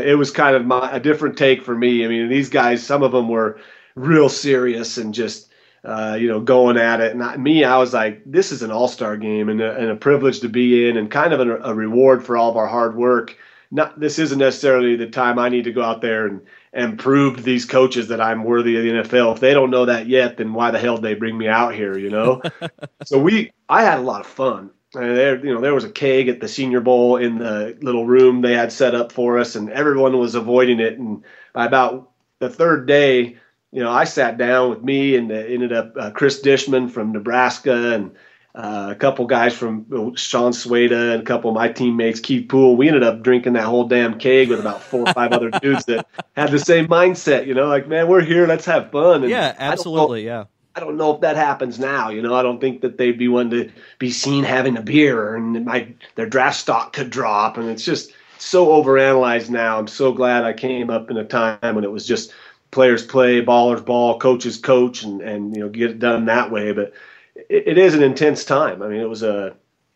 it 0.00 0.18
was 0.18 0.30
kind 0.30 0.56
of 0.56 0.66
my, 0.66 0.90
a 0.90 1.00
different 1.00 1.38
take 1.38 1.62
for 1.62 1.76
me. 1.76 2.04
I 2.04 2.08
mean, 2.08 2.28
these 2.28 2.48
guys, 2.48 2.84
some 2.84 3.02
of 3.02 3.12
them 3.12 3.28
were 3.28 3.60
real 3.94 4.28
serious 4.28 4.96
and 4.98 5.14
just 5.14 5.51
uh, 5.84 6.16
you 6.18 6.28
know, 6.28 6.40
going 6.40 6.76
at 6.76 7.00
it. 7.00 7.12
And 7.12 7.22
I, 7.22 7.36
me, 7.36 7.64
I 7.64 7.76
was 7.78 7.92
like, 7.92 8.22
this 8.24 8.52
is 8.52 8.62
an 8.62 8.70
all 8.70 8.88
star 8.88 9.16
game 9.16 9.48
and 9.48 9.60
a, 9.60 9.76
and 9.76 9.90
a, 9.90 9.96
privilege 9.96 10.40
to 10.40 10.48
be 10.48 10.88
in, 10.88 10.96
and 10.96 11.10
kind 11.10 11.32
of 11.32 11.40
a, 11.40 11.56
a, 11.56 11.74
reward 11.74 12.24
for 12.24 12.36
all 12.36 12.50
of 12.50 12.56
our 12.56 12.68
hard 12.68 12.96
work. 12.96 13.36
Not 13.70 13.98
this 13.98 14.18
isn't 14.18 14.38
necessarily 14.38 14.96
the 14.96 15.08
time 15.08 15.38
I 15.38 15.48
need 15.48 15.64
to 15.64 15.72
go 15.72 15.82
out 15.82 16.00
there 16.00 16.26
and 16.26 16.42
and 16.74 16.98
prove 16.98 17.36
to 17.36 17.42
these 17.42 17.64
coaches 17.64 18.08
that 18.08 18.20
I'm 18.20 18.44
worthy 18.44 18.76
of 18.76 18.82
the 18.82 18.90
NFL. 18.90 19.34
If 19.34 19.40
they 19.40 19.54
don't 19.54 19.70
know 19.70 19.86
that 19.86 20.06
yet, 20.06 20.36
then 20.36 20.54
why 20.54 20.70
the 20.70 20.78
hell 20.78 20.96
did 20.96 21.04
they 21.04 21.14
bring 21.14 21.36
me 21.36 21.48
out 21.48 21.74
here? 21.74 21.98
You 21.98 22.10
know. 22.10 22.42
so 23.04 23.18
we, 23.18 23.52
I 23.68 23.82
had 23.82 23.98
a 23.98 24.02
lot 24.02 24.20
of 24.20 24.26
fun. 24.26 24.70
And 24.94 25.16
there, 25.16 25.44
you 25.44 25.54
know, 25.54 25.60
there 25.60 25.74
was 25.74 25.84
a 25.84 25.90
keg 25.90 26.28
at 26.28 26.40
the 26.40 26.48
Senior 26.48 26.80
Bowl 26.80 27.16
in 27.16 27.38
the 27.38 27.76
little 27.80 28.06
room 28.06 28.42
they 28.42 28.52
had 28.52 28.70
set 28.70 28.94
up 28.94 29.10
for 29.10 29.38
us, 29.38 29.56
and 29.56 29.70
everyone 29.70 30.18
was 30.18 30.34
avoiding 30.34 30.80
it. 30.80 30.98
And 30.98 31.24
by 31.54 31.66
about 31.66 32.10
the 32.38 32.50
third 32.50 32.86
day, 32.86 33.36
you 33.72 33.82
know, 33.82 33.90
I 33.90 34.04
sat 34.04 34.36
down 34.36 34.70
with 34.70 34.84
me 34.84 35.16
and 35.16 35.32
uh, 35.32 35.34
ended 35.34 35.72
up 35.72 35.94
uh, 35.98 36.10
Chris 36.10 36.42
Dishman 36.42 36.90
from 36.90 37.12
Nebraska 37.12 37.94
and 37.94 38.12
uh, 38.54 38.88
a 38.90 38.94
couple 38.94 39.26
guys 39.26 39.54
from 39.54 39.86
Shawn 40.14 40.52
Swayda 40.52 41.14
and 41.14 41.22
a 41.22 41.24
couple 41.24 41.48
of 41.48 41.54
my 41.54 41.68
teammates, 41.68 42.20
Keith 42.20 42.50
Poole. 42.50 42.76
We 42.76 42.86
ended 42.86 43.02
up 43.02 43.22
drinking 43.22 43.54
that 43.54 43.64
whole 43.64 43.88
damn 43.88 44.18
keg 44.18 44.50
with 44.50 44.60
about 44.60 44.82
four 44.82 45.08
or 45.08 45.12
five 45.14 45.32
other 45.32 45.50
dudes 45.62 45.86
that 45.86 46.06
had 46.36 46.50
the 46.50 46.58
same 46.58 46.86
mindset. 46.86 47.46
You 47.46 47.54
know, 47.54 47.66
like 47.66 47.88
man, 47.88 48.08
we're 48.08 48.20
here, 48.20 48.46
let's 48.46 48.66
have 48.66 48.90
fun. 48.90 49.22
And 49.22 49.30
yeah, 49.30 49.54
absolutely, 49.58 50.28
I 50.28 50.34
yeah. 50.34 50.44
I 50.76 50.80
don't 50.80 50.98
know 50.98 51.14
if 51.14 51.22
that 51.22 51.36
happens 51.36 51.78
now. 51.78 52.10
You 52.10 52.20
know, 52.20 52.34
I 52.34 52.42
don't 52.42 52.60
think 52.60 52.82
that 52.82 52.98
they'd 52.98 53.18
be 53.18 53.28
one 53.28 53.48
to 53.50 53.70
be 53.98 54.10
seen 54.10 54.44
having 54.44 54.76
a 54.76 54.82
beer, 54.82 55.34
and 55.34 55.64
my 55.64 55.88
their 56.16 56.26
draft 56.26 56.58
stock 56.58 56.92
could 56.92 57.08
drop. 57.08 57.56
And 57.56 57.70
it's 57.70 57.86
just 57.86 58.12
so 58.36 58.66
overanalyzed 58.66 59.48
now. 59.48 59.78
I'm 59.78 59.88
so 59.88 60.12
glad 60.12 60.44
I 60.44 60.52
came 60.52 60.90
up 60.90 61.10
in 61.10 61.16
a 61.16 61.24
time 61.24 61.74
when 61.74 61.84
it 61.84 61.92
was 61.92 62.06
just 62.06 62.34
players 62.72 63.04
play, 63.06 63.44
ballers 63.44 63.84
ball, 63.84 64.18
coaches 64.18 64.56
coach, 64.56 65.04
and 65.04 65.20
and 65.20 65.54
you 65.54 65.62
know 65.62 65.68
get 65.68 65.90
it 65.90 66.00
done 66.00 66.24
that 66.24 66.50
way. 66.50 66.72
But 66.72 66.94
it, 67.36 67.68
it 67.68 67.78
is 67.78 67.94
an 67.94 68.02
intense 68.02 68.44
time. 68.44 68.82
I 68.82 68.88
mean, 68.88 69.00
it 69.00 69.08
was 69.08 69.22
a 69.22 69.54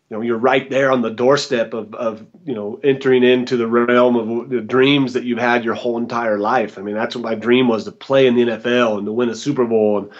you 0.09 0.15
know 0.15 0.21
you're 0.21 0.37
right 0.37 0.69
there 0.69 0.91
on 0.91 1.01
the 1.01 1.09
doorstep 1.09 1.73
of 1.73 1.93
of 1.93 2.25
you 2.45 2.55
know 2.55 2.79
entering 2.81 3.23
into 3.23 3.57
the 3.57 3.67
realm 3.67 4.15
of 4.15 4.49
the 4.49 4.61
dreams 4.61 5.13
that 5.13 5.25
you've 5.25 5.39
had 5.39 5.65
your 5.65 5.73
whole 5.73 5.97
entire 5.97 6.37
life. 6.37 6.77
I 6.77 6.81
mean, 6.81 6.95
that's 6.95 7.15
what 7.15 7.25
my 7.25 7.35
dream 7.35 7.67
was 7.67 7.83
to 7.83 7.91
play 7.91 8.27
in 8.27 8.35
the 8.35 8.43
NFL 8.43 8.99
and 8.99 9.05
to 9.05 9.11
win 9.11 9.29
a 9.29 9.35
Super 9.35 9.65
Bowl. 9.65 9.97
And 9.97 10.11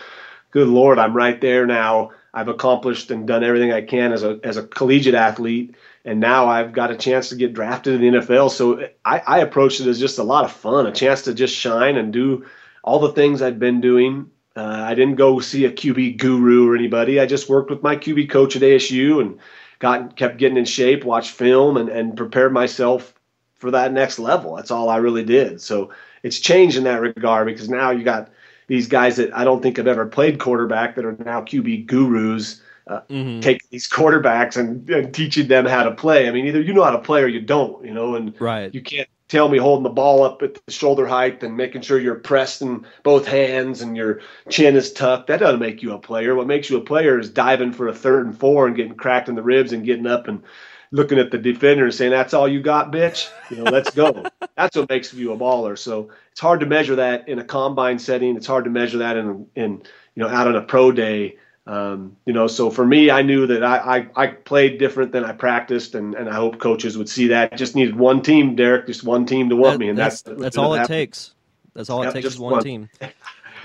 good 0.52 0.67
Lord, 0.67 1.00
I'm 1.00 1.15
right 1.15 1.39
there 1.39 1.65
now. 1.65 2.12
I've 2.34 2.50
accomplished 2.50 3.10
and 3.10 3.28
done 3.28 3.43
everything 3.43 3.72
I 3.72 3.82
can 3.82 4.12
as 4.12 4.24
a 4.24 4.39
as 4.43 4.58
a 4.58 4.67
collegiate 4.67 5.15
athlete 5.15 5.76
and 6.08 6.22
now 6.22 6.48
I've 6.48 6.72
got 6.72 6.89
a 6.89 6.96
chance 6.96 7.28
to 7.30 7.36
get 7.36 7.54
drafted 7.54 8.02
in 8.02 8.13
the 8.13 8.20
NFL. 8.20 8.50
So 8.50 8.88
I, 9.04 9.20
I 9.20 9.39
approached 9.39 9.82
it 9.82 9.88
as 9.88 10.00
just 10.00 10.17
a 10.17 10.24
lot 10.24 10.46
of 10.46 10.54
fun, 10.54 10.88
a 10.88 10.91
chance 10.93 11.24
to 11.24 11.34
just 11.34 11.54
shine 11.54 11.98
and 11.98 12.13
do 12.13 12.46
all 12.82 13.00
the 13.00 13.12
things 13.12 13.41
I'd 13.41 13.60
been 13.60 13.82
doing. 13.82 14.32
Uh, 14.56 14.86
I 14.88 14.96
didn't 14.96 15.17
go 15.17 15.41
see 15.41 15.65
a 15.65 15.72
QB 15.72 16.17
guru 16.17 16.72
or 16.72 16.78
anybody. 16.78 17.20
I 17.20 17.26
just 17.26 17.50
worked 17.50 17.70
with 17.70 17.84
my 17.84 17.98
QB 17.98 18.30
coach 18.30 18.56
at 18.56 18.62
ASU 18.62 19.20
and 19.20 19.38
got 19.80 20.15
kept 20.15 20.38
getting 20.38 20.58
in 20.58 20.63
shape, 20.63 21.04
watched 21.04 21.32
film, 21.32 21.76
and, 21.76 21.89
and 21.89 22.15
prepared 22.15 22.54
myself 22.54 23.13
for 23.56 23.72
that 23.72 23.91
next 23.91 24.17
level. 24.17 24.56
That's 24.56 24.72
all 24.72 24.89
I 24.89 24.98
really 24.98 25.26
did. 25.26 25.62
So 25.62 25.91
it's 26.24 26.39
changed 26.39 26.78
in 26.78 26.86
that 26.86 27.02
regard 27.02 27.48
because 27.48 27.67
now 27.67 27.91
you 27.91 28.06
got 28.06 28.32
these 28.67 28.88
guys 28.88 29.17
that 29.17 29.36
I 29.36 29.43
don't 29.43 29.62
think 29.62 29.76
have 29.76 29.88
ever 29.88 30.06
played 30.06 30.39
quarterback 30.39 30.96
that 30.96 31.04
are 31.04 31.17
now 31.26 31.41
QB 31.41 31.86
gurus. 31.86 32.62
Uh, 32.88 33.02
mm-hmm. 33.10 33.41
taking 33.41 33.67
these 33.69 33.89
quarterbacks 33.89 34.56
and, 34.56 34.89
and, 34.89 35.13
teaching 35.13 35.47
them 35.47 35.65
how 35.65 35.84
to 35.84 35.91
play. 35.91 36.28
I 36.28 36.32
mean, 36.32 36.47
either 36.47 36.62
you 36.62 36.73
know 36.73 36.86
how 36.86 36.91
to 36.91 37.00
play 37.00 37.21
or 37.21 37.28
you 37.28 37.41
don't, 37.41 37.86
you 37.86 37.93
know, 37.93 38.15
and 38.15 38.39
right. 38.39 38.73
you 38.73 38.82
can't 38.82 39.10
tell 39.28 39.50
me 39.50 39.58
holding 39.58 39.84
the 39.84 39.89
ball 39.89 40.23
up 40.23 40.41
at 40.41 40.54
the 40.65 40.71
shoulder 40.71 41.06
height 41.06 41.43
and 41.43 41.58
making 41.58 41.82
sure 41.82 42.00
you're 42.00 42.15
pressed 42.15 42.62
in 42.62 42.86
both 43.04 43.28
hands 43.28 43.82
and 43.82 43.97
your 43.97 44.21
chin 44.50 44.76
is 44.76 44.93
tucked. 44.93 45.28
That 45.28 45.41
doesn't 45.41 45.60
make 45.60 45.82
you 45.82 45.93
a 45.93 46.00
player. 46.00 46.34
What 46.36 46.47
makes 46.47 46.69
you 46.69 46.78
a 46.78 46.82
player 46.82 47.19
is 47.19 47.30
diving 47.30 47.73
for 47.73 47.88
a 47.88 47.93
third 47.93 48.26
and 48.26 48.39
four 48.39 48.67
and 48.67 48.76
getting 48.76 48.95
cracked 48.95 49.28
in 49.28 49.36
the 49.36 49.43
ribs 49.43 49.73
and 49.73 49.86
getting 49.86 50.08
up 50.08 50.28
and 50.28 50.43
looking 50.91 51.19
at 51.19 51.32
the 51.32 51.38
defender 51.38 51.86
and 51.86 51.93
saying, 51.93 52.12
"That's 52.12 52.34
all 52.34 52.47
you 52.47 52.62
got, 52.62 52.91
bitch." 52.91 53.30
You 53.50 53.58
know, 53.58 53.71
let's 53.71 53.91
go. 53.91 54.23
That's 54.56 54.78
what 54.78 54.89
makes 54.89 55.13
you 55.13 55.34
a 55.34 55.38
baller. 55.38 55.78
So 55.78 56.10
it's 56.32 56.39
hard 56.39 56.62
to 56.62 56.65
measure 56.65 56.95
that 56.95 57.28
in 57.28 57.39
a 57.39 57.43
combine 57.43 58.00
setting. 58.00 58.38
It's 58.38 58.47
hard 58.47 58.63
to 58.63 58.69
measure 58.69 59.00
that 59.00 59.17
in 59.17 59.47
in 59.56 59.71
you 60.15 60.23
know 60.23 60.30
out 60.30 60.47
on 60.47 60.56
a 60.56 60.62
pro 60.62 60.91
day. 60.91 61.38
Um, 61.67 62.15
you 62.25 62.32
know, 62.32 62.47
so 62.47 62.69
for 62.69 62.86
me, 62.86 63.12
I 63.12 63.23
knew 63.23 63.45
that 63.47 63.62
I, 63.62 63.77
I, 63.77 64.23
I, 64.23 64.27
played 64.27 64.77
different 64.80 65.12
than 65.12 65.25
I 65.25 65.34
practiced, 65.34 65.95
and, 65.95 66.15
and 66.15 66.30
I 66.30 66.34
hope 66.34 66.60
coaches 66.60 66.97
would 66.97 67.10
see 67.10 67.27
that. 67.27 67.58
Just 67.58 67.75
needed 67.75 67.97
one 67.97 68.21
team, 68.21 68.56
Derek, 68.56 68.88
just 68.88 69.03
one 69.03 69.25
team 69.25 69.49
to 69.49 69.58
want 69.58 69.73
that, 69.73 69.80
me, 69.80 69.89
and 69.89 69.97
that's 69.97 70.21
that's, 70.21 70.39
that's 70.39 70.58
all 70.58 70.75
it 70.75 70.88
takes. 70.88 71.34
That's 71.73 71.89
all 71.89 72.06
yep, 72.06 72.12
it 72.12 72.21
takes 72.21 72.27
is 72.34 72.39
one, 72.39 72.53
one. 72.53 72.63
team. 72.63 72.89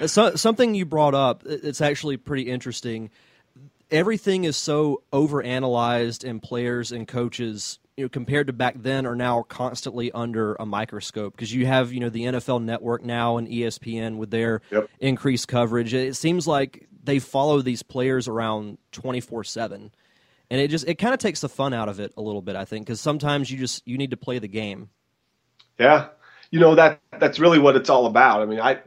so, 0.06 0.34
something 0.34 0.74
you 0.74 0.84
brought 0.84 1.14
up, 1.14 1.44
it's 1.46 1.80
actually 1.80 2.16
pretty 2.16 2.50
interesting. 2.50 3.10
Everything 3.88 4.44
is 4.44 4.56
so 4.56 5.04
overanalyzed, 5.12 6.28
and 6.28 6.42
players 6.42 6.90
and 6.90 7.06
coaches, 7.06 7.78
you 7.96 8.04
know, 8.04 8.08
compared 8.08 8.48
to 8.48 8.52
back 8.52 8.74
then, 8.78 9.06
are 9.06 9.14
now 9.14 9.42
constantly 9.42 10.10
under 10.10 10.56
a 10.56 10.66
microscope 10.66 11.36
because 11.36 11.54
you 11.54 11.66
have, 11.66 11.92
you 11.92 12.00
know, 12.00 12.08
the 12.08 12.24
NFL 12.24 12.64
Network 12.64 13.04
now 13.04 13.36
and 13.36 13.46
ESPN 13.46 14.16
with 14.16 14.32
their 14.32 14.60
yep. 14.72 14.90
increased 14.98 15.46
coverage. 15.46 15.94
It 15.94 16.16
seems 16.16 16.48
like 16.48 16.88
they 17.02 17.18
follow 17.18 17.60
these 17.62 17.82
players 17.82 18.28
around 18.28 18.78
24/7 18.92 19.90
and 20.50 20.60
it 20.60 20.68
just 20.68 20.86
it 20.86 20.96
kind 20.96 21.14
of 21.14 21.20
takes 21.20 21.40
the 21.40 21.48
fun 21.48 21.72
out 21.72 21.88
of 21.88 22.00
it 22.00 22.12
a 22.16 22.22
little 22.22 22.42
bit 22.42 22.56
i 22.56 22.64
think 22.64 22.86
because 22.86 23.00
sometimes 23.00 23.50
you 23.50 23.58
just 23.58 23.86
you 23.86 23.98
need 23.98 24.10
to 24.10 24.16
play 24.16 24.38
the 24.38 24.48
game. 24.48 24.90
Yeah. 25.78 26.08
You 26.50 26.60
know 26.60 26.74
that 26.74 27.00
that's 27.18 27.38
really 27.38 27.58
what 27.58 27.76
it's 27.76 27.90
all 27.90 28.06
about. 28.06 28.42
I 28.42 28.46
mean 28.46 28.60
i 28.60 28.78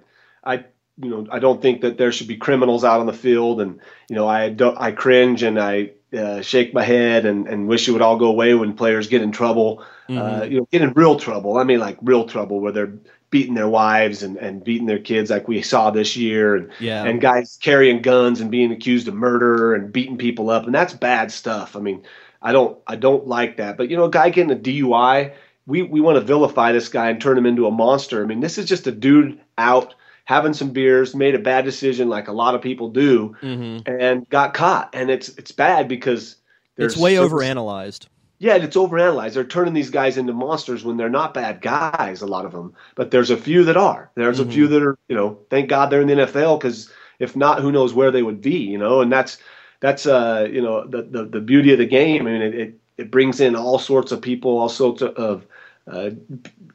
i 0.44 0.66
you 0.98 1.10
know 1.10 1.28
i 1.32 1.40
don't 1.40 1.62
think 1.62 1.82
that 1.82 1.98
there 1.98 2.12
should 2.12 2.28
be 2.28 2.38
criminals 2.38 2.84
out 2.84 3.00
on 3.00 3.06
the 3.06 3.14
field 3.14 3.60
and 3.60 3.80
you 4.10 4.16
know 4.16 4.28
i 4.28 4.50
don't 4.50 4.80
i 4.80 4.92
cringe 4.92 5.44
and 5.44 5.60
i 5.60 5.92
uh, 6.16 6.40
shake 6.42 6.74
my 6.74 6.84
head 6.84 7.26
and, 7.26 7.48
and 7.50 7.68
wish 7.68 7.90
it 7.90 7.92
would 7.92 8.02
all 8.02 8.18
go 8.18 8.28
away 8.28 8.54
when 8.54 8.74
players 8.74 9.08
get 9.10 9.22
in 9.22 9.34
trouble 9.34 9.84
uh, 10.08 10.12
mm-hmm. 10.12 10.42
uh, 10.42 10.44
you 10.44 10.60
know 10.60 10.68
get 10.72 10.82
in 10.82 10.94
real 10.94 11.18
trouble. 11.18 11.58
I 11.58 11.64
mean 11.64 11.80
like 11.80 11.98
real 12.02 12.26
trouble 12.26 12.60
where 12.60 12.72
they're 12.72 12.94
beating 13.36 13.54
their 13.54 13.68
wives 13.68 14.24
and, 14.24 14.38
and 14.38 14.64
beating 14.64 14.88
their 14.88 14.98
kids 14.98 15.30
like 15.30 15.46
we 15.46 15.62
saw 15.62 15.92
this 15.92 16.16
year 16.16 16.56
and 16.56 16.72
yeah. 16.80 17.04
and 17.04 17.20
guys 17.20 17.60
carrying 17.62 18.02
guns 18.02 18.40
and 18.40 18.50
being 18.50 18.72
accused 18.72 19.10
of 19.10 19.14
murder 19.14 19.76
and 19.76 19.92
beating 19.92 20.18
people 20.18 20.50
up 20.50 20.64
and 20.64 20.74
that's 20.74 20.94
bad 20.94 21.30
stuff. 21.30 21.76
I 21.76 21.82
mean, 21.82 22.02
I 22.42 22.54
don't 22.54 22.80
I 22.88 22.96
don't 22.96 23.28
like 23.28 23.58
that. 23.58 23.76
But 23.76 23.90
you 23.90 23.98
know, 23.98 24.06
a 24.06 24.10
guy 24.10 24.30
getting 24.30 24.54
a 24.54 24.56
DUI, 24.56 25.34
we 25.68 25.82
we 25.82 26.00
want 26.00 26.16
to 26.16 26.22
vilify 26.22 26.72
this 26.72 26.88
guy 26.88 27.10
and 27.10 27.20
turn 27.20 27.38
him 27.38 27.46
into 27.46 27.68
a 27.68 27.72
monster. 27.72 28.24
I 28.24 28.26
mean, 28.26 28.40
this 28.40 28.58
is 28.58 28.70
just 28.70 28.88
a 28.88 28.92
dude 28.94 29.38
out 29.58 29.96
having 30.24 30.54
some 30.54 30.70
beers, 30.70 31.14
made 31.14 31.36
a 31.36 31.40
bad 31.40 31.66
decision 31.66 32.08
like 32.08 32.30
a 32.30 32.32
lot 32.32 32.56
of 32.56 32.62
people 32.62 32.88
do, 32.88 33.36
mm-hmm. 33.42 33.80
and 33.86 34.30
got 34.30 34.54
caught. 34.54 34.92
And 34.94 35.10
it's 35.10 35.28
it's 35.28 35.52
bad 35.52 35.90
because 35.90 36.38
it's 36.78 36.96
way 36.96 37.16
overanalyzed 37.16 38.08
yeah, 38.38 38.56
it's 38.56 38.76
overanalyzed. 38.76 39.34
They're 39.34 39.44
turning 39.46 39.74
these 39.74 39.90
guys 39.90 40.18
into 40.18 40.34
monsters 40.34 40.84
when 40.84 40.98
they're 40.98 41.10
not 41.10 41.34
bad 41.34 41.62
guys. 41.62 42.22
A 42.22 42.28
lot 42.28 42.46
of 42.46 42.52
them, 42.52 42.74
but 42.96 43.12
there's 43.12 43.30
a 43.30 43.38
few 43.38 43.64
that 43.66 43.78
are. 43.78 44.12
There's 44.16 44.40
mm-hmm. 44.40 44.50
a 44.50 44.54
few 44.54 44.68
that 44.68 44.84
are. 44.84 44.98
You 45.08 45.16
know, 45.16 45.40
thank 45.50 45.70
God 45.70 45.90
they're 45.90 46.02
in 46.02 46.08
the 46.08 46.16
NFL 46.16 46.60
because 46.60 46.92
if 47.20 47.36
not, 47.36 47.62
who 47.62 47.72
knows 47.72 47.94
where 47.94 48.12
they 48.12 48.24
would 48.24 48.42
be. 48.42 48.58
You 48.58 48.78
know, 48.78 49.02
and 49.02 49.12
that's 49.12 49.38
that's 49.80 50.06
uh 50.06 50.48
you 50.52 50.62
know 50.62 50.86
the 50.86 51.04
the, 51.04 51.26
the 51.26 51.40
beauty 51.40 51.72
of 51.72 51.80
the 51.80 51.86
game. 51.86 52.28
I 52.28 52.32
mean, 52.32 52.42
it, 52.42 52.56
it, 52.56 52.80
it 52.98 53.12
brings 53.12 53.40
in 53.40 53.56
all 53.56 53.80
sorts 53.80 54.12
of 54.12 54.22
people, 54.22 54.58
all 54.58 54.70
sorts 54.70 55.02
of 55.02 55.46
uh, 55.88 56.10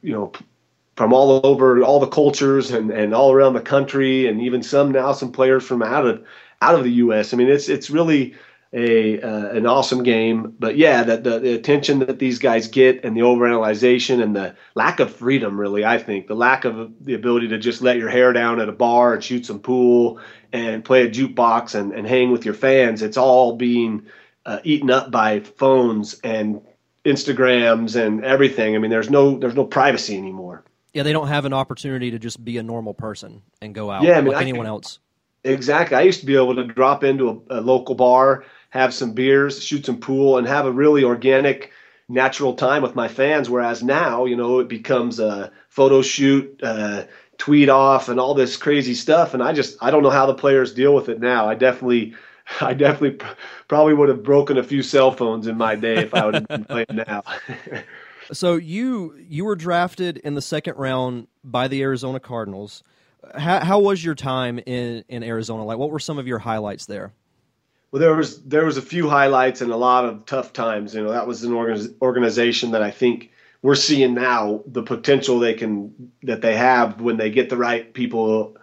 you 0.01 0.13
know 0.13 0.31
from 0.95 1.13
all 1.13 1.45
over 1.45 1.83
all 1.83 1.99
the 1.99 2.07
cultures 2.07 2.71
and 2.71 2.91
and 2.91 3.13
all 3.13 3.31
around 3.31 3.53
the 3.53 3.61
country, 3.61 4.27
and 4.27 4.41
even 4.41 4.63
some 4.63 4.91
now 4.91 5.11
some 5.11 5.31
players 5.31 5.63
from 5.63 5.83
out 5.83 6.07
of 6.07 6.23
out 6.61 6.75
of 6.75 6.83
the 6.83 6.91
U.S. 6.93 7.33
I 7.33 7.37
mean, 7.37 7.49
it's 7.49 7.69
it's 7.69 7.89
really 7.89 8.35
a 8.73 9.21
uh, 9.21 9.49
an 9.49 9.65
awesome 9.65 10.03
game. 10.03 10.55
But 10.57 10.77
yeah, 10.77 11.03
that 11.03 11.23
the, 11.23 11.39
the, 11.39 11.53
attention 11.53 11.99
that 11.99 12.19
these 12.19 12.39
guys 12.39 12.67
get 12.67 13.03
and 13.03 13.15
the 13.15 13.21
overanalyzation 13.21 14.23
and 14.23 14.35
the 14.35 14.55
lack 14.75 14.99
of 14.99 15.13
freedom, 15.13 15.59
really, 15.59 15.83
I 15.83 15.97
think 15.97 16.27
the 16.27 16.35
lack 16.35 16.63
of 16.65 16.93
the 17.03 17.13
ability 17.13 17.49
to 17.49 17.57
just 17.57 17.81
let 17.81 17.97
your 17.97 18.09
hair 18.09 18.31
down 18.31 18.61
at 18.61 18.69
a 18.69 18.73
bar 18.73 19.13
and 19.13 19.23
shoot 19.23 19.45
some 19.45 19.59
pool 19.59 20.19
and 20.53 20.83
play 20.85 21.03
a 21.03 21.09
jukebox 21.09 21.75
and, 21.75 21.93
and 21.93 22.07
hang 22.07 22.31
with 22.31 22.45
your 22.45 22.53
fans. 22.53 23.01
It's 23.01 23.17
all 23.17 23.55
being 23.55 24.07
uh, 24.45 24.59
eaten 24.63 24.89
up 24.89 25.11
by 25.11 25.41
phones 25.41 26.19
and 26.23 26.61
Instagrams 27.03 28.01
and 28.01 28.23
everything. 28.23 28.75
I 28.75 28.79
mean, 28.79 28.91
there's 28.91 29.09
no 29.09 29.37
there's 29.37 29.55
no 29.55 29.65
privacy 29.65 30.17
anymore. 30.17 30.63
Yeah, 30.93 31.03
they 31.03 31.13
don't 31.13 31.27
have 31.27 31.45
an 31.45 31.53
opportunity 31.53 32.11
to 32.11 32.19
just 32.19 32.43
be 32.43 32.57
a 32.57 32.63
normal 32.63 32.93
person 32.93 33.41
and 33.61 33.73
go 33.73 33.89
out 33.89 34.03
yeah, 34.03 34.17
I 34.17 34.21
mean, 34.21 34.33
like 34.33 34.41
anyone 34.41 34.65
else. 34.65 34.99
Exactly. 35.43 35.97
I 35.97 36.01
used 36.01 36.19
to 36.19 36.25
be 36.25 36.35
able 36.35 36.55
to 36.55 36.65
drop 36.65 37.03
into 37.03 37.43
a, 37.49 37.59
a 37.59 37.61
local 37.61 37.95
bar 37.95 38.43
have 38.71 38.93
some 38.93 39.11
beers, 39.13 39.63
shoot 39.63 39.85
some 39.85 39.99
pool, 39.99 40.37
and 40.37 40.47
have 40.47 40.65
a 40.65 40.71
really 40.71 41.03
organic, 41.03 41.71
natural 42.09 42.55
time 42.55 42.81
with 42.81 42.95
my 42.95 43.07
fans. 43.07 43.49
Whereas 43.49 43.83
now, 43.83 44.25
you 44.25 44.35
know, 44.35 44.59
it 44.59 44.67
becomes 44.67 45.19
a 45.19 45.51
photo 45.69 46.01
shoot, 46.01 46.59
uh, 46.63 47.05
tweet 47.37 47.69
off, 47.69 48.09
and 48.09 48.19
all 48.19 48.33
this 48.33 48.57
crazy 48.57 48.93
stuff. 48.95 49.33
And 49.33 49.43
I 49.43 49.53
just 49.53 49.77
I 49.81 49.91
don't 49.91 50.03
know 50.03 50.09
how 50.09 50.25
the 50.25 50.33
players 50.33 50.73
deal 50.73 50.95
with 50.95 51.09
it 51.09 51.19
now. 51.19 51.47
I 51.47 51.55
definitely. 51.55 52.15
I 52.59 52.73
definitely 52.73 53.25
probably 53.69 53.93
would 53.93 54.09
have 54.09 54.23
broken 54.23 54.57
a 54.57 54.63
few 54.63 54.81
cell 54.81 55.11
phones 55.11 55.47
in 55.47 55.57
my 55.57 55.75
day 55.75 55.97
if 55.97 56.13
I 56.13 56.25
would 56.25 56.33
have 56.33 56.47
been 56.47 56.65
playing 56.65 56.87
now. 57.07 57.23
so 58.33 58.55
you 58.55 59.15
you 59.29 59.45
were 59.45 59.55
drafted 59.55 60.17
in 60.17 60.33
the 60.33 60.41
second 60.41 60.75
round 60.75 61.27
by 61.43 61.67
the 61.67 61.81
Arizona 61.81 62.19
Cardinals. 62.19 62.83
How, 63.37 63.63
how 63.63 63.79
was 63.79 64.03
your 64.03 64.15
time 64.15 64.59
in, 64.65 65.05
in 65.07 65.23
Arizona? 65.23 65.63
Like, 65.63 65.77
what 65.77 65.91
were 65.91 65.99
some 65.99 66.17
of 66.17 66.27
your 66.27 66.39
highlights 66.39 66.87
there? 66.87 67.13
Well, 67.91 67.99
there 67.99 68.15
was 68.15 68.41
there 68.43 68.65
was 68.65 68.77
a 68.77 68.81
few 68.81 69.09
highlights 69.09 69.61
and 69.61 69.71
a 69.71 69.77
lot 69.77 70.05
of 70.05 70.25
tough 70.25 70.53
times. 70.53 70.95
You 70.95 71.03
know, 71.03 71.11
that 71.11 71.27
was 71.27 71.43
an 71.43 71.53
organization 72.01 72.71
that 72.71 72.81
I 72.81 72.91
think 72.91 73.31
we're 73.61 73.75
seeing 73.75 74.13
now 74.13 74.63
the 74.65 74.81
potential 74.81 75.39
they 75.39 75.53
can 75.53 76.11
that 76.23 76.41
they 76.41 76.55
have 76.55 77.01
when 77.01 77.17
they 77.17 77.29
get 77.29 77.49
the 77.49 77.57
right 77.57 77.93
people 77.93 78.55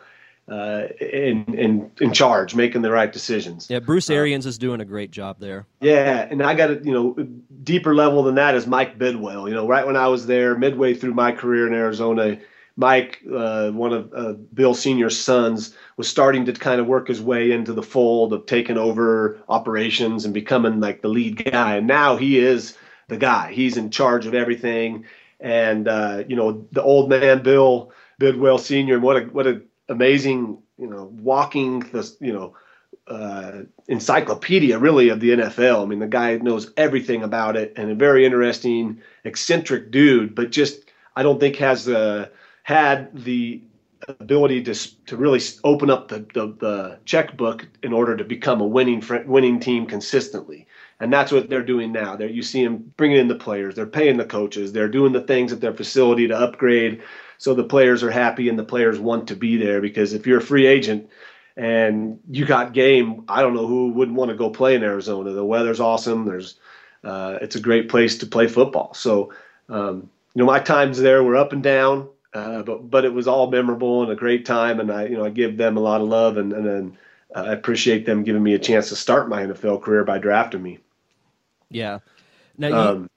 uh, 0.49 0.88
in 0.99 1.45
in 1.55 1.91
in 2.01 2.12
charge, 2.12 2.55
making 2.55 2.81
the 2.81 2.91
right 2.91 3.12
decisions. 3.12 3.69
Yeah, 3.69 3.81
Bruce 3.81 4.09
uh, 4.09 4.14
Arians 4.14 4.47
uh, 4.47 4.49
is 4.49 4.57
doing 4.57 4.81
a 4.81 4.85
great 4.85 5.11
job 5.11 5.37
there. 5.41 5.67
Yeah, 5.81 6.27
and 6.31 6.43
I 6.43 6.55
got 6.55 6.71
a 6.71 6.81
you 6.83 6.93
know 6.93 7.29
deeper 7.62 7.95
level 7.95 8.23
than 8.23 8.37
that 8.37 8.55
is 8.55 8.67
Mike 8.67 8.99
Bidwell. 8.99 9.47
You 9.47 9.55
know, 9.55 9.69
right 9.69 9.87
when 9.87 9.97
I 9.97 10.09
was 10.09 10.27
there, 10.27 10.57
midway 10.57 10.95
through 10.95 11.12
my 11.12 11.33
career 11.33 11.67
in 11.67 11.75
Arizona, 11.75 12.38
Mike, 12.79 13.21
uh, 13.35 13.73
one 13.73 13.93
of 13.93 14.12
uh, 14.14 14.35
Bill 14.55 14.73
Senior's 14.73 15.19
sons, 15.19 15.75
was 15.97 16.09
starting 16.09 16.45
to 16.45 16.53
kind 16.53 16.81
of 16.81 16.87
work 16.87 17.09
his 17.09 17.21
way 17.21 17.51
into 17.51 17.73
the 17.73 17.83
fold 17.83 18.33
of 18.33 18.47
taking 18.47 18.79
over 18.79 19.37
operations 19.49 20.25
and 20.25 20.33
becoming 20.33 20.79
like 20.79 21.03
the 21.03 21.09
lead 21.09 21.45
guy. 21.45 21.75
And 21.75 21.88
now 21.88 22.17
he 22.17 22.38
is 22.38 22.79
the 23.09 23.17
guy. 23.17 23.53
He's 23.53 23.77
in 23.77 23.91
charge 23.91 24.27
of 24.27 24.35
everything. 24.35 25.07
And 25.41 25.88
uh, 25.88 26.23
you 26.29 26.37
know, 26.37 26.69
the 26.71 26.81
old 26.81 27.11
man 27.11 27.43
Bill 27.43 27.91
Bidwell 28.21 28.59
Senior, 28.59 29.01
what 29.01 29.17
a 29.17 29.21
what 29.23 29.49
an 29.49 29.67
amazing 29.88 30.62
you 30.79 30.87
know 30.87 31.07
walking 31.17 31.81
the 31.81 32.09
you 32.21 32.33
know 32.33 32.55
uh, 33.09 33.62
encyclopedia 33.88 34.79
really 34.79 35.09
of 35.09 35.19
the 35.19 35.31
NFL. 35.31 35.83
I 35.83 35.87
mean, 35.87 35.99
the 35.99 36.07
guy 36.07 36.37
knows 36.37 36.73
everything 36.77 37.25
about 37.25 37.57
it 37.57 37.73
and 37.75 37.91
a 37.91 37.97
very 37.97 38.25
interesting, 38.25 39.03
eccentric 39.25 39.91
dude, 39.91 40.37
but 40.37 40.53
just 40.53 40.85
I 41.17 41.25
don't 41.25 41.41
think 41.41 41.57
has 41.57 41.85
the 41.85 42.31
had 42.69 43.09
the 43.25 43.63
ability 44.21 44.63
to 44.63 44.75
to 45.07 45.17
really 45.17 45.41
open 45.65 45.89
up 45.89 46.09
the, 46.09 46.19
the, 46.35 46.55
the 46.61 46.99
checkbook 47.07 47.67
in 47.83 47.95
order 47.95 48.15
to 48.15 48.25
become 48.25 48.61
a 48.61 48.67
winning 48.67 49.03
winning 49.25 49.59
team 49.59 49.87
consistently. 49.87 50.67
And 51.01 51.11
that's 51.11 51.33
what 51.33 51.49
they're 51.49 51.65
doing 51.65 51.93
now. 51.93 52.15
There 52.15 52.29
you 52.29 52.43
see 52.43 52.63
them 52.63 52.93
bringing 52.99 53.17
in 53.17 53.29
the 53.29 53.35
players, 53.35 53.75
they're 53.75 53.87
paying 53.87 54.19
the 54.19 54.27
coaches, 54.27 54.71
they're 54.71 54.87
doing 54.87 55.15
the 55.15 55.23
things 55.23 55.51
at 55.51 55.63
their 55.63 55.73
facility 55.73 56.29
to 56.29 56.37
upgrade 56.37 57.01
so 57.39 57.55
the 57.55 57.65
players 57.65 58.03
are 58.03 58.11
happy 58.11 58.51
and 58.51 58.59
the 58.59 58.65
players 58.65 59.01
want 59.01 59.29
to 59.29 59.35
be 59.35 59.57
there 59.57 59.81
because 59.81 60.13
if 60.13 60.27
you're 60.27 60.41
a 60.41 60.43
free 60.43 60.67
agent 60.67 61.09
and 61.57 62.21
you 62.29 62.45
got 62.45 62.75
game, 62.75 63.25
I 63.29 63.41
don't 63.41 63.55
know 63.55 63.67
who 63.67 63.93
wouldn't 63.93 64.19
want 64.19 64.31
to 64.31 64.37
go 64.37 64.51
play 64.51 64.75
in 64.75 64.83
Arizona. 64.83 65.33
The 65.33 65.43
weather's 65.43 65.81
awesome. 65.81 66.27
There's 66.27 66.59
uh, 67.03 67.39
it's 67.41 67.57
a 67.57 67.61
great 67.61 67.89
place 67.89 68.19
to 68.19 68.27
play 68.27 68.47
football. 68.47 68.93
So 68.93 69.33
um, 69.71 70.11
you 70.35 70.41
know 70.41 70.47
my 70.47 70.59
times 70.59 70.99
there 70.99 71.25
were 71.25 71.37
up 71.37 71.55
and 71.55 71.63
down. 71.63 72.11
Uh, 72.35 72.62
but 72.62 72.91
but 72.91 73.05
it 73.05 73.12
was 73.12 73.27
all 73.27 73.51
memorable 73.51 74.03
and 74.03 74.12
a 74.12 74.17
great 74.17 74.45
time, 74.45 74.81
and 74.81 74.91
I 74.93 75.07
you 75.07 75.17
know 75.17 75.25
I 75.25 75.31
give 75.31 75.57
them 75.57 75.77
a 75.77 75.81
lot 75.81 76.01
of 76.01 76.09
love, 76.09 76.37
and 76.37 76.53
and, 76.53 76.67
and 76.67 76.97
uh, 77.35 77.45
I 77.45 77.53
appreciate 77.53 78.05
them 78.07 78.25
giving 78.25 78.43
me 78.43 78.55
a 78.55 78.59
chance 78.59 78.88
to 78.91 78.97
start 78.97 79.29
my 79.29 79.43
NFL 79.43 79.83
career 79.83 80.05
by 80.05 80.19
drafting 80.19 80.62
me. 80.62 80.79
Yeah. 81.71 82.01
Now 82.57 82.69
you, 82.69 82.75
um, 82.75 83.11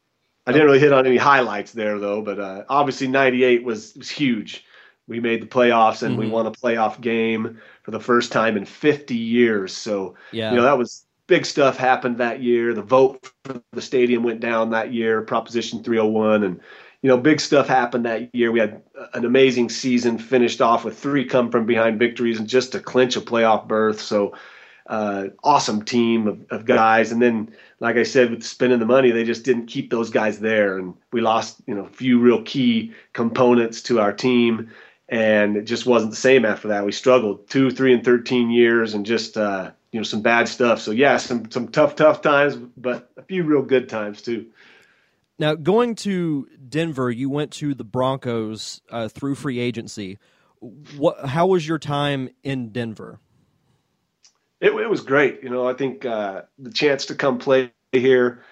I 0.47 0.52
didn't 0.52 0.67
really 0.67 0.80
hit 0.80 0.93
on 0.93 1.06
any 1.06 1.17
highlights 1.17 1.71
there 1.74 2.00
though, 2.00 2.21
but 2.21 2.39
uh, 2.39 2.63
obviously 2.69 3.08
'98 3.08 3.63
was 3.63 3.95
was 3.95 4.10
huge 4.10 4.65
we 5.08 5.19
made 5.19 5.41
the 5.41 5.47
playoffs 5.47 6.04
and 6.04 6.17
we 6.17 6.26
Mhm. 6.26 6.32
won 6.32 6.45
a 6.45 6.52
playoff 6.52 7.02
game 7.02 7.60
for 7.84 7.91
the 7.91 8.00
first 8.00 8.32
time 8.32 8.56
in 8.56 8.65
50 8.65 9.15
years. 9.15 9.76
So 9.76 10.15
Yeah. 10.32 10.52
you 10.52 10.58
know 10.58 10.63
that 10.63 10.78
was 10.78 11.06
big 11.28 11.45
stuff 11.45 11.76
happened 11.78 12.17
that 12.17 12.41
year. 12.41 12.74
The 12.74 12.82
vote 12.82 13.30
for 13.43 13.62
the 13.74 13.82
stadium 13.82 14.24
went 14.24 14.39
down 14.39 14.69
that 14.71 14.93
year, 14.93 15.21
Proposition 15.21 15.84
301, 15.84 16.43
and 16.43 16.62
you 17.02 17.08
know 17.08 17.18
big 17.18 17.40
stuff 17.40 17.68
happened 17.68 18.06
that 18.06 18.34
year. 18.34 18.52
We 18.52 18.60
had 18.60 18.82
an 19.14 19.26
amazing 19.26 19.70
season, 19.70 20.18
finished 20.18 20.62
off 20.62 20.86
with 20.86 20.98
three 20.98 21.26
come 21.26 21.52
from 21.52 21.66
behind 21.66 22.00
victories 22.00 22.40
and 22.40 22.48
just 22.48 22.72
to 22.74 22.80
clinch 22.80 23.16
a 23.16 23.22
playoff 23.22 23.68
berth. 23.68 24.00
So 24.00 24.34
uh, 24.88 25.28
awesome 25.44 25.84
team 25.84 26.28
of, 26.28 26.46
of 26.52 26.66
guys, 26.66 27.12
and 27.12 27.22
then 27.22 27.56
like 27.80 27.96
I 27.96 28.04
said, 28.04 28.30
with 28.30 28.44
spending 28.44 28.80
the 28.80 28.86
money, 28.86 29.12
they 29.12 29.24
just 29.24 29.44
didn't 29.44 29.68
keep 29.68 29.90
those 29.90 30.10
guys 30.10 30.40
there, 30.40 30.78
and 30.78 30.94
we 31.12 31.22
lost 31.22 31.62
you 31.68 31.76
know 31.76 31.86
a 31.86 31.90
few 31.90 32.20
real 32.20 32.44
key 32.44 32.94
components 33.14 33.82
to 33.84 34.00
our 34.00 34.14
team 34.14 34.72
and 35.12 35.58
it 35.58 35.64
just 35.64 35.86
wasn't 35.86 36.10
the 36.10 36.18
same 36.18 36.46
after 36.46 36.70
that. 36.70 36.86
We 36.86 36.94
struggled 36.94 37.48
two, 37.50 37.70
three, 37.70 37.94
and 37.94 38.04
thirteen 38.04 38.50
years, 38.50 38.94
and 38.94 39.06
just 39.06 39.38
uh, 39.38 39.72
you 39.92 40.00
know 40.00 40.04
some 40.04 40.22
bad 40.22 40.48
stuff. 40.48 40.80
So 40.80 40.92
yeah, 40.92 41.18
some 41.18 41.52
some 41.52 41.68
tough, 41.68 41.96
tough 41.96 42.22
times, 42.22 42.56
but 42.56 43.12
a 43.18 43.22
few 43.22 43.44
real 43.44 43.62
good 43.62 43.90
times 43.90 44.22
too. 44.22 44.48
Now, 45.41 45.56
going 45.56 45.95
to 45.95 46.47
Denver, 46.69 47.10
you 47.10 47.27
went 47.27 47.49
to 47.54 47.73
the 47.73 47.84
Broncos 47.84 48.80
uh, 48.91 49.08
through 49.08 49.34
free 49.34 49.58
agency. 49.58 50.19
What? 50.60 51.25
How 51.25 51.47
was 51.47 51.67
your 51.67 51.80
time 51.80 52.30
in 52.43 52.69
Denver? 52.69 53.19
It, 54.60 54.71
it 54.71 54.88
was 54.88 55.01
great. 55.01 55.41
You 55.41 55.49
know, 55.49 55.67
I 55.67 55.73
think 55.73 56.06
uh, 56.06 56.43
the 56.60 56.69
chance 56.69 57.08
to 57.08 57.15
come 57.15 57.39
play 57.39 57.71
here, 57.91 58.43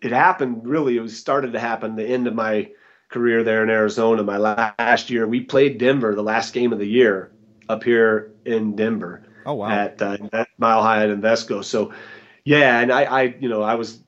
it 0.00 0.12
happened 0.12 0.64
really. 0.64 0.96
It 0.96 1.00
was 1.00 1.18
started 1.18 1.54
to 1.54 1.58
happen 1.58 1.96
the 1.96 2.06
end 2.06 2.28
of 2.28 2.36
my 2.36 2.70
career 3.08 3.42
there 3.42 3.64
in 3.64 3.68
Arizona. 3.68 4.22
My 4.22 4.36
last 4.36 5.10
year, 5.10 5.26
we 5.26 5.40
played 5.40 5.78
Denver 5.78 6.14
the 6.14 6.22
last 6.22 6.54
game 6.54 6.72
of 6.72 6.78
the 6.78 6.86
year 6.86 7.32
up 7.68 7.82
here 7.82 8.30
in 8.44 8.76
Denver. 8.76 9.24
Oh 9.44 9.54
wow! 9.54 9.70
at, 9.70 10.00
uh, 10.00 10.18
at 10.32 10.48
Mile 10.56 10.82
High 10.82 11.02
at 11.02 11.08
Invesco. 11.08 11.64
So, 11.64 11.92
yeah, 12.44 12.78
and 12.78 12.92
I, 12.92 13.02
I, 13.02 13.22
you 13.40 13.48
know, 13.48 13.62
I 13.62 13.74
was 13.74 14.04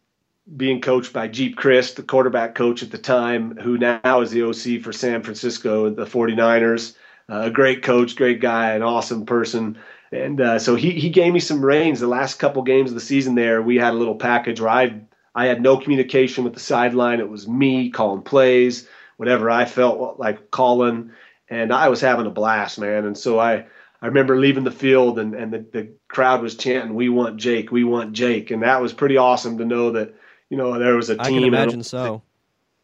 being 0.57 0.81
coached 0.81 1.13
by 1.13 1.29
Geep 1.29 1.57
Chryst, 1.57 1.97
the 1.97 2.03
quarterback 2.03 2.55
coach 2.55 2.83
at 2.83 2.91
the 2.91 2.99
time, 2.99 3.57
who 3.57 3.77
now 3.79 4.21
is 4.21 4.31
the 4.31 4.43
OC 4.43 4.83
for 4.83 4.93
San 4.93 5.23
Francisco, 5.23 5.91
the 5.91 6.07
49ers. 6.07 6.95
Uh, 7.31 7.43
a 7.45 7.51
great 7.51 7.83
coach, 7.83 8.17
great 8.17 8.41
guy, 8.41 8.73
an 8.73 8.83
awesome 8.83 9.27
person. 9.27 9.77
And 10.11 10.41
uh, 10.41 10.59
so 10.59 10.75
he, 10.75 10.93
he 10.93 11.11
gave 11.11 11.35
me 11.35 11.41
some 11.41 11.63
reins 11.63 12.01
the 12.01 12.07
last 12.07 12.39
couple 12.39 12.63
games 12.63 12.91
of 12.91 12.95
the 12.95 13.01
season 13.01 13.35
there. 13.35 13.61
We 13.61 13.77
had 13.77 13.93
a 13.93 13.97
little 13.99 14.15
package 14.15 14.61
where 14.61 14.71
I, 14.71 15.03
I 15.35 15.47
had 15.47 15.61
no 15.61 15.77
communication 15.77 16.45
with 16.45 16.55
the 16.55 16.61
sideline. 16.61 17.21
It 17.21 17.29
was 17.29 17.47
me 17.47 17.91
calling 17.91 18.23
plays, 18.23 18.89
whatever 19.19 19.51
I 19.51 19.67
felt 19.67 20.19
like 20.19 20.51
calling. 20.51 21.11
And 21.51 21.73
I 21.73 21.89
was 21.89 22.01
having 22.01 22.27
a 22.27 22.31
blast, 22.31 22.79
man. 22.79 23.05
And 23.05 23.19
so 23.19 23.39
I, 23.39 23.67
I 24.01 24.07
remember 24.07 24.39
leaving 24.39 24.65
the 24.65 24.71
field 24.71 25.19
and, 25.19 25.35
and 25.35 25.53
the, 25.53 25.59
the 25.59 25.89
crowd 26.09 26.41
was 26.41 26.57
chanting, 26.57 26.95
"We 26.95 27.09
want 27.09 27.37
Jake, 27.37 27.73
we 27.73 27.85
want 27.85 28.13
Jake," 28.13 28.51
and 28.51 28.63
that 28.63 28.81
was 28.81 28.93
pretty 28.93 29.17
awesome 29.17 29.59
to 29.59 29.65
know 29.65 29.91
that 29.93 30.15
you 30.51 30.57
know 30.57 30.79
there 30.79 30.97
was 30.97 31.11
a 31.11 31.15
team. 31.15 31.25
I 31.25 31.31
can 31.31 31.45
imagine 31.45 31.83
so. 31.83 32.23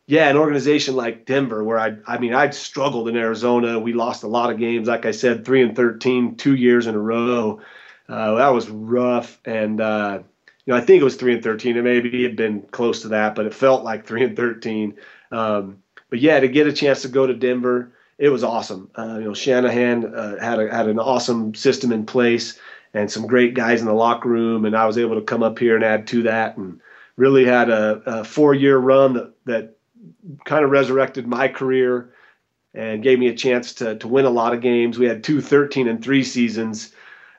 yeah, 0.07 0.29
an 0.29 0.37
organization 0.37 0.97
like 0.97 1.25
Denver, 1.25 1.65
where 1.65 1.79
I, 1.79 1.97
I 2.07 2.19
mean, 2.19 2.35
I'd 2.35 2.55
struggled 2.55 3.09
in 3.09 3.17
Arizona. 3.17 3.79
We 3.79 3.93
lost 3.93 4.23
a 4.23 4.29
lot 4.29 4.51
of 4.51 4.59
games, 4.59 4.89
like 4.89 5.07
I 5.07 5.13
said, 5.13 5.45
three 5.45 5.63
and 5.63 5.75
13, 5.75 6.37
two 6.37 6.55
years 6.55 6.87
in 6.87 6.95
a 6.95 6.99
row. 6.99 7.61
Uh, 8.09 8.35
that 8.35 8.49
was 8.49 8.69
rough, 8.69 9.41
and 9.47 9.81
uh, 9.81 10.19
you 10.67 10.73
know, 10.73 10.79
I 10.79 10.83
think 10.83 11.01
it 11.01 11.05
was 11.05 11.17
three 11.17 11.35
and 11.35 11.43
13, 11.43 11.77
and 11.77 11.85
maybe 11.85 12.25
it 12.25 12.29
had 12.29 12.37
been 12.37 12.63
close 12.71 13.03
to 13.03 13.09
that, 13.09 13.35
but 13.35 13.47
it 13.47 13.55
felt 13.55 13.83
like 13.83 14.07
three 14.07 14.25
and 14.25 14.37
13. 14.37 14.97
Um, 15.33 15.83
but 16.11 16.21
yeah, 16.21 16.39
to 16.41 16.49
get 16.49 16.67
a 16.67 16.73
chance 16.73 17.03
to 17.03 17.09
go 17.09 17.27
to 17.27 17.35
Denver, 17.35 17.93
it 18.19 18.29
was 18.29 18.45
awesome. 18.45 18.91
Uh, 18.95 19.17
you 19.19 19.25
know, 19.25 19.35
Shanahan 19.35 20.15
uh, 20.15 20.39
had 20.39 20.61
a, 20.61 20.75
had 20.75 20.87
an 20.87 20.99
awesome 20.99 21.55
system 21.55 21.93
in 21.93 22.07
place 22.07 22.59
and 22.93 23.11
some 23.11 23.27
great 23.27 23.55
guys 23.55 23.81
in 23.81 23.87
the 23.87 23.93
locker 23.93 24.29
room, 24.29 24.65
and 24.65 24.77
I 24.77 24.87
was 24.87 24.99
able 24.99 25.17
to 25.17 25.23
come 25.23 25.43
up 25.43 25.59
here 25.59 25.75
and 25.75 25.85
add 25.85 26.07
to 26.09 26.23
that, 26.25 26.57
and 26.57 26.81
really 27.17 27.45
had 27.45 27.71
a, 27.71 28.03
a 28.07 28.25
four 28.25 28.55
year 28.55 28.79
run 28.79 29.15
that 29.15 29.33
that 29.45 29.77
kind 30.45 30.65
of 30.65 30.71
resurrected 30.71 31.27
my 31.27 31.49
career 31.49 32.13
and 32.75 33.03
gave 33.03 33.19
me 33.19 33.29
a 33.29 33.35
chance 33.35 33.75
to 33.75 33.97
to 33.97 34.09
win 34.09 34.25
a 34.25 34.31
lot 34.31 34.53
of 34.55 34.61
games. 34.61 34.99
We 34.99 35.07
had 35.07 35.23
two 35.25 35.41
13 35.41 35.89
and 35.89 36.03
three 36.03 36.25
seasons 36.25 36.93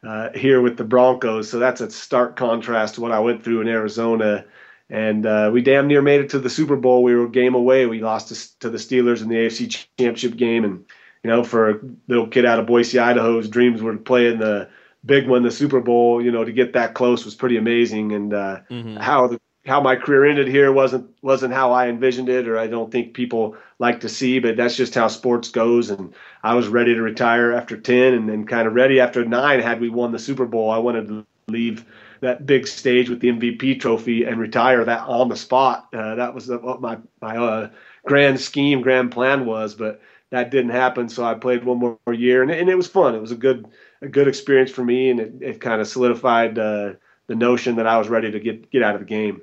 uh, 0.03 0.29
here 0.35 0.61
with 0.61 0.77
the 0.77 0.83
Broncos, 0.83 1.49
so 1.49 1.59
that's 1.59 1.81
a 1.81 1.89
stark 1.89 2.35
contrast 2.35 2.95
to 2.95 3.01
what 3.01 3.11
I 3.11 3.19
went 3.19 3.43
through 3.43 3.61
in 3.61 3.67
Arizona. 3.67 4.45
And 4.88 5.25
uh, 5.25 5.49
we 5.51 5.61
damn 5.63 5.88
near 5.88 6.03
made 6.03 6.21
it 6.21 6.29
to 6.29 6.39
the 6.39 6.49
Super 6.49 6.75
Bowl. 6.75 7.01
We 7.01 7.15
were 7.15 7.25
a 7.25 7.29
game 7.29 7.55
away. 7.55 7.88
We 7.88 8.01
lost 8.01 8.27
to, 8.27 8.59
to 8.59 8.69
the 8.69 8.77
Steelers 8.77 9.23
in 9.23 9.29
the 9.29 9.35
AFC 9.35 9.88
Championship 9.97 10.35
game, 10.38 10.63
and 10.63 10.85
you 11.23 11.29
know, 11.31 11.43
for 11.43 11.69
a 11.71 11.79
little 12.07 12.27
kid 12.27 12.45
out 12.45 12.59
of 12.59 12.67
Boise, 12.67 12.99
Idaho, 12.99 13.29
Idaho's 13.29 13.49
dreams 13.49 13.81
were 13.81 13.93
to 13.93 13.97
play 13.99 14.27
in 14.27 14.38
the 14.38 14.69
big 15.03 15.27
one, 15.27 15.41
the 15.41 15.49
Super 15.49 15.81
Bowl. 15.81 16.23
You 16.23 16.31
know, 16.31 16.45
to 16.45 16.51
get 16.51 16.73
that 16.73 16.93
close 16.93 17.25
was 17.25 17.33
pretty 17.33 17.57
amazing. 17.57 18.11
And 18.11 18.31
uh, 18.33 18.59
Mhm. 18.69 18.99
how 19.01 19.25
the 19.25 19.39
how 19.65 19.82
my 19.82 19.95
career 19.95 20.25
ended 20.25 20.47
here 20.47 20.71
wasn't 20.71 21.10
wasn't 21.21 21.54
how 21.54 21.71
I 21.71 21.88
envisioned 21.88 22.30
it, 22.30 22.47
or 22.47 22.58
I 22.58 22.67
don't 22.67 22.91
think 22.91 23.13
people 23.13 23.56
like 23.80 23.99
to 24.01 24.10
see. 24.10 24.39
But 24.39 24.58
that's 24.58 24.75
just 24.75 24.95
how 24.95 25.08
sports 25.08 25.49
goes. 25.49 25.89
And 25.89 26.13
I 26.43 26.56
was 26.56 26.67
ready 26.67 26.93
to 26.93 27.01
retire 27.01 27.51
after 27.51 27.78
ten, 27.78 28.13
and 28.13 28.30
then 28.30 28.45
kind 28.45 28.67
of 28.67 28.73
ready 28.73 28.99
after 28.99 29.25
nine. 29.25 29.60
Had 29.60 29.82
we 29.82 29.89
won 29.89 30.12
the 30.12 30.19
Super 30.19 30.45
Bowl, 30.45 30.69
I 30.71 30.78
wanted 30.78 31.08
to 31.08 31.25
leave 31.47 31.86
that 32.21 32.45
big 32.45 32.67
stage 32.67 33.10
with 33.10 33.19
the 33.19 33.30
MVP 33.30 33.80
trophy 33.80 34.23
and 34.23 34.39
retire 34.39 34.84
that 34.86 35.01
on 35.01 35.30
the 35.30 35.36
spot. 35.36 35.88
Uh, 35.93 36.15
that 36.15 36.34
was 36.34 36.47
what 36.47 36.82
my 36.82 36.97
my 37.21 37.38
uh, 37.38 37.69
grand 38.06 38.39
scheme, 38.39 38.82
grand 38.82 39.12
plan 39.12 39.45
was, 39.45 39.75
but 39.75 40.01
that 40.30 40.51
didn't 40.51 40.71
happen. 40.71 41.10
So 41.10 41.23
I 41.23 41.34
played 41.34 41.63
one 41.63 41.80
more 41.80 41.97
year, 42.13 42.41
and, 42.41 42.51
and 42.51 42.69
it 42.69 42.75
was 42.75 42.88
fun. 42.88 43.15
It 43.15 43.21
was 43.21 43.32
a 43.32 43.36
good 43.36 43.67
a 44.01 44.08
good 44.08 44.28
experience 44.28 44.71
for 44.71 44.84
me, 44.84 45.10
and 45.10 45.19
it, 45.19 45.34
it 45.41 45.62
kind 45.62 45.82
of 45.82 45.88
solidified 45.88 46.60
uh, 46.60 46.93
the 47.28 47.36
notion 47.36 47.75
that 47.78 47.88
I 47.88 47.97
was 47.97 48.10
ready 48.10 48.32
to 48.32 48.39
get 48.39 48.69
get 48.69 48.84
out 48.84 48.95
of 48.95 49.01
the 49.01 49.08
game. 49.08 49.41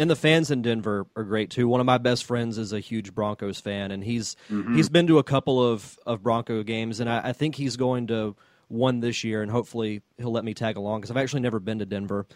And 0.00 0.10
the 0.10 0.16
fans 0.16 0.50
in 0.50 0.62
Denver 0.62 1.06
are 1.14 1.24
great 1.24 1.50
too. 1.50 1.68
One 1.68 1.78
of 1.78 1.86
my 1.86 1.98
best 1.98 2.24
friends 2.24 2.58
is 2.58 2.72
a 2.72 2.80
huge 2.80 3.14
Broncos 3.14 3.60
fan, 3.60 3.90
and 3.92 4.02
he's 4.02 4.34
Mm-hmm. 4.50 4.74
he's 4.74 4.88
been 4.88 5.06
to 5.06 5.18
a 5.18 5.22
couple 5.22 5.62
of, 5.62 5.98
of 6.06 6.22
Bronco 6.22 6.62
games, 6.62 7.00
and 7.00 7.08
I, 7.08 7.28
I 7.28 7.32
think 7.32 7.54
he's 7.54 7.76
going 7.76 8.06
to 8.08 8.34
one 8.68 9.00
this 9.00 9.24
year, 9.24 9.42
and 9.42 9.50
hopefully 9.50 10.00
he'll 10.16 10.32
let 10.32 10.44
me 10.44 10.54
tag 10.54 10.76
along 10.76 11.00
because 11.00 11.10
I've 11.10 11.16
actually 11.18 11.42
never 11.42 11.60
been 11.60 11.78
to 11.80 11.86
Denver. 11.86 12.26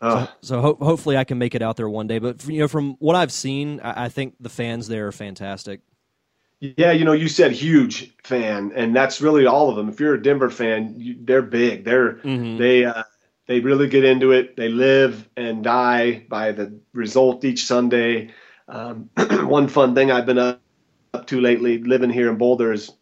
Uh, 0.00 0.26
So, 0.26 0.28
so 0.42 0.60
ho- 0.60 0.78
hopefully 0.80 1.16
I 1.16 1.24
can 1.24 1.38
make 1.38 1.54
it 1.56 1.62
out 1.62 1.76
there 1.76 1.88
one 1.88 2.06
day. 2.06 2.20
But 2.20 2.46
you 2.46 2.60
know, 2.60 2.68
from 2.68 2.94
what 3.00 3.16
I've 3.16 3.32
seen, 3.32 3.80
I, 3.80 4.04
I 4.04 4.08
think 4.08 4.36
the 4.38 4.48
fans 4.48 4.86
there 4.88 5.08
are 5.08 5.12
fantastic. 5.12 5.80
Yeah, 6.60 6.90
you 6.90 7.04
know, 7.04 7.12
you 7.12 7.28
said 7.28 7.52
huge 7.52 8.12
fan, 8.24 8.72
and 8.74 8.94
that's 8.94 9.20
really 9.20 9.46
all 9.46 9.70
of 9.70 9.76
them. 9.76 9.88
If 9.88 10.00
you're 10.00 10.14
a 10.14 10.22
Denver 10.22 10.50
fan, 10.50 10.94
you, 10.96 11.16
they're 11.20 11.42
big. 11.42 11.84
They're 11.84 12.14
Mhm. 12.24 12.58
they 12.58 12.84
uh, 12.84 13.04
they 13.48 13.60
really 13.60 13.88
get 13.88 14.04
into 14.04 14.32
it. 14.32 14.56
They 14.56 14.68
live 14.68 15.28
and 15.36 15.64
die 15.64 16.24
by 16.28 16.52
the 16.52 16.78
result 16.92 17.44
each 17.44 17.64
Sunday. 17.64 18.30
Um, 18.68 19.10
one 19.16 19.68
fun 19.68 19.94
thing 19.94 20.12
I've 20.12 20.26
been 20.26 20.38
up, 20.38 20.60
up 21.14 21.26
to 21.28 21.40
lately, 21.40 21.82
living 21.82 22.10
here 22.10 22.28
in 22.28 22.36
Boulder, 22.36 22.72
is 22.72 22.92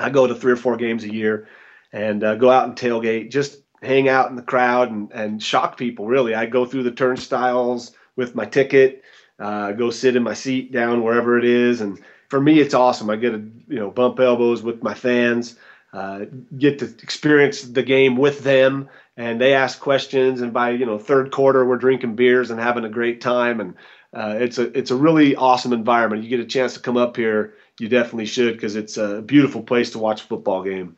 I 0.00 0.10
go 0.10 0.26
to 0.26 0.34
three 0.34 0.52
or 0.52 0.56
four 0.56 0.76
games 0.76 1.04
a 1.04 1.12
year, 1.12 1.48
and 1.92 2.24
uh, 2.24 2.34
go 2.34 2.50
out 2.50 2.66
and 2.66 2.76
tailgate, 2.76 3.30
just 3.30 3.62
hang 3.82 4.08
out 4.08 4.30
in 4.30 4.36
the 4.36 4.42
crowd 4.42 4.90
and, 4.90 5.12
and 5.12 5.40
shock 5.40 5.76
people. 5.76 6.06
Really, 6.06 6.34
I 6.34 6.46
go 6.46 6.66
through 6.66 6.82
the 6.82 6.90
turnstiles 6.90 7.92
with 8.16 8.34
my 8.34 8.44
ticket, 8.44 9.04
uh, 9.38 9.72
go 9.72 9.90
sit 9.90 10.16
in 10.16 10.24
my 10.24 10.34
seat 10.34 10.72
down 10.72 11.04
wherever 11.04 11.38
it 11.38 11.44
is, 11.44 11.80
and 11.80 12.00
for 12.28 12.40
me, 12.40 12.58
it's 12.58 12.74
awesome. 12.74 13.10
I 13.10 13.16
get 13.16 13.30
to 13.30 13.48
you 13.68 13.78
know 13.78 13.92
bump 13.92 14.18
elbows 14.18 14.60
with 14.60 14.82
my 14.82 14.94
fans, 14.94 15.56
uh, 15.92 16.24
get 16.58 16.80
to 16.80 16.86
experience 17.00 17.62
the 17.62 17.84
game 17.84 18.16
with 18.16 18.40
them, 18.40 18.88
and 19.16 19.40
they 19.40 19.54
ask 19.54 19.78
questions. 19.80 20.40
And 20.40 20.52
by 20.52 20.70
you 20.70 20.86
know 20.86 20.98
third 20.98 21.30
quarter, 21.30 21.64
we're 21.64 21.76
drinking 21.78 22.16
beers 22.16 22.50
and 22.50 22.60
having 22.60 22.84
a 22.84 22.88
great 22.88 23.20
time, 23.20 23.60
and 23.60 23.74
uh, 24.12 24.36
it's 24.40 24.58
a 24.58 24.76
it's 24.76 24.90
a 24.90 24.96
really 24.96 25.36
awesome 25.36 25.72
environment. 25.72 26.22
You 26.22 26.28
get 26.28 26.40
a 26.40 26.46
chance 26.46 26.74
to 26.74 26.80
come 26.80 26.96
up 26.96 27.16
here, 27.16 27.54
you 27.78 27.88
definitely 27.88 28.26
should 28.26 28.54
because 28.54 28.76
it's 28.76 28.96
a 28.96 29.22
beautiful 29.22 29.62
place 29.62 29.90
to 29.92 29.98
watch 29.98 30.22
a 30.22 30.24
football 30.24 30.62
game. 30.62 30.96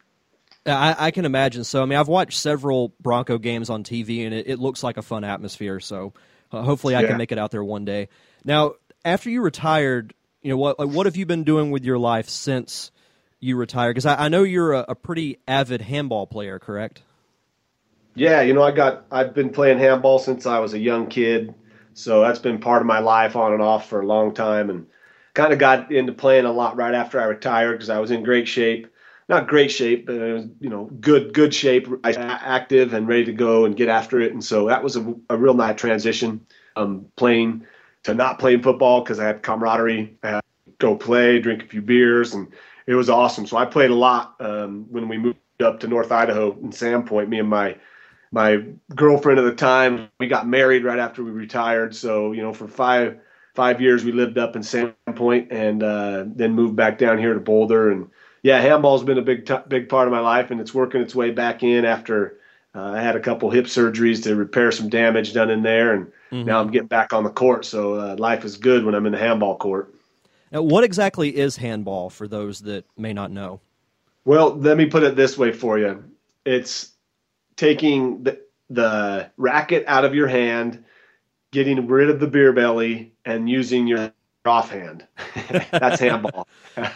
I, 0.66 0.96
I 0.98 1.10
can 1.12 1.24
imagine. 1.24 1.64
So, 1.64 1.82
I 1.82 1.86
mean, 1.86 1.98
I've 1.98 2.08
watched 2.08 2.38
several 2.38 2.92
Bronco 3.00 3.38
games 3.38 3.70
on 3.70 3.84
TV, 3.84 4.24
and 4.24 4.34
it, 4.34 4.48
it 4.48 4.58
looks 4.58 4.82
like 4.82 4.96
a 4.96 5.02
fun 5.02 5.22
atmosphere. 5.22 5.78
So, 5.80 6.12
uh, 6.50 6.62
hopefully, 6.62 6.96
I 6.96 7.02
Yeah. 7.02 7.08
can 7.08 7.18
make 7.18 7.30
it 7.32 7.38
out 7.38 7.50
there 7.52 7.62
one 7.62 7.84
day. 7.84 8.08
Now, 8.44 8.72
after 9.04 9.30
you 9.30 9.42
retired, 9.42 10.12
you 10.42 10.50
know 10.50 10.56
what? 10.56 10.78
Like, 10.78 10.88
what 10.88 11.06
have 11.06 11.16
you 11.16 11.24
been 11.26 11.44
doing 11.44 11.70
with 11.70 11.84
your 11.84 11.98
life 11.98 12.28
since 12.28 12.90
you 13.38 13.56
retired? 13.56 13.90
Because 13.90 14.06
I, 14.06 14.24
I 14.24 14.28
know 14.28 14.42
you're 14.42 14.72
a, 14.72 14.86
a 14.88 14.94
pretty 14.96 15.38
avid 15.46 15.82
handball 15.82 16.26
player, 16.26 16.58
correct? 16.58 17.02
Yeah, 18.16 18.40
you 18.42 18.54
know, 18.54 18.62
I 18.62 18.72
got 18.72 19.06
I've 19.10 19.34
been 19.34 19.50
playing 19.50 19.78
handball 19.78 20.18
since 20.18 20.46
I 20.46 20.58
was 20.60 20.74
a 20.74 20.78
young 20.78 21.08
kid, 21.08 21.54
so 21.94 22.22
that's 22.22 22.38
been 22.38 22.58
part 22.60 22.82
of 22.82 22.86
my 22.86 23.00
life 23.00 23.36
on 23.36 23.52
and 23.52 23.62
off 23.62 23.88
for 23.90 24.00
a 24.00 24.06
long 24.06 24.34
time, 24.34 24.70
and 24.70 24.86
kind 25.34 25.52
of 25.52 25.58
got 25.58 25.92
into 25.92 26.12
playing 26.14 26.46
a 26.46 26.52
lot 26.52 26.76
right 26.76 26.94
after 26.94 27.20
I 27.20 27.24
retired 27.26 27.74
because 27.74 27.90
I 27.90 27.98
was 27.98 28.10
in 28.10 28.22
great 28.24 28.48
shape. 28.48 28.88
Not 29.28 29.48
great 29.48 29.70
shape, 29.72 30.06
but 30.06 30.14
it 30.16 30.32
was, 30.32 30.46
you 30.60 30.70
know, 30.70 30.86
good 31.00 31.34
good 31.34 31.54
shape, 31.54 31.88
I- 32.04 32.12
active 32.14 32.94
and 32.94 33.06
ready 33.08 33.26
to 33.26 33.32
go 33.32 33.66
and 33.66 33.76
get 33.76 33.88
after 33.88 34.20
it. 34.20 34.32
And 34.32 34.42
so 34.44 34.68
that 34.68 34.82
was 34.82 34.96
a, 34.96 35.14
a 35.30 35.36
real 35.36 35.54
nice 35.54 35.76
transition, 35.78 36.46
um, 36.76 37.06
playing 37.16 37.66
to 38.04 38.14
not 38.14 38.38
playing 38.38 38.62
football 38.62 39.02
because 39.02 39.20
I 39.20 39.26
had 39.26 39.42
camaraderie. 39.42 40.16
I 40.22 40.28
had 40.28 40.40
go 40.78 40.96
play, 40.96 41.38
drink 41.40 41.64
a 41.64 41.66
few 41.66 41.82
beers, 41.82 42.34
and 42.34 42.52
it 42.86 42.94
was 42.94 43.10
awesome. 43.10 43.46
So 43.46 43.56
I 43.58 43.66
played 43.66 43.90
a 43.90 43.94
lot 43.94 44.36
um, 44.40 44.86
when 44.90 45.08
we 45.08 45.18
moved 45.18 45.38
up 45.62 45.80
to 45.80 45.88
North 45.88 46.12
Idaho 46.12 46.52
in 46.62 46.70
Sandpoint. 46.70 47.28
Me 47.28 47.38
and 47.40 47.48
my 47.48 47.76
my 48.32 48.64
girlfriend 48.94 49.38
at 49.38 49.44
the 49.44 49.54
time, 49.54 50.08
we 50.18 50.26
got 50.26 50.46
married 50.46 50.84
right 50.84 50.98
after 50.98 51.22
we 51.22 51.30
retired. 51.30 51.94
So 51.94 52.32
you 52.32 52.42
know, 52.42 52.52
for 52.52 52.68
five 52.68 53.18
five 53.54 53.80
years 53.80 54.04
we 54.04 54.12
lived 54.12 54.38
up 54.38 54.56
in 54.56 54.62
Sandpoint, 54.62 55.48
and 55.50 55.82
uh, 55.82 56.24
then 56.26 56.52
moved 56.52 56.76
back 56.76 56.98
down 56.98 57.18
here 57.18 57.34
to 57.34 57.40
Boulder. 57.40 57.90
And 57.90 58.10
yeah, 58.42 58.60
handball's 58.60 59.02
been 59.02 59.18
a 59.18 59.22
big 59.22 59.46
t- 59.46 59.56
big 59.68 59.88
part 59.88 60.08
of 60.08 60.12
my 60.12 60.20
life, 60.20 60.50
and 60.50 60.60
it's 60.60 60.74
working 60.74 61.00
its 61.00 61.14
way 61.14 61.30
back 61.30 61.62
in 61.62 61.84
after. 61.84 62.38
Uh, 62.74 62.92
I 62.92 63.00
had 63.00 63.16
a 63.16 63.20
couple 63.20 63.50
hip 63.50 63.64
surgeries 63.64 64.22
to 64.24 64.36
repair 64.36 64.70
some 64.70 64.90
damage 64.90 65.32
done 65.32 65.48
in 65.48 65.62
there, 65.62 65.94
and 65.94 66.06
mm-hmm. 66.30 66.44
now 66.44 66.60
I'm 66.60 66.70
getting 66.70 66.88
back 66.88 67.14
on 67.14 67.24
the 67.24 67.30
court. 67.30 67.64
So 67.64 67.94
uh, 67.94 68.16
life 68.18 68.44
is 68.44 68.58
good 68.58 68.84
when 68.84 68.94
I'm 68.94 69.06
in 69.06 69.12
the 69.12 69.18
handball 69.18 69.56
court. 69.56 69.94
Now, 70.52 70.62
what 70.62 70.84
exactly 70.84 71.34
is 71.34 71.56
handball 71.56 72.10
for 72.10 72.28
those 72.28 72.60
that 72.60 72.84
may 72.96 73.12
not 73.12 73.30
know? 73.30 73.60
Well, 74.26 74.56
let 74.56 74.76
me 74.76 74.86
put 74.86 75.02
it 75.04 75.16
this 75.16 75.38
way 75.38 75.52
for 75.52 75.78
you. 75.78 76.04
It's 76.44 76.92
taking 77.56 78.22
the, 78.22 78.40
the 78.70 79.30
racket 79.36 79.84
out 79.86 80.04
of 80.04 80.14
your 80.14 80.28
hand, 80.28 80.84
getting 81.52 81.86
rid 81.86 82.10
of 82.10 82.20
the 82.20 82.26
beer 82.26 82.52
belly, 82.52 83.12
and 83.24 83.48
using 83.48 83.86
your 83.86 84.12
offhand. 84.44 85.06
That's 85.70 86.00
handball. 86.00 86.46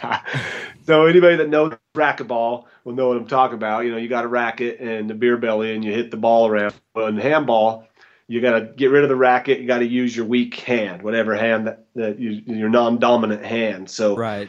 so 0.87 1.07
anybody 1.07 1.37
that 1.37 1.49
knows 1.49 1.75
racquetball 1.95 2.67
will 2.85 2.93
know 2.95 3.09
what 3.09 3.17
I'm 3.17 3.27
talking 3.27 3.57
about. 3.57 3.85
You 3.85 3.93
know, 3.93 3.97
you 3.97 4.09
got 4.09 4.25
a 4.25 4.29
racket 4.29 4.81
and 4.81 5.11
the 5.11 5.15
beer 5.15 5.37
belly, 5.37 5.75
and 5.75 5.85
you 5.85 5.93
hit 5.93 6.11
the 6.11 6.17
ball 6.17 6.47
around. 6.47 6.75
But 6.95 7.09
in 7.09 7.17
handball, 7.17 7.89
you 8.29 8.41
got 8.41 8.59
to 8.59 8.67
get 8.77 8.91
rid 8.91 9.03
of 9.03 9.09
the 9.09 9.17
racket. 9.17 9.61
You 9.61 9.67
got 9.67 9.79
to 9.79 9.87
use 9.87 10.17
your 10.17 10.27
weak 10.27 10.55
hand, 10.55 11.03
whatever 11.03 11.35
hand 11.35 11.67
that, 11.67 11.85
that 11.97 12.19
you, 12.19 12.43
your 12.47 12.69
non-dominant 12.69 13.45
hand. 13.45 13.91
So 13.91 14.17
right. 14.17 14.49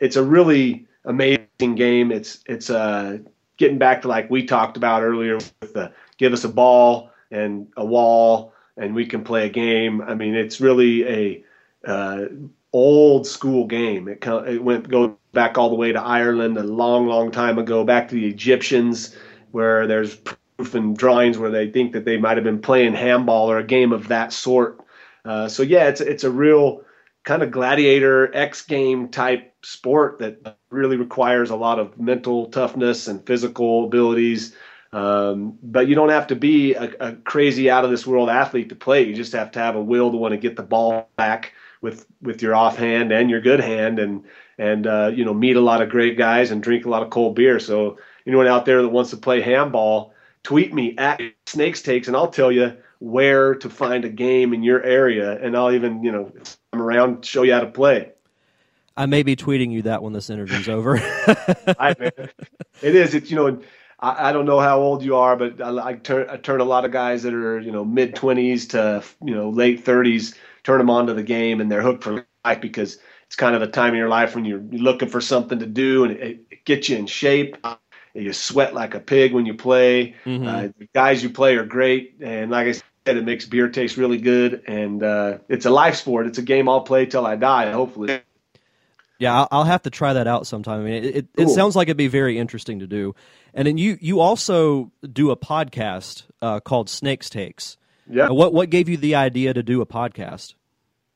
it's 0.00 0.16
a 0.16 0.22
really 0.22 0.86
amazing 1.04 1.74
game. 1.74 2.10
It's 2.10 2.42
it's 2.46 2.70
uh, 2.70 3.18
getting 3.58 3.78
back 3.78 4.02
to 4.02 4.08
like 4.08 4.30
we 4.30 4.44
talked 4.44 4.76
about 4.76 5.02
earlier 5.02 5.34
with 5.34 5.74
the 5.74 5.92
give 6.16 6.32
us 6.32 6.44
a 6.44 6.48
ball 6.48 7.10
and 7.30 7.68
a 7.76 7.84
wall 7.84 8.54
and 8.76 8.94
we 8.94 9.04
can 9.04 9.22
play 9.24 9.46
a 9.46 9.50
game. 9.50 10.00
I 10.00 10.14
mean, 10.14 10.34
it's 10.34 10.60
really 10.60 11.06
a 11.06 11.44
uh, 11.86 12.26
old 12.72 13.26
school 13.26 13.66
game. 13.66 14.08
It, 14.08 14.24
it 14.26 14.62
went 14.62 14.88
go 14.88 15.18
back 15.32 15.58
all 15.58 15.68
the 15.68 15.74
way 15.74 15.92
to 15.92 16.00
Ireland 16.00 16.56
a 16.56 16.62
long, 16.62 17.06
long 17.06 17.30
time 17.30 17.58
ago, 17.58 17.84
back 17.84 18.08
to 18.08 18.14
the 18.14 18.26
Egyptians, 18.26 19.16
where 19.50 19.86
there's 19.86 20.16
proof 20.16 20.74
and 20.74 20.96
drawings 20.96 21.38
where 21.38 21.50
they 21.50 21.70
think 21.70 21.92
that 21.92 22.04
they 22.04 22.16
might 22.16 22.36
have 22.36 22.44
been 22.44 22.60
playing 22.60 22.94
handball 22.94 23.50
or 23.50 23.58
a 23.58 23.64
game 23.64 23.92
of 23.92 24.08
that 24.08 24.32
sort. 24.32 24.80
Uh, 25.24 25.48
so 25.48 25.62
yeah, 25.62 25.88
it's 25.88 26.00
it's 26.00 26.24
a 26.24 26.30
real 26.30 26.82
kind 27.28 27.42
of 27.42 27.50
gladiator 27.50 28.34
X 28.34 28.62
game 28.62 29.06
type 29.10 29.54
sport 29.62 30.18
that 30.18 30.56
really 30.70 30.96
requires 30.96 31.50
a 31.50 31.56
lot 31.56 31.78
of 31.78 32.00
mental 32.00 32.46
toughness 32.46 33.06
and 33.06 33.24
physical 33.26 33.84
abilities. 33.84 34.56
Um, 34.94 35.58
but 35.62 35.88
you 35.88 35.94
don't 35.94 36.08
have 36.08 36.28
to 36.28 36.34
be 36.34 36.72
a, 36.72 36.90
a 37.00 37.12
crazy 37.16 37.68
out 37.68 37.84
of 37.84 37.90
this 37.90 38.06
world 38.06 38.30
athlete 38.30 38.70
to 38.70 38.74
play. 38.74 39.02
You 39.02 39.14
just 39.14 39.34
have 39.34 39.50
to 39.52 39.58
have 39.58 39.76
a 39.76 39.82
will 39.82 40.10
to 40.10 40.16
want 40.16 40.32
to 40.32 40.38
get 40.38 40.56
the 40.56 40.62
ball 40.62 41.10
back 41.16 41.52
with 41.82 42.06
with 42.22 42.40
your 42.40 42.54
offhand 42.54 43.12
and 43.12 43.28
your 43.28 43.42
good 43.42 43.60
hand, 43.60 43.98
and 43.98 44.24
and 44.56 44.86
uh, 44.86 45.10
you 45.14 45.22
know 45.22 45.34
meet 45.34 45.56
a 45.56 45.60
lot 45.60 45.82
of 45.82 45.90
great 45.90 46.16
guys 46.16 46.50
and 46.50 46.62
drink 46.62 46.86
a 46.86 46.88
lot 46.88 47.02
of 47.02 47.10
cold 47.10 47.34
beer. 47.34 47.60
So 47.60 47.98
anyone 48.26 48.46
out 48.46 48.64
there 48.64 48.80
that 48.80 48.88
wants 48.88 49.10
to 49.10 49.18
play 49.18 49.42
handball, 49.42 50.14
tweet 50.44 50.72
me 50.72 50.96
at 50.96 51.20
Snakes 51.44 51.82
Takes, 51.82 52.08
and 52.08 52.16
I'll 52.16 52.30
tell 52.30 52.50
you 52.50 52.74
where 53.00 53.54
to 53.54 53.70
find 53.70 54.04
a 54.04 54.08
game 54.08 54.52
in 54.52 54.62
your 54.62 54.82
area, 54.82 55.38
and 55.40 55.56
I'll 55.56 55.72
even 55.72 56.02
you 56.02 56.12
know 56.12 56.32
I'm 56.72 56.82
around 56.82 57.24
show 57.24 57.42
you 57.42 57.52
how 57.52 57.60
to 57.60 57.66
play. 57.66 58.12
I 58.96 59.06
may 59.06 59.22
be 59.22 59.36
tweeting 59.36 59.70
you 59.70 59.82
that 59.82 60.02
when 60.02 60.12
this 60.12 60.30
interview's 60.30 60.68
over. 60.68 60.98
I, 61.78 61.94
it 61.98 62.34
is. 62.82 63.14
It's 63.14 63.30
you 63.30 63.36
know. 63.36 63.60
I, 64.00 64.28
I, 64.28 64.32
don't 64.32 64.46
know 64.46 64.60
how 64.60 64.78
old 64.78 65.02
you 65.02 65.16
are, 65.16 65.34
but 65.34 65.60
I, 65.60 65.88
I, 65.88 65.94
turn 65.94 66.30
I 66.30 66.36
turn 66.36 66.60
a 66.60 66.64
lot 66.64 66.84
of 66.84 66.92
guys 66.92 67.24
that 67.24 67.34
are 67.34 67.58
you 67.58 67.72
know 67.72 67.84
mid 67.84 68.14
twenties 68.14 68.68
to 68.68 69.02
you 69.24 69.34
know 69.34 69.50
late 69.50 69.84
thirties, 69.84 70.34
turn 70.62 70.78
them 70.78 70.90
onto 70.90 71.14
the 71.14 71.22
game, 71.22 71.60
and 71.60 71.70
they're 71.70 71.82
hooked 71.82 72.04
for 72.04 72.24
life 72.44 72.60
because 72.60 72.98
it's 73.26 73.36
kind 73.36 73.54
of 73.54 73.62
a 73.62 73.66
time 73.66 73.94
in 73.94 73.98
your 73.98 74.08
life 74.08 74.34
when 74.34 74.44
you're 74.44 74.62
looking 74.70 75.08
for 75.08 75.20
something 75.20 75.58
to 75.58 75.66
do, 75.66 76.04
and 76.04 76.12
it, 76.16 76.40
it 76.50 76.64
gets 76.64 76.88
you 76.88 76.96
in 76.96 77.06
shape. 77.06 77.56
You 78.14 78.32
sweat 78.32 78.74
like 78.74 78.94
a 78.94 79.00
pig 79.00 79.32
when 79.32 79.46
you 79.46 79.54
play. 79.54 80.14
Mm-hmm. 80.24 80.46
Uh, 80.46 80.62
the 80.78 80.88
guys 80.94 81.22
you 81.22 81.30
play 81.30 81.56
are 81.56 81.64
great, 81.64 82.16
and 82.20 82.50
like 82.50 82.66
I 82.66 82.72
said, 82.72 83.16
it 83.16 83.24
makes 83.24 83.46
beer 83.46 83.68
taste 83.68 83.96
really 83.96 84.18
good, 84.18 84.62
and 84.66 85.02
uh, 85.02 85.38
it's 85.48 85.66
a 85.66 85.70
life 85.70 85.96
sport. 85.96 86.26
It's 86.26 86.38
a 86.38 86.42
game 86.42 86.68
I'll 86.68 86.82
play 86.82 87.06
till 87.06 87.26
I 87.26 87.36
die, 87.36 87.70
hopefully. 87.70 88.20
Yeah, 89.18 89.46
I'll 89.50 89.64
have 89.64 89.82
to 89.82 89.90
try 89.90 90.12
that 90.12 90.28
out 90.28 90.46
sometime. 90.46 90.80
I 90.80 90.84
mean, 90.84 91.04
it, 91.04 91.16
it, 91.16 91.26
it 91.36 91.48
sounds 91.48 91.74
like 91.74 91.88
it'd 91.88 91.96
be 91.96 92.06
very 92.06 92.38
interesting 92.38 92.78
to 92.80 92.86
do. 92.86 93.16
And 93.52 93.66
then 93.66 93.76
you 93.76 93.98
you 94.00 94.20
also 94.20 94.92
do 95.12 95.30
a 95.30 95.36
podcast 95.36 96.24
uh, 96.40 96.60
called 96.60 96.88
Snakes 96.88 97.28
Takes. 97.28 97.76
Yeah. 98.10 98.30
what 98.30 98.54
what 98.54 98.70
gave 98.70 98.88
you 98.88 98.96
the 98.96 99.16
idea 99.16 99.52
to 99.52 99.62
do 99.62 99.80
a 99.80 99.86
podcast? 99.86 100.54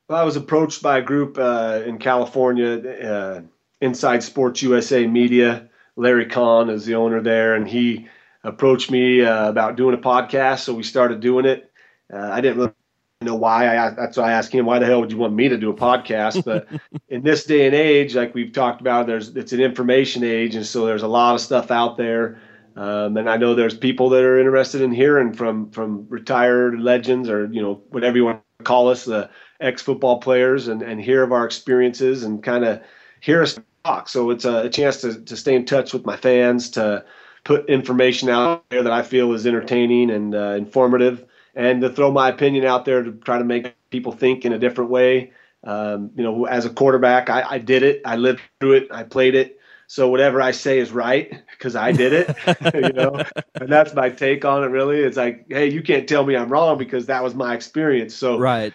Well, 0.09 0.21
I 0.21 0.25
was 0.25 0.37
approached 0.37 0.83
by 0.83 0.99
a 0.99 1.03
group 1.03 1.39
uh, 1.39 1.83
in 1.87 1.99
California, 1.99 2.77
uh, 2.77 3.41
Inside 3.81 4.23
Sports 4.23 4.63
USA 4.63 5.07
Media. 5.07 5.69
Larry 5.97 6.27
Kahn 6.27 6.71
is 6.71 6.85
the 6.85 6.95
owner 6.95 7.21
there, 7.21 7.55
and 7.55 7.69
he 7.69 8.09
approached 8.45 8.91
me 8.91 9.23
uh, 9.23 9.49
about 9.49 9.77
doing 9.77 9.95
a 9.95 9.99
podcast. 9.99 10.61
So 10.61 10.75
we 10.75 10.83
started 10.83 11.21
doing 11.21 11.45
it. 11.45 11.71
Uh, 12.13 12.29
I 12.31 12.41
didn't 12.41 12.59
really 12.59 12.73
know 13.21 13.35
why. 13.35 13.77
I 13.77 13.91
that's 13.91 14.17
why 14.17 14.31
I 14.31 14.33
asked 14.33 14.53
him, 14.53 14.67
why 14.67 14.79
the 14.79 14.87
hell 14.87 15.01
would 15.01 15.13
you 15.13 15.19
want 15.19 15.35
me 15.35 15.49
to 15.49 15.57
do 15.57 15.71
a 15.71 15.75
podcast? 15.75 16.45
But 16.45 16.69
in 17.09 17.23
this 17.23 17.45
day 17.45 17.67
and 17.67 17.75
age, 17.75 18.15
like 18.15 18.35
we've 18.35 18.53
talked 18.53 18.81
about, 18.81 19.07
there's 19.07 19.35
it's 19.37 19.53
an 19.53 19.61
information 19.61 20.25
age, 20.25 20.55
and 20.55 20.67
so 20.67 20.87
there's 20.87 21.03
a 21.03 21.09
lot 21.09 21.35
of 21.35 21.41
stuff 21.41 21.71
out 21.71 21.97
there. 21.97 22.41
Um, 22.75 23.19
and 23.19 23.29
I 23.29 23.37
know 23.37 23.55
there's 23.55 23.77
people 23.77 24.09
that 24.11 24.25
are 24.25 24.41
interested 24.41 24.81
in 24.81 24.93
hearing 24.93 25.35
from 25.35 25.71
from 25.71 26.07
retired 26.09 26.81
legends 26.81 27.29
or 27.29 27.47
you 27.53 27.61
know 27.61 27.83
whatever 27.91 28.17
you 28.17 28.25
want 28.25 28.43
to 28.59 28.65
call 28.65 28.89
us, 28.89 29.05
the 29.05 29.29
ex 29.61 29.83
football 29.83 30.21
players, 30.21 30.69
and 30.69 30.83
and 30.83 31.01
hear 31.01 31.23
of 31.23 31.33
our 31.33 31.45
experiences 31.45 32.25
and 32.25 32.43
kind 32.43 32.65
of 32.65 32.81
hear 33.21 33.43
us 33.43 33.59
talk. 33.85 34.09
So 34.09 34.31
it's 34.31 34.45
a, 34.45 34.63
a 34.63 34.71
chance 34.71 35.01
to 35.03 35.21
to 35.21 35.37
stay 35.37 35.55
in 35.55 35.65
touch 35.65 35.93
with 35.93 36.05
my 36.07 36.17
fans, 36.17 36.71
to 36.71 37.05
put 37.45 37.69
information 37.69 38.29
out 38.29 38.65
there 38.71 38.83
that 38.83 38.93
I 38.93 39.03
feel 39.03 39.33
is 39.33 39.47
entertaining 39.47 40.11
and 40.11 40.35
uh, 40.35 40.55
informative 40.57 41.25
and 41.55 41.81
to 41.83 41.91
throw 41.91 42.11
my 42.11 42.29
opinion 42.29 42.65
out 42.65 42.85
there 42.85 43.03
to 43.03 43.13
try 43.13 43.39
to 43.39 43.45
make 43.45 43.75
people 43.91 44.13
think 44.13 44.45
in 44.45 44.53
a 44.53 44.59
different 44.59 44.91
way. 44.91 45.33
Um, 45.65 46.11
you 46.17 46.25
know, 46.25 46.47
as 46.47 46.65
a 46.65 46.71
quarterback, 46.71 47.31
I, 47.31 47.43
I, 47.43 47.59
did 47.59 47.83
it. 47.83 48.03
I 48.05 48.17
lived 48.17 48.41
through 48.59 48.73
it. 48.73 48.89
I 48.91 49.05
played 49.05 49.35
it. 49.35 49.61
So 49.87 50.09
whatever 50.09 50.41
I 50.41 50.53
say 50.53 50.79
is 50.79 50.91
right 50.91 51.43
because 51.51 51.77
I 51.77 51.93
did 51.93 52.13
it. 52.13 52.37
you 52.75 52.93
know, 52.93 53.23
and 53.55 53.71
that's 53.71 53.95
my 53.95 54.09
take 54.09 54.45
on 54.45 54.65
it. 54.65 54.69
Really, 54.69 55.01
it's 55.01 55.17
like, 55.17 55.47
hey, 55.49 55.71
you 55.71 55.83
can't 55.83 56.09
tell 56.09 56.25
me 56.25 56.35
I'm 56.35 56.49
wrong 56.49 56.79
because 56.79 57.07
that 57.07 57.23
was 57.23 57.35
my 57.35 57.55
experience. 57.55 58.15
So 58.15 58.39
right. 58.39 58.73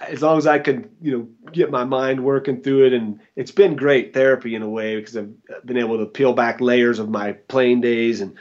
As 0.00 0.22
long 0.22 0.38
as 0.38 0.46
I 0.46 0.58
could, 0.58 0.90
you 1.02 1.16
know, 1.16 1.50
get 1.52 1.70
my 1.70 1.84
mind 1.84 2.24
working 2.24 2.62
through 2.62 2.86
it, 2.86 2.92
and 2.92 3.20
it's 3.36 3.50
been 3.50 3.76
great 3.76 4.14
therapy 4.14 4.54
in 4.54 4.62
a 4.62 4.68
way 4.68 4.96
because 4.96 5.16
I've 5.16 5.32
been 5.64 5.76
able 5.76 5.98
to 5.98 6.06
peel 6.06 6.32
back 6.32 6.60
layers 6.60 6.98
of 6.98 7.10
my 7.10 7.32
playing 7.32 7.82
days 7.82 8.20
and 8.20 8.34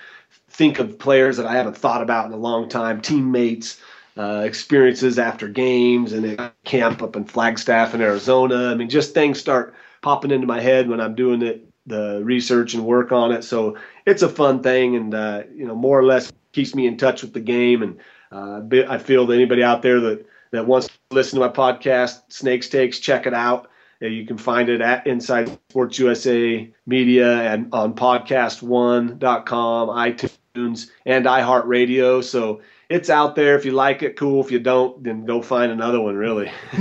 think 0.49 0.79
of 0.79 0.97
players 0.99 1.37
that 1.37 1.45
I 1.45 1.53
haven't 1.53 1.77
thought 1.77 2.01
about 2.01 2.25
in 2.27 2.31
a 2.31 2.37
long 2.37 2.69
time, 2.69 3.01
teammates, 3.01 3.79
uh, 4.17 4.43
experiences 4.45 5.19
after 5.19 5.47
games, 5.47 6.13
and 6.13 6.51
camp 6.65 7.01
up 7.01 7.15
in 7.15 7.25
Flagstaff 7.25 7.93
in 7.93 8.01
Arizona. 8.01 8.69
I 8.71 8.75
mean, 8.75 8.89
just 8.89 9.13
things 9.13 9.39
start 9.39 9.73
popping 10.01 10.31
into 10.31 10.47
my 10.47 10.59
head 10.61 10.89
when 10.89 11.01
I'm 11.01 11.15
doing 11.15 11.41
it, 11.41 11.65
the 11.85 12.21
research 12.23 12.73
and 12.73 12.85
work 12.85 13.11
on 13.11 13.31
it. 13.31 13.43
So 13.43 13.77
it's 14.05 14.21
a 14.21 14.29
fun 14.29 14.63
thing, 14.63 14.95
and 14.95 15.13
uh, 15.13 15.43
you 15.53 15.65
know, 15.65 15.75
more 15.75 15.99
or 15.99 16.05
less 16.05 16.31
keeps 16.51 16.75
me 16.75 16.87
in 16.87 16.97
touch 16.97 17.21
with 17.21 17.33
the 17.33 17.39
game. 17.39 17.81
And 17.81 17.99
uh, 18.31 18.61
I 18.89 18.97
feel 18.97 19.25
that 19.27 19.35
anybody 19.35 19.63
out 19.63 19.81
there 19.81 19.99
that 19.99 20.25
that 20.51 20.67
wants 20.67 20.88
listen 21.11 21.39
to 21.39 21.45
my 21.45 21.51
podcast, 21.51 22.21
Snakes 22.29 22.69
Takes, 22.69 22.99
check 22.99 23.25
it 23.25 23.33
out. 23.33 23.69
You 24.01 24.25
can 24.25 24.37
find 24.37 24.69
it 24.69 24.79
at 24.79 25.05
Inside 25.07 25.49
Sports 25.69 25.99
USA 25.99 26.71
Media 26.85 27.41
and 27.41 27.73
on 27.73 27.95
podcast1.com, 27.95 29.89
iTunes 29.89 30.37
iTunes 30.59 30.89
and 31.05 31.25
iHeartRadio. 31.25 32.23
So 32.23 32.61
it's 32.89 33.09
out 33.09 33.35
there. 33.35 33.57
If 33.57 33.65
you 33.65 33.71
like 33.71 34.03
it, 34.03 34.15
cool. 34.15 34.43
If 34.43 34.51
you 34.51 34.59
don't, 34.59 35.03
then 35.03 35.25
go 35.25 35.41
find 35.41 35.71
another 35.71 35.99
one. 35.99 36.15
Really. 36.15 36.51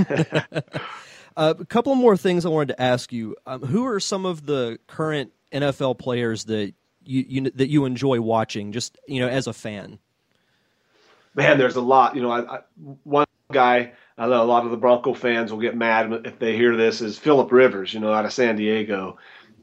uh, 1.37 1.53
a 1.59 1.65
couple 1.65 1.95
more 1.95 2.17
things 2.17 2.45
I 2.45 2.49
wanted 2.49 2.69
to 2.69 2.81
ask 2.81 3.11
you. 3.11 3.35
Um, 3.45 3.61
who 3.61 3.85
are 3.85 3.99
some 3.99 4.25
of 4.25 4.45
the 4.45 4.79
current 4.87 5.31
NFL 5.51 5.99
players 5.99 6.45
that 6.45 6.73
you, 7.03 7.25
you 7.27 7.51
that 7.51 7.69
you 7.69 7.85
enjoy 7.85 8.21
watching, 8.21 8.71
just 8.71 8.97
you 9.07 9.19
know, 9.21 9.27
as 9.27 9.47
a 9.47 9.53
fan? 9.53 9.99
Man, 11.35 11.57
there's 11.57 11.75
a 11.75 11.81
lot. 11.81 12.15
You 12.15 12.21
know, 12.21 12.31
I, 12.31 12.57
I, 12.57 12.59
one 13.03 13.25
guy 13.51 13.93
I 14.19 14.27
know 14.27 14.43
a 14.43 14.45
lot 14.45 14.65
of 14.65 14.71
the 14.71 14.77
Bronco 14.77 15.13
fans 15.13 15.51
will 15.51 15.61
get 15.61 15.77
mad 15.77 16.11
if 16.25 16.37
they 16.39 16.55
hear 16.55 16.75
this 16.75 16.99
is 16.99 17.17
Philip 17.17 17.51
Rivers. 17.51 17.93
You 17.93 18.01
know, 18.01 18.11
out 18.11 18.25
of 18.25 18.33
San 18.33 18.57
Diego, 18.57 19.17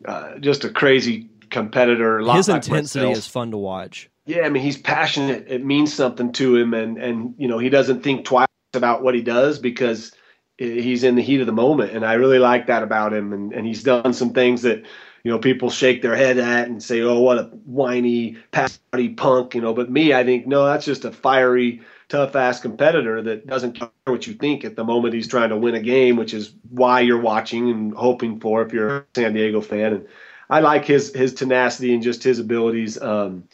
uh, 0.07 0.39
just 0.39 0.65
a 0.65 0.71
crazy 0.71 1.29
competitor. 1.51 2.21
His 2.21 2.49
intensity 2.49 3.11
is 3.11 3.27
fun 3.27 3.51
to 3.51 3.59
watch. 3.59 4.09
Yeah, 4.25 4.43
I 4.43 4.49
mean 4.49 4.63
he's 4.63 4.79
passionate. 4.79 5.45
It 5.47 5.65
means 5.65 5.93
something 5.93 6.33
to 6.33 6.57
him, 6.57 6.73
and 6.73 6.97
and 6.97 7.35
you 7.39 7.47
know 7.47 7.59
he 7.59 7.69
doesn't 7.69 8.03
think 8.03 8.25
twice 8.25 8.49
about 8.75 9.03
what 9.03 9.15
he 9.15 9.23
does 9.23 9.59
because 9.59 10.13
he's 10.59 11.05
in 11.05 11.17
the 11.17 11.23
heat 11.23 11.41
of 11.41 11.47
the 11.47 11.53
moment, 11.53 11.93
and 11.93 12.05
I 12.05 12.15
really 12.15 12.39
like 12.39 12.67
that 12.67 12.83
about 12.83 13.13
him. 13.13 13.33
And 13.35 13.53
and 13.53 13.67
he's 13.67 13.83
done 13.83 14.15
some 14.15 14.33
things 14.33 14.63
that 14.63 14.79
you 15.23 15.31
know 15.31 15.39
people 15.39 15.71
shake 15.71 16.03
their 16.03 16.17
head 16.17 16.39
at 16.39 16.67
and 16.67 16.83
say, 16.83 17.03
"Oh, 17.03 17.21
what 17.21 17.39
a 17.39 17.45
whiny, 17.67 18.39
pouty 18.53 19.11
punk," 19.11 19.55
you 19.55 19.61
know. 19.61 19.75
But 19.75 19.91
me, 19.91 20.15
I 20.15 20.25
think 20.25 20.47
no, 20.47 20.65
that's 20.67 20.87
just 20.87 21.05
a 21.05 21.13
fiery, 21.13 21.83
tough 22.09 22.37
ass 22.37 22.61
competitor 22.61 23.21
that 23.23 23.47
doesn't 23.47 23.73
care 23.73 23.91
what 24.05 24.27
you 24.27 24.35
think 24.35 24.65
at 24.65 24.77
the 24.77 24.85
moment 24.85 25.15
he's 25.15 25.29
trying 25.29 25.49
to 25.51 25.57
win 25.57 25.75
a 25.75 25.81
game, 25.81 26.17
which 26.17 26.35
is 26.35 26.55
why 26.71 27.01
you're 27.01 27.21
watching 27.21 27.71
and 27.71 27.95
hoping 27.95 28.39
for 28.41 28.63
if 28.63 28.73
you're 28.73 28.99
a 28.99 29.05
San 29.15 29.35
Diego 29.35 29.61
fan. 29.61 29.93
And 29.93 30.09
I 30.49 30.61
like 30.61 30.85
his 30.85 31.15
his 31.15 31.35
tenacity 31.35 31.95
and 31.95 32.03
just 32.03 32.23
his 32.23 32.39
abilities. 32.39 33.01
Um, 33.01 33.45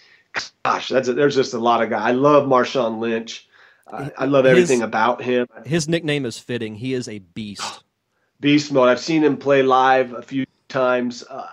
gosh, 0.62 0.88
that's 0.88 1.08
a, 1.08 1.14
there's 1.14 1.34
just 1.34 1.54
a 1.54 1.58
lot 1.58 1.82
of 1.82 1.90
guys. 1.90 2.02
I 2.02 2.12
love 2.12 2.46
Marshawn 2.46 2.98
Lynch. 2.98 3.48
I, 3.90 4.10
I 4.18 4.24
love 4.26 4.46
everything 4.46 4.80
His- 4.80 4.86
about 4.86 5.22
him. 5.22 5.46
His 5.64 5.88
nickname 5.88 6.26
is 6.26 6.38
fitting. 6.38 6.76
He 6.76 6.94
is 6.94 7.08
a 7.08 7.18
beast. 7.18 7.82
beast 8.40 8.72
mode. 8.72 8.88
I've 8.88 9.00
seen 9.00 9.24
him 9.24 9.36
play 9.36 9.62
live 9.62 10.12
a 10.12 10.22
few 10.22 10.46
times. 10.68 11.24
Uh, 11.28 11.48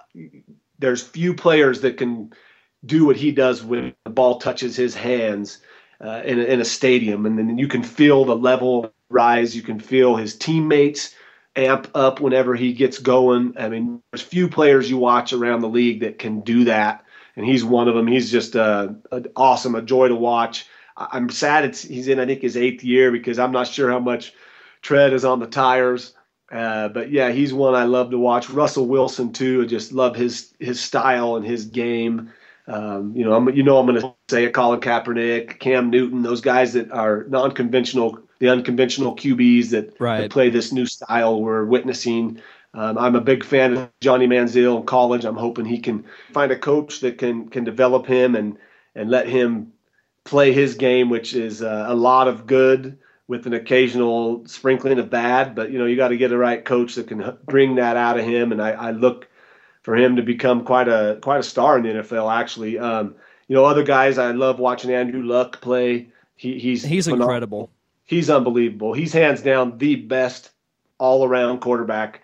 there's 0.80 1.04
few 1.04 1.34
players 1.34 1.82
that 1.82 1.98
can 1.98 2.34
do 2.86 3.06
what 3.06 3.18
he 3.18 3.32
does 3.32 3.64
when 3.64 3.94
the 4.06 4.10
ball 4.10 4.40
touches 4.40 4.76
his 4.76 4.96
hands 4.96 5.60
uh, 6.02 6.22
in, 6.26 6.40
a, 6.40 6.44
in 6.44 6.62
a 6.62 6.66
stadium, 6.66 7.26
and 7.26 7.38
then 7.38 7.58
you 7.58 7.68
can 7.68 7.84
feel 7.84 8.26
the 8.26 8.36
level 8.36 8.92
rise. 9.10 9.56
You 9.56 9.62
can 9.62 9.80
feel 9.80 10.16
his 10.16 10.36
teammates 10.38 11.16
amp 11.56 11.90
up 11.96 12.22
whenever 12.22 12.56
he 12.56 12.74
gets 12.74 13.00
going. 13.00 13.54
I 13.58 13.70
mean, 13.70 14.02
there's 14.12 14.22
few 14.22 14.48
players 14.48 14.90
you 14.90 14.98
watch 14.98 15.34
around 15.34 15.62
the 15.62 15.70
league 15.70 16.02
that 16.02 16.20
can 16.20 16.42
do 16.42 16.64
that, 16.66 17.04
and 17.36 17.46
he's 17.46 17.66
one 17.66 17.88
of 17.88 17.96
them. 17.96 18.08
He's 18.08 18.32
just 18.32 18.56
uh, 18.56 18.90
a, 19.12 19.24
awesome, 19.36 19.76
a 19.76 19.82
joy 19.82 20.08
to 20.08 20.16
watch. 20.16 20.68
I'm 20.96 21.30
sad 21.30 21.66
it's, 21.66 21.82
he's 21.82 22.08
in, 22.08 22.20
I 22.20 22.26
think, 22.26 22.42
his 22.42 22.58
eighth 22.58 22.84
year 22.84 23.12
because 23.12 23.40
I'm 23.40 23.52
not 23.52 23.68
sure 23.68 23.90
how 23.90 24.00
much 24.00 24.34
tread 24.82 25.14
is 25.14 25.26
on 25.26 25.40
the 25.40 25.48
tires. 25.48 26.14
Uh, 26.52 26.90
but 26.90 27.12
yeah, 27.12 27.32
he's 27.32 27.54
one 27.54 27.76
I 27.76 27.84
love 27.84 28.12
to 28.12 28.18
watch. 28.18 28.50
Russell 28.50 28.88
Wilson 28.88 29.32
too. 29.32 29.62
I 29.62 29.66
just 29.66 29.92
love 29.92 30.16
his 30.16 30.54
his 30.60 30.80
style 30.80 31.36
and 31.36 31.46
his 31.46 31.66
game. 31.66 32.32
Um, 32.70 33.16
you 33.16 33.26
know, 33.26 33.34
I'm, 33.34 33.50
you 33.50 33.64
know, 33.64 33.78
I'm 33.80 33.88
going 33.88 34.00
to 34.02 34.14
say 34.30 34.46
it. 34.46 34.54
Colin 34.54 34.80
Kaepernick, 34.80 35.60
Cam 35.60 35.90
Newton, 35.90 36.22
those 36.22 36.42
guys 36.42 36.74
that 36.74 36.92
are 36.92 37.26
non-conventional, 37.30 38.20
the 38.40 38.50
unconventional 38.50 39.16
QBs 39.16 39.70
that, 39.72 40.00
Right. 40.00 40.22
that 40.22 40.32
play 40.32 40.50
this 40.50 40.72
new 40.72 40.86
style 40.86 41.42
we're 41.42 41.66
witnessing. 41.66 42.42
Um, 42.76 42.98
I'm 43.00 43.16
a 43.16 43.22
big 43.22 43.44
fan 43.44 43.76
of 43.76 43.90
Johnny 44.02 44.28
Manziel 44.28 44.78
in 44.80 44.86
college. 44.86 45.26
I'm 45.26 45.36
hoping 45.36 45.66
he 45.66 45.80
can 45.80 46.06
find 46.32 46.52
a 46.52 46.58
coach 46.58 47.00
that 47.00 47.18
can 47.18 47.50
can 47.50 47.64
develop 47.64 48.06
him 48.06 48.36
and 48.36 48.58
and 48.94 49.10
let 49.10 49.28
him 49.28 49.74
play 50.24 50.54
his 50.54 50.76
game, 50.76 51.10
which 51.10 51.34
is 51.34 51.64
uh, 51.64 51.86
a 51.88 51.96
lot 51.96 52.28
of 52.28 52.46
good 52.46 53.00
with 53.28 53.48
an 53.48 53.54
occasional 53.54 54.46
sprinkling 54.46 55.00
of 55.00 55.10
bad. 55.10 55.56
But 55.56 55.72
you 55.72 55.80
know, 55.80 55.86
you 55.86 55.96
got 55.96 56.10
to 56.10 56.18
get 56.18 56.32
a 56.32 56.38
right 56.38 56.64
coach 56.64 56.94
that 56.96 57.08
can 57.08 57.22
h- 57.24 57.34
bring 57.46 57.76
that 57.76 57.98
out 57.98 58.20
of 58.20 58.26
him. 58.26 58.52
And 58.52 58.62
I, 58.62 58.72
I 58.72 58.92
look 58.92 59.28
for 59.82 59.96
him 59.96 60.16
to 60.16 60.22
become 60.22 60.64
quite 60.64 60.88
a 60.88 61.20
quite 61.22 61.40
a 61.40 61.44
star 61.44 61.78
in 61.78 61.84
the 61.84 62.02
NFL. 62.02 62.32
Actually, 62.34 62.78
um, 62.78 63.16
you 63.48 63.56
know, 63.56 63.66
other 63.66 63.84
guys 63.84 64.18
I 64.18 64.32
love 64.32 64.60
watching 64.60 64.92
Andrew 64.92 65.24
Luck 65.24 65.62
play. 65.62 66.10
He, 66.36 66.60
he's 66.60 66.84
He's 66.84 67.06
phenomenal. 67.06 67.28
incredible. 67.28 67.72
He's 68.06 68.30
unbelievable. 68.30 68.94
He's 68.94 69.14
hands 69.14 69.42
down 69.42 69.78
the 69.78 69.96
best 69.96 70.52
all 70.98 71.26
around 71.26 71.60
quarterback 71.60 72.22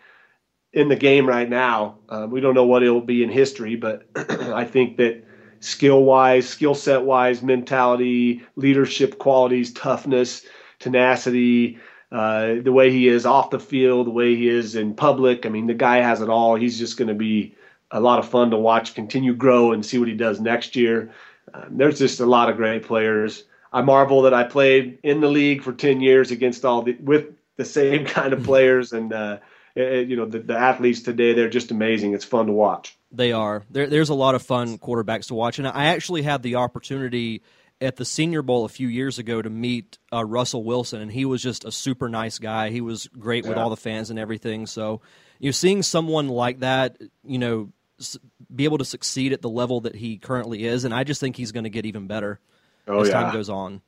in 0.74 0.90
the 0.90 0.96
game 0.96 1.28
right 1.28 1.50
now. 1.50 1.98
Uh, 2.10 2.28
we 2.30 2.42
don't 2.42 2.54
know 2.56 2.66
what 2.66 2.84
it'll 2.84 3.02
be 3.02 3.24
in 3.24 3.30
history, 3.30 3.76
but 3.76 4.04
I 4.16 4.66
think 4.66 4.98
that 4.98 5.24
skill 5.60 6.04
wise, 6.04 6.48
skill 6.48 6.76
set 6.76 7.04
wise, 7.04 7.42
mentality, 7.42 8.44
leadership 8.56 9.18
qualities, 9.18 9.72
toughness, 9.74 10.46
tenacity, 10.80 11.78
uh, 12.16 12.62
the 12.62 12.72
way 12.72 12.92
he 12.92 13.10
is 13.10 13.26
off 13.26 13.50
the 13.50 13.60
field, 13.60 14.08
the 14.08 14.12
way 14.12 14.38
he 14.38 14.48
is 14.48 14.78
in 14.78 14.96
public. 14.96 15.46
I 15.46 15.50
mean, 15.50 15.68
the 15.68 15.74
guy 15.74 15.98
has 15.98 16.22
it 16.22 16.30
all. 16.30 16.56
He's 16.56 16.80
just 16.80 16.96
going 16.96 17.10
to 17.10 17.14
be 17.14 17.56
a 17.92 18.00
lot 18.00 18.20
of 18.20 18.30
fun 18.30 18.52
to 18.52 18.58
watch 18.58 18.96
continue 18.96 19.34
grow 19.34 19.74
and 19.74 19.86
see 19.86 19.98
what 19.98 20.08
he 20.08 20.14
does 20.14 20.40
next 20.40 20.78
year. 20.78 21.12
Um, 21.54 21.76
there's 21.76 22.00
just 22.00 22.22
a 22.22 22.26
lot 22.26 22.50
of 22.50 22.56
great 22.56 22.84
players. 22.84 23.44
I 23.74 23.82
marvel 23.82 24.22
that 24.22 24.34
I 24.34 24.46
played 24.46 25.00
in 25.04 25.20
the 25.20 25.28
league 25.28 25.62
for 25.62 25.74
10 25.74 26.00
years 26.00 26.32
against 26.32 26.64
all 26.64 26.84
the 26.84 26.94
with 27.02 27.34
the 27.58 27.66
same 27.66 28.06
kind 28.18 28.32
of 28.32 28.44
players 28.44 28.94
and 28.94 29.12
uh, 29.12 29.40
eh, 29.76 30.00
you 30.00 30.16
know 30.16 30.26
the, 30.26 30.40
the 30.40 30.58
athletes 30.58 31.02
today. 31.02 31.34
They're 31.34 31.50
just 31.50 31.72
amazing. 31.72 32.14
It's 32.14 32.24
fun 32.24 32.46
to 32.46 32.54
watch. 32.54 32.98
They 33.12 33.34
are. 33.34 33.66
There, 33.70 33.88
there's 33.88 34.10
a 34.10 34.16
lot 34.16 34.36
of 34.36 34.42
fun 34.42 34.78
quarterbacks 34.78 35.28
to 35.28 35.34
watch, 35.34 35.60
and 35.60 35.68
I 35.68 35.88
actually 35.88 36.22
had 36.22 36.44
the 36.44 36.56
opportunity 36.56 37.44
at 37.86 37.96
the 37.96 38.06
Senior 38.06 38.42
Bowl 38.42 38.66
a 38.66 38.70
few 38.70 38.88
years 38.88 39.20
ago 39.20 39.42
to 39.42 39.50
meet 39.50 39.98
uh, 40.12 40.26
Russell 40.26 40.64
Wilson, 40.64 41.02
and 41.02 41.12
he 41.12 41.26
was 41.26 41.42
just 41.42 41.64
a 41.66 41.72
super 41.72 42.10
nice 42.10 42.40
guy. 42.40 42.70
He 42.70 42.82
was 42.82 43.08
great 43.08 43.46
with 43.46 43.58
all 43.58 43.70
the 43.70 43.78
fans 43.78 44.10
and 44.10 44.20
everything. 44.20 44.66
So, 44.66 45.02
you 45.40 45.48
know, 45.50 45.52
seeing 45.52 45.84
someone 45.84 46.28
like 46.28 46.60
that, 46.60 46.98
you 47.24 47.38
know, 47.40 47.72
s- 48.00 48.18
be 48.54 48.66
able 48.66 48.80
to 48.80 48.86
succeed 48.86 49.32
at 49.34 49.42
the 49.42 49.50
level 49.50 49.82
that 49.82 49.96
he 49.96 50.18
currently 50.18 50.66
is, 50.66 50.84
and 50.86 50.94
I 50.94 51.04
just 51.04 51.22
think 51.22 51.36
he's 51.38 51.52
going 51.52 51.64
to 51.66 51.70
get 51.70 51.86
even 51.86 52.08
better 52.08 52.40
Oh 52.88 53.02
as 53.02 53.08
yeah, 53.08 53.14
time 53.22 53.34
goes 53.34 53.50
on. 53.50 53.82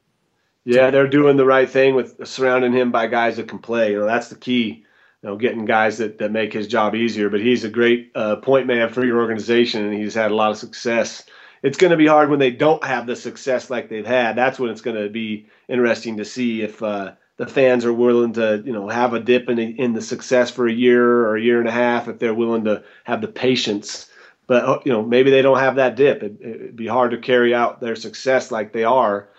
yeah. 0.65 0.89
They're 0.91 1.07
doing 1.07 1.37
the 1.37 1.45
right 1.45 1.69
thing 1.69 1.95
with 1.95 2.27
surrounding 2.27 2.73
him 2.73 2.91
by 2.91 3.07
guys 3.07 3.37
that 3.37 3.47
can 3.47 3.59
play. 3.59 3.91
You 3.91 3.99
know 3.99 4.05
that's 4.05 4.29
the 4.29 4.35
key. 4.35 4.83
You 5.23 5.29
know, 5.29 5.35
getting 5.35 5.65
guys 5.65 5.97
that, 5.97 6.19
that 6.19 6.31
make 6.31 6.53
his 6.53 6.67
job 6.67 6.93
easier. 6.93 7.29
But 7.29 7.41
he's 7.41 7.63
a 7.63 7.69
great 7.69 8.11
uh, 8.13 8.35
point 8.37 8.67
man 8.67 8.89
for 8.89 9.03
your 9.03 9.17
organization, 9.19 9.83
and 9.83 9.93
he's 9.93 10.13
had 10.13 10.31
a 10.31 10.35
lot 10.35 10.51
of 10.51 10.57
success. 10.57 11.23
It's 11.63 11.77
going 11.77 11.91
to 11.91 11.97
be 11.97 12.07
hard 12.07 12.29
when 12.29 12.39
they 12.39 12.51
don't 12.51 12.83
have 12.83 13.07
the 13.07 13.15
success 13.15 13.69
like 13.69 13.89
they've 13.89 14.05
had. 14.05 14.35
That's 14.35 14.59
when 14.59 14.69
it's 14.69 14.81
going 14.81 15.01
to 15.01 15.09
be 15.09 15.47
interesting 15.67 16.17
to 16.17 16.25
see 16.25 16.61
if 16.61 16.81
uh, 16.83 17.13
the 17.37 17.47
fans 17.47 17.85
are 17.85 17.93
willing 17.93 18.33
to, 18.33 18.61
you 18.65 18.73
know, 18.73 18.87
have 18.89 19.13
a 19.13 19.19
dip 19.19 19.49
in 19.49 19.59
in 19.59 19.93
the 19.93 20.01
success 20.01 20.51
for 20.51 20.67
a 20.67 20.73
year 20.73 21.03
or 21.03 21.35
a 21.35 21.41
year 21.41 21.59
and 21.59 21.67
a 21.67 21.71
half. 21.71 22.07
If 22.07 22.19
they're 22.19 22.33
willing 22.33 22.65
to 22.65 22.83
have 23.05 23.21
the 23.21 23.27
patience, 23.27 24.09
but 24.47 24.63
uh, 24.63 24.79
you 24.85 24.91
know, 24.91 25.03
maybe 25.03 25.31
they 25.31 25.41
don't 25.41 25.59
have 25.59 25.75
that 25.75 25.95
dip. 25.95 26.23
It, 26.23 26.37
it'd 26.41 26.75
be 26.75 26.87
hard 26.87 27.11
to 27.11 27.17
carry 27.17 27.53
out 27.53 27.79
their 27.79 27.95
success 27.95 28.51
like 28.51 28.73
they 28.73 28.83
are 28.83 29.29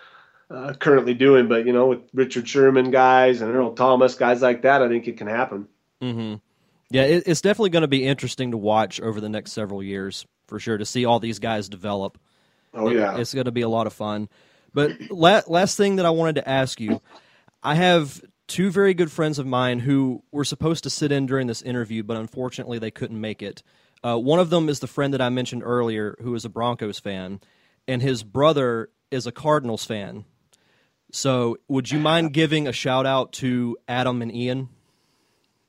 uh, 0.49 0.73
currently 0.73 1.13
doing. 1.13 1.47
But 1.47 1.65
you 1.65 1.73
know, 1.73 1.87
with 1.87 2.01
Richard 2.13 2.47
Sherman 2.47 2.91
guys 2.91 3.41
and 3.41 3.53
Earl 3.53 3.73
Thomas 3.73 4.15
guys 4.15 4.41
like 4.41 4.61
that, 4.63 4.81
I 4.81 4.87
think 4.87 5.07
it 5.07 5.17
can 5.17 5.27
happen. 5.27 5.67
hmm 6.01 6.35
Yeah, 6.89 7.03
it, 7.03 7.23
it's 7.25 7.41
definitely 7.41 7.71
going 7.71 7.81
to 7.81 7.87
be 7.87 8.05
interesting 8.05 8.51
to 8.51 8.57
watch 8.57 9.01
over 9.01 9.19
the 9.19 9.29
next 9.29 9.51
several 9.51 9.81
years 9.83 10.25
for 10.49 10.59
sure 10.59 10.77
to 10.77 10.85
see 10.85 11.05
all 11.05 11.19
these 11.19 11.39
guys 11.39 11.69
develop. 11.69 12.17
Oh 12.73 12.89
yeah, 12.89 13.17
It's 13.17 13.33
going 13.33 13.45
to 13.45 13.51
be 13.51 13.61
a 13.61 13.69
lot 13.69 13.87
of 13.87 13.93
fun. 13.93 14.29
But 14.73 14.91
la- 15.09 15.41
last 15.47 15.77
thing 15.77 15.95
that 15.95 16.05
I 16.05 16.11
wanted 16.11 16.35
to 16.35 16.47
ask 16.49 16.79
you, 16.79 17.01
I 17.63 17.75
have 17.75 18.21
two 18.47 18.69
very 18.69 18.93
good 18.93 19.11
friends 19.11 19.39
of 19.39 19.47
mine 19.47 19.79
who 19.79 20.23
were 20.31 20.43
supposed 20.43 20.83
to 20.83 20.89
sit 20.89 21.11
in 21.11 21.25
during 21.25 21.47
this 21.47 21.61
interview, 21.61 22.03
but 22.03 22.17
unfortunately 22.17 22.79
they 22.79 22.91
couldn't 22.91 23.19
make 23.19 23.41
it. 23.41 23.63
Uh, 24.03 24.17
one 24.17 24.39
of 24.39 24.49
them 24.49 24.69
is 24.69 24.79
the 24.79 24.87
friend 24.87 25.13
that 25.13 25.21
I 25.21 25.29
mentioned 25.29 25.63
earlier, 25.63 26.15
who 26.21 26.33
is 26.35 26.45
a 26.45 26.49
Broncos 26.49 26.99
fan, 26.99 27.41
and 27.87 28.01
his 28.01 28.23
brother 28.23 28.89
is 29.11 29.27
a 29.27 29.31
Cardinals 29.31 29.85
fan. 29.85 30.25
So, 31.11 31.57
would 31.67 31.89
you 31.91 31.99
mind 31.99 32.33
giving 32.33 32.67
a 32.67 32.71
shout 32.71 33.05
out 33.07 33.33
to 33.33 33.77
Adam 33.87 34.21
and 34.21 34.33
Ian? 34.33 34.69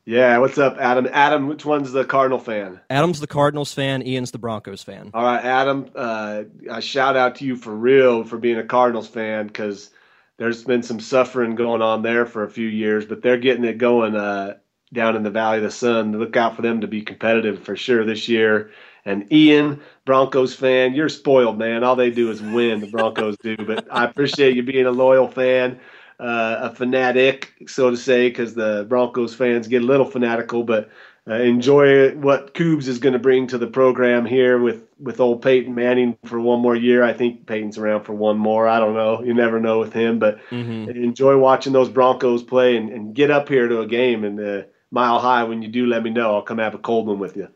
Yeah. 0.05 0.39
What's 0.39 0.59
up, 0.59 0.77
Adam? 0.79 1.09
Adam, 1.13 1.49
which 1.49 1.65
one's 1.65 1.93
the 1.93 2.05
Cardinal 2.05 2.39
fan? 2.39 2.81
Adam's 2.91 3.21
the 3.21 3.27
Cardinals 3.27 3.73
fan, 3.73 4.07
Ian's 4.07 4.31
the 4.31 4.39
Broncos 4.39 4.83
fan. 4.83 5.11
All 5.15 5.25
right, 5.25 5.45
Adam. 5.45 5.91
Uh, 5.95 6.45
I 6.71 6.81
shout 6.81 7.17
out 7.17 7.37
to 7.37 7.45
you 7.45 7.57
for 7.57 7.75
real 7.75 8.25
for 8.25 8.39
being 8.39 8.59
a 8.59 8.65
Cardinals 8.65 9.09
fan 9.09 9.47
because 9.47 9.91
there's 10.39 10.65
been 10.65 10.83
some 10.83 11.01
suffering 11.01 11.55
going 11.55 11.83
on 11.83 12.03
there 12.03 12.25
for 12.25 12.45
a 12.45 12.51
few 12.51 12.67
years, 12.67 13.05
but 13.05 13.23
they're 13.23 13.37
getting 13.37 13.65
it 13.65 13.79
going 13.79 14.17
uh, 14.17 14.57
down 14.93 15.15
in 15.15 15.23
the 15.23 15.31
Valley 15.31 15.59
of 15.59 15.65
the 15.65 15.71
Sun. 15.71 16.19
Look 16.19 16.37
out 16.37 16.57
for 16.57 16.63
them 16.63 16.81
to 16.81 16.87
be 16.87 17.03
competitive 17.03 17.63
for 17.63 17.77
sure 17.77 18.05
this 18.05 18.29
year. 18.29 18.71
And 19.05 19.31
Ian, 19.33 19.81
Broncos 20.05 20.55
fan, 20.55 20.95
you're 20.95 21.09
spoiled, 21.09 21.59
man. 21.59 21.85
All 21.85 21.97
they 21.97 22.11
do 22.11 22.31
is 22.31 22.43
win. 22.43 22.81
The 22.81 22.87
Broncos 22.87 23.37
do, 23.43 23.57
but 23.57 23.87
I 23.91 24.05
appreciate 24.05 24.57
you 24.57 24.63
being 24.63 24.87
a 24.87 24.91
loyal 24.91 25.29
fan, 25.29 25.79
a 26.23 26.75
fanatic, 26.75 27.55
so 27.67 27.91
to 27.91 27.97
say, 27.97 28.29
because 28.29 28.55
the 28.55 28.87
Broncos 28.89 29.35
fans 29.35 29.69
get 29.69 29.83
a 29.83 29.87
little 29.87 30.07
fanatical, 30.07 30.65
but 30.65 30.91
uh, 31.29 31.35
enjoy 31.35 32.15
what 32.17 32.55
Kubes 32.55 32.89
is 32.89 32.99
going 32.99 33.13
to 33.13 33.19
bring 33.19 33.47
to 33.49 33.59
the 33.59 33.67
program 33.67 34.25
here 34.27 34.59
with 34.59 34.87
with 34.99 35.21
old 35.21 35.43
Peyton 35.43 35.75
Manning 35.75 36.17
for 36.25 36.41
one 36.41 36.61
more 36.61 36.77
year. 36.77 37.03
I 37.03 37.13
think 37.13 37.47
Peyton's 37.47 37.79
around 37.79 38.05
for 38.05 38.13
one 38.13 38.39
more. 38.39 38.67
I 38.69 38.79
don't 38.79 38.95
know. 38.95 39.23
You 39.23 39.35
never 39.35 39.61
know 39.61 39.79
with 39.79 39.93
him, 39.93 40.19
but 40.19 40.41
hmm 40.51 40.89
enjoy 40.89 41.37
watching 41.39 41.73
those 41.73 41.89
Broncos 41.89 42.43
play 42.43 42.77
and, 42.77 42.91
and 42.91 43.15
get 43.15 43.31
up 43.31 43.49
here 43.49 43.69
to 43.69 43.81
a 43.81 43.87
game 43.87 44.25
and 44.25 44.41
uh, 44.41 44.63
mile 44.91 45.19
high. 45.19 45.45
When 45.45 45.63
you 45.63 45.69
do, 45.69 45.87
let 45.87 46.03
me 46.03 46.11
know. 46.11 46.35
I'll 46.35 46.43
come 46.43 46.59
have 46.59 46.75
a 46.75 46.79
cold 46.79 47.07
one 47.07 47.19
with 47.19 47.37
you. 47.37 47.49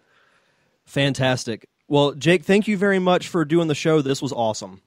Fantastic. 0.84 1.66
Well, 1.88 2.12
Jake, 2.12 2.44
thank 2.44 2.68
you 2.68 2.76
very 2.76 2.98
much 2.98 3.28
for 3.28 3.44
doing 3.44 3.68
the 3.68 3.74
show. 3.74 4.00
This 4.00 4.22
was 4.22 4.32
awesome. 4.32 4.80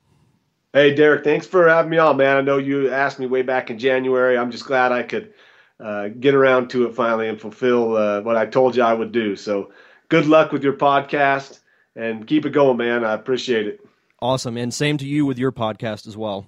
Hey, 0.77 0.93
Derek, 0.93 1.23
thanks 1.23 1.47
for 1.47 1.67
having 1.67 1.89
me 1.89 1.97
on, 1.97 2.17
man. 2.17 2.37
I 2.37 2.41
know 2.41 2.59
you 2.59 2.91
asked 2.91 3.17
me 3.17 3.25
way 3.25 3.41
back 3.41 3.71
in 3.71 3.79
January. 3.79 4.37
I'm 4.37 4.51
just 4.51 4.65
glad 4.65 4.91
I 4.91 5.01
could 5.01 5.33
uh, 5.79 6.09
get 6.09 6.35
around 6.35 6.69
to 6.69 6.85
it 6.85 6.93
finally 6.93 7.27
and 7.27 7.41
fulfill 7.41 7.97
uh, 7.97 8.21
what 8.21 8.35
I 8.35 8.45
told 8.45 8.75
you 8.75 8.83
I 8.83 8.93
would 8.93 9.11
do. 9.11 9.35
So, 9.35 9.71
good 10.09 10.27
luck 10.27 10.51
with 10.51 10.63
your 10.63 10.73
podcast 10.73 11.61
and 11.95 12.27
keep 12.27 12.45
it 12.45 12.51
going, 12.51 12.77
man. 12.77 13.03
I 13.03 13.13
appreciate 13.13 13.65
it. 13.65 13.79
Awesome. 14.21 14.55
And 14.55 14.71
same 14.71 14.99
to 14.99 15.07
you 15.07 15.25
with 15.25 15.39
your 15.39 15.51
podcast 15.51 16.05
as 16.05 16.15
well. 16.15 16.45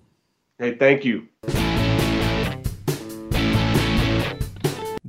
Hey, 0.59 0.75
thank 0.75 1.05
you. 1.05 1.27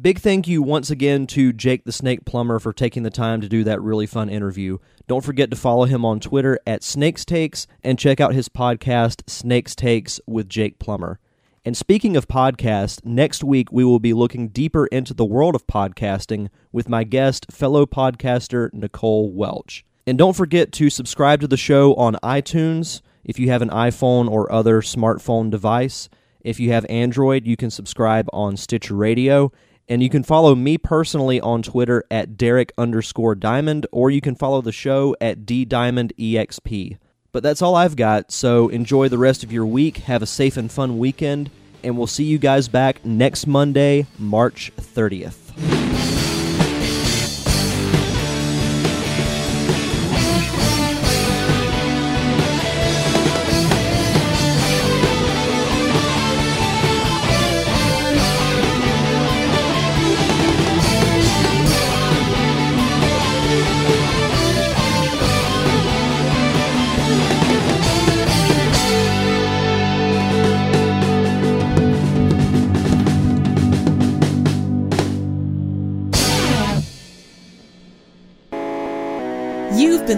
Big 0.01 0.19
thank 0.21 0.49
you 0.49 0.63
once 0.63 0.89
again 0.89 1.27
to 1.27 1.53
Jake 1.53 1.85
the 1.85 1.93
Snake 1.93 2.25
Plummer 2.25 2.59
for 2.59 2.73
taking 2.73 3.03
the 3.03 3.11
time 3.11 3.41
to 3.41 3.49
do 3.49 3.65
that 3.65 3.83
really 3.83 4.07
fun 4.07 4.31
interview. 4.31 4.79
Don't 5.07 5.25
forget 5.25 5.51
to 5.51 5.57
follow 5.57 5.85
him 5.85 6.07
on 6.07 6.21
Twitter 6.21 6.59
at 6.67 6.83
Snakes 6.83 7.25
Takes 7.25 7.67
and 7.83 7.99
check 7.99 8.19
out 8.19 8.33
his 8.33 8.49
podcast, 8.49 9.29
Snakes 9.29 9.75
Takes 9.75 10.19
with 10.27 10.49
Jake 10.49 10.79
Plummer. 10.79 11.19
And 11.67 11.77
speaking 11.77 12.17
of 12.17 12.29
podcasts, 12.29 13.05
next 13.05 13.45
week 13.45 13.71
we 13.73 13.85
will 13.85 13.99
be 13.99 14.15
looking 14.15 14.49
deeper 14.49 14.87
into 14.87 15.13
the 15.13 15.25
world 15.25 15.55
of 15.55 15.67
podcasting 15.67 16.49
with 16.73 16.89
my 16.89 17.05
guest, 17.05 17.47
fellow 17.51 17.85
podcaster 17.85 18.73
Nicole 18.73 19.31
Welch. 19.33 19.85
And 20.07 20.17
don't 20.17 20.37
forget 20.37 20.73
to 20.73 20.89
subscribe 20.89 21.43
to 21.43 21.49
the 21.49 21.59
show 21.59 21.95
on 21.97 22.15
iTunes 22.23 23.03
if 23.25 23.39
you 23.39 23.51
have 23.51 23.61
an 23.61 23.71
iPhone 23.71 24.31
or 24.31 24.51
other 24.51 24.81
smartphone 24.81 25.51
device. 25.51 26.09
If 26.41 26.59
you 26.59 26.73
have 26.73 26.87
Android, 26.89 27.47
you 27.47 27.59
can 27.59 27.71
subscribe 27.71 28.31
on 28.33 28.57
Stitcher 28.57 28.95
Radio. 28.95 29.53
And 29.91 30.05
you 30.05 30.09
can 30.09 30.23
follow 30.23 30.55
me 30.55 30.79
personally 30.79 31.41
on 31.41 31.63
Twitter 31.63 32.05
at 32.13 32.37
Derek 32.39 32.73
underscore 32.79 33.35
Diamond, 33.35 33.89
or 33.91 34.09
you 34.09 34.21
can 34.21 34.37
follow 34.37 34.63
the 34.63 34.71
show 34.71 35.17
at 35.21 35.45
D 35.45 35.65
Diamond 35.65 36.13
EXP. 36.17 36.97
But 37.33 37.43
that's 37.43 37.61
all 37.61 37.75
I've 37.75 37.97
got, 37.97 38.31
so 38.31 38.69
enjoy 38.69 39.09
the 39.09 39.19
rest 39.19 39.43
of 39.43 39.51
your 39.51 39.67
week, 39.67 39.99
have 39.99 40.23
a 40.23 40.27
safe 40.27 40.57
and 40.57 40.71
fun 40.71 40.99
weekend, 40.99 41.51
and 41.83 41.99
we'll 41.99 42.07
see 42.07 42.23
you 42.23 42.39
guys 42.39 42.69
back 42.69 43.05
next 43.05 43.49
Monday, 43.49 44.07
March 44.17 44.71
30th. 44.77 45.50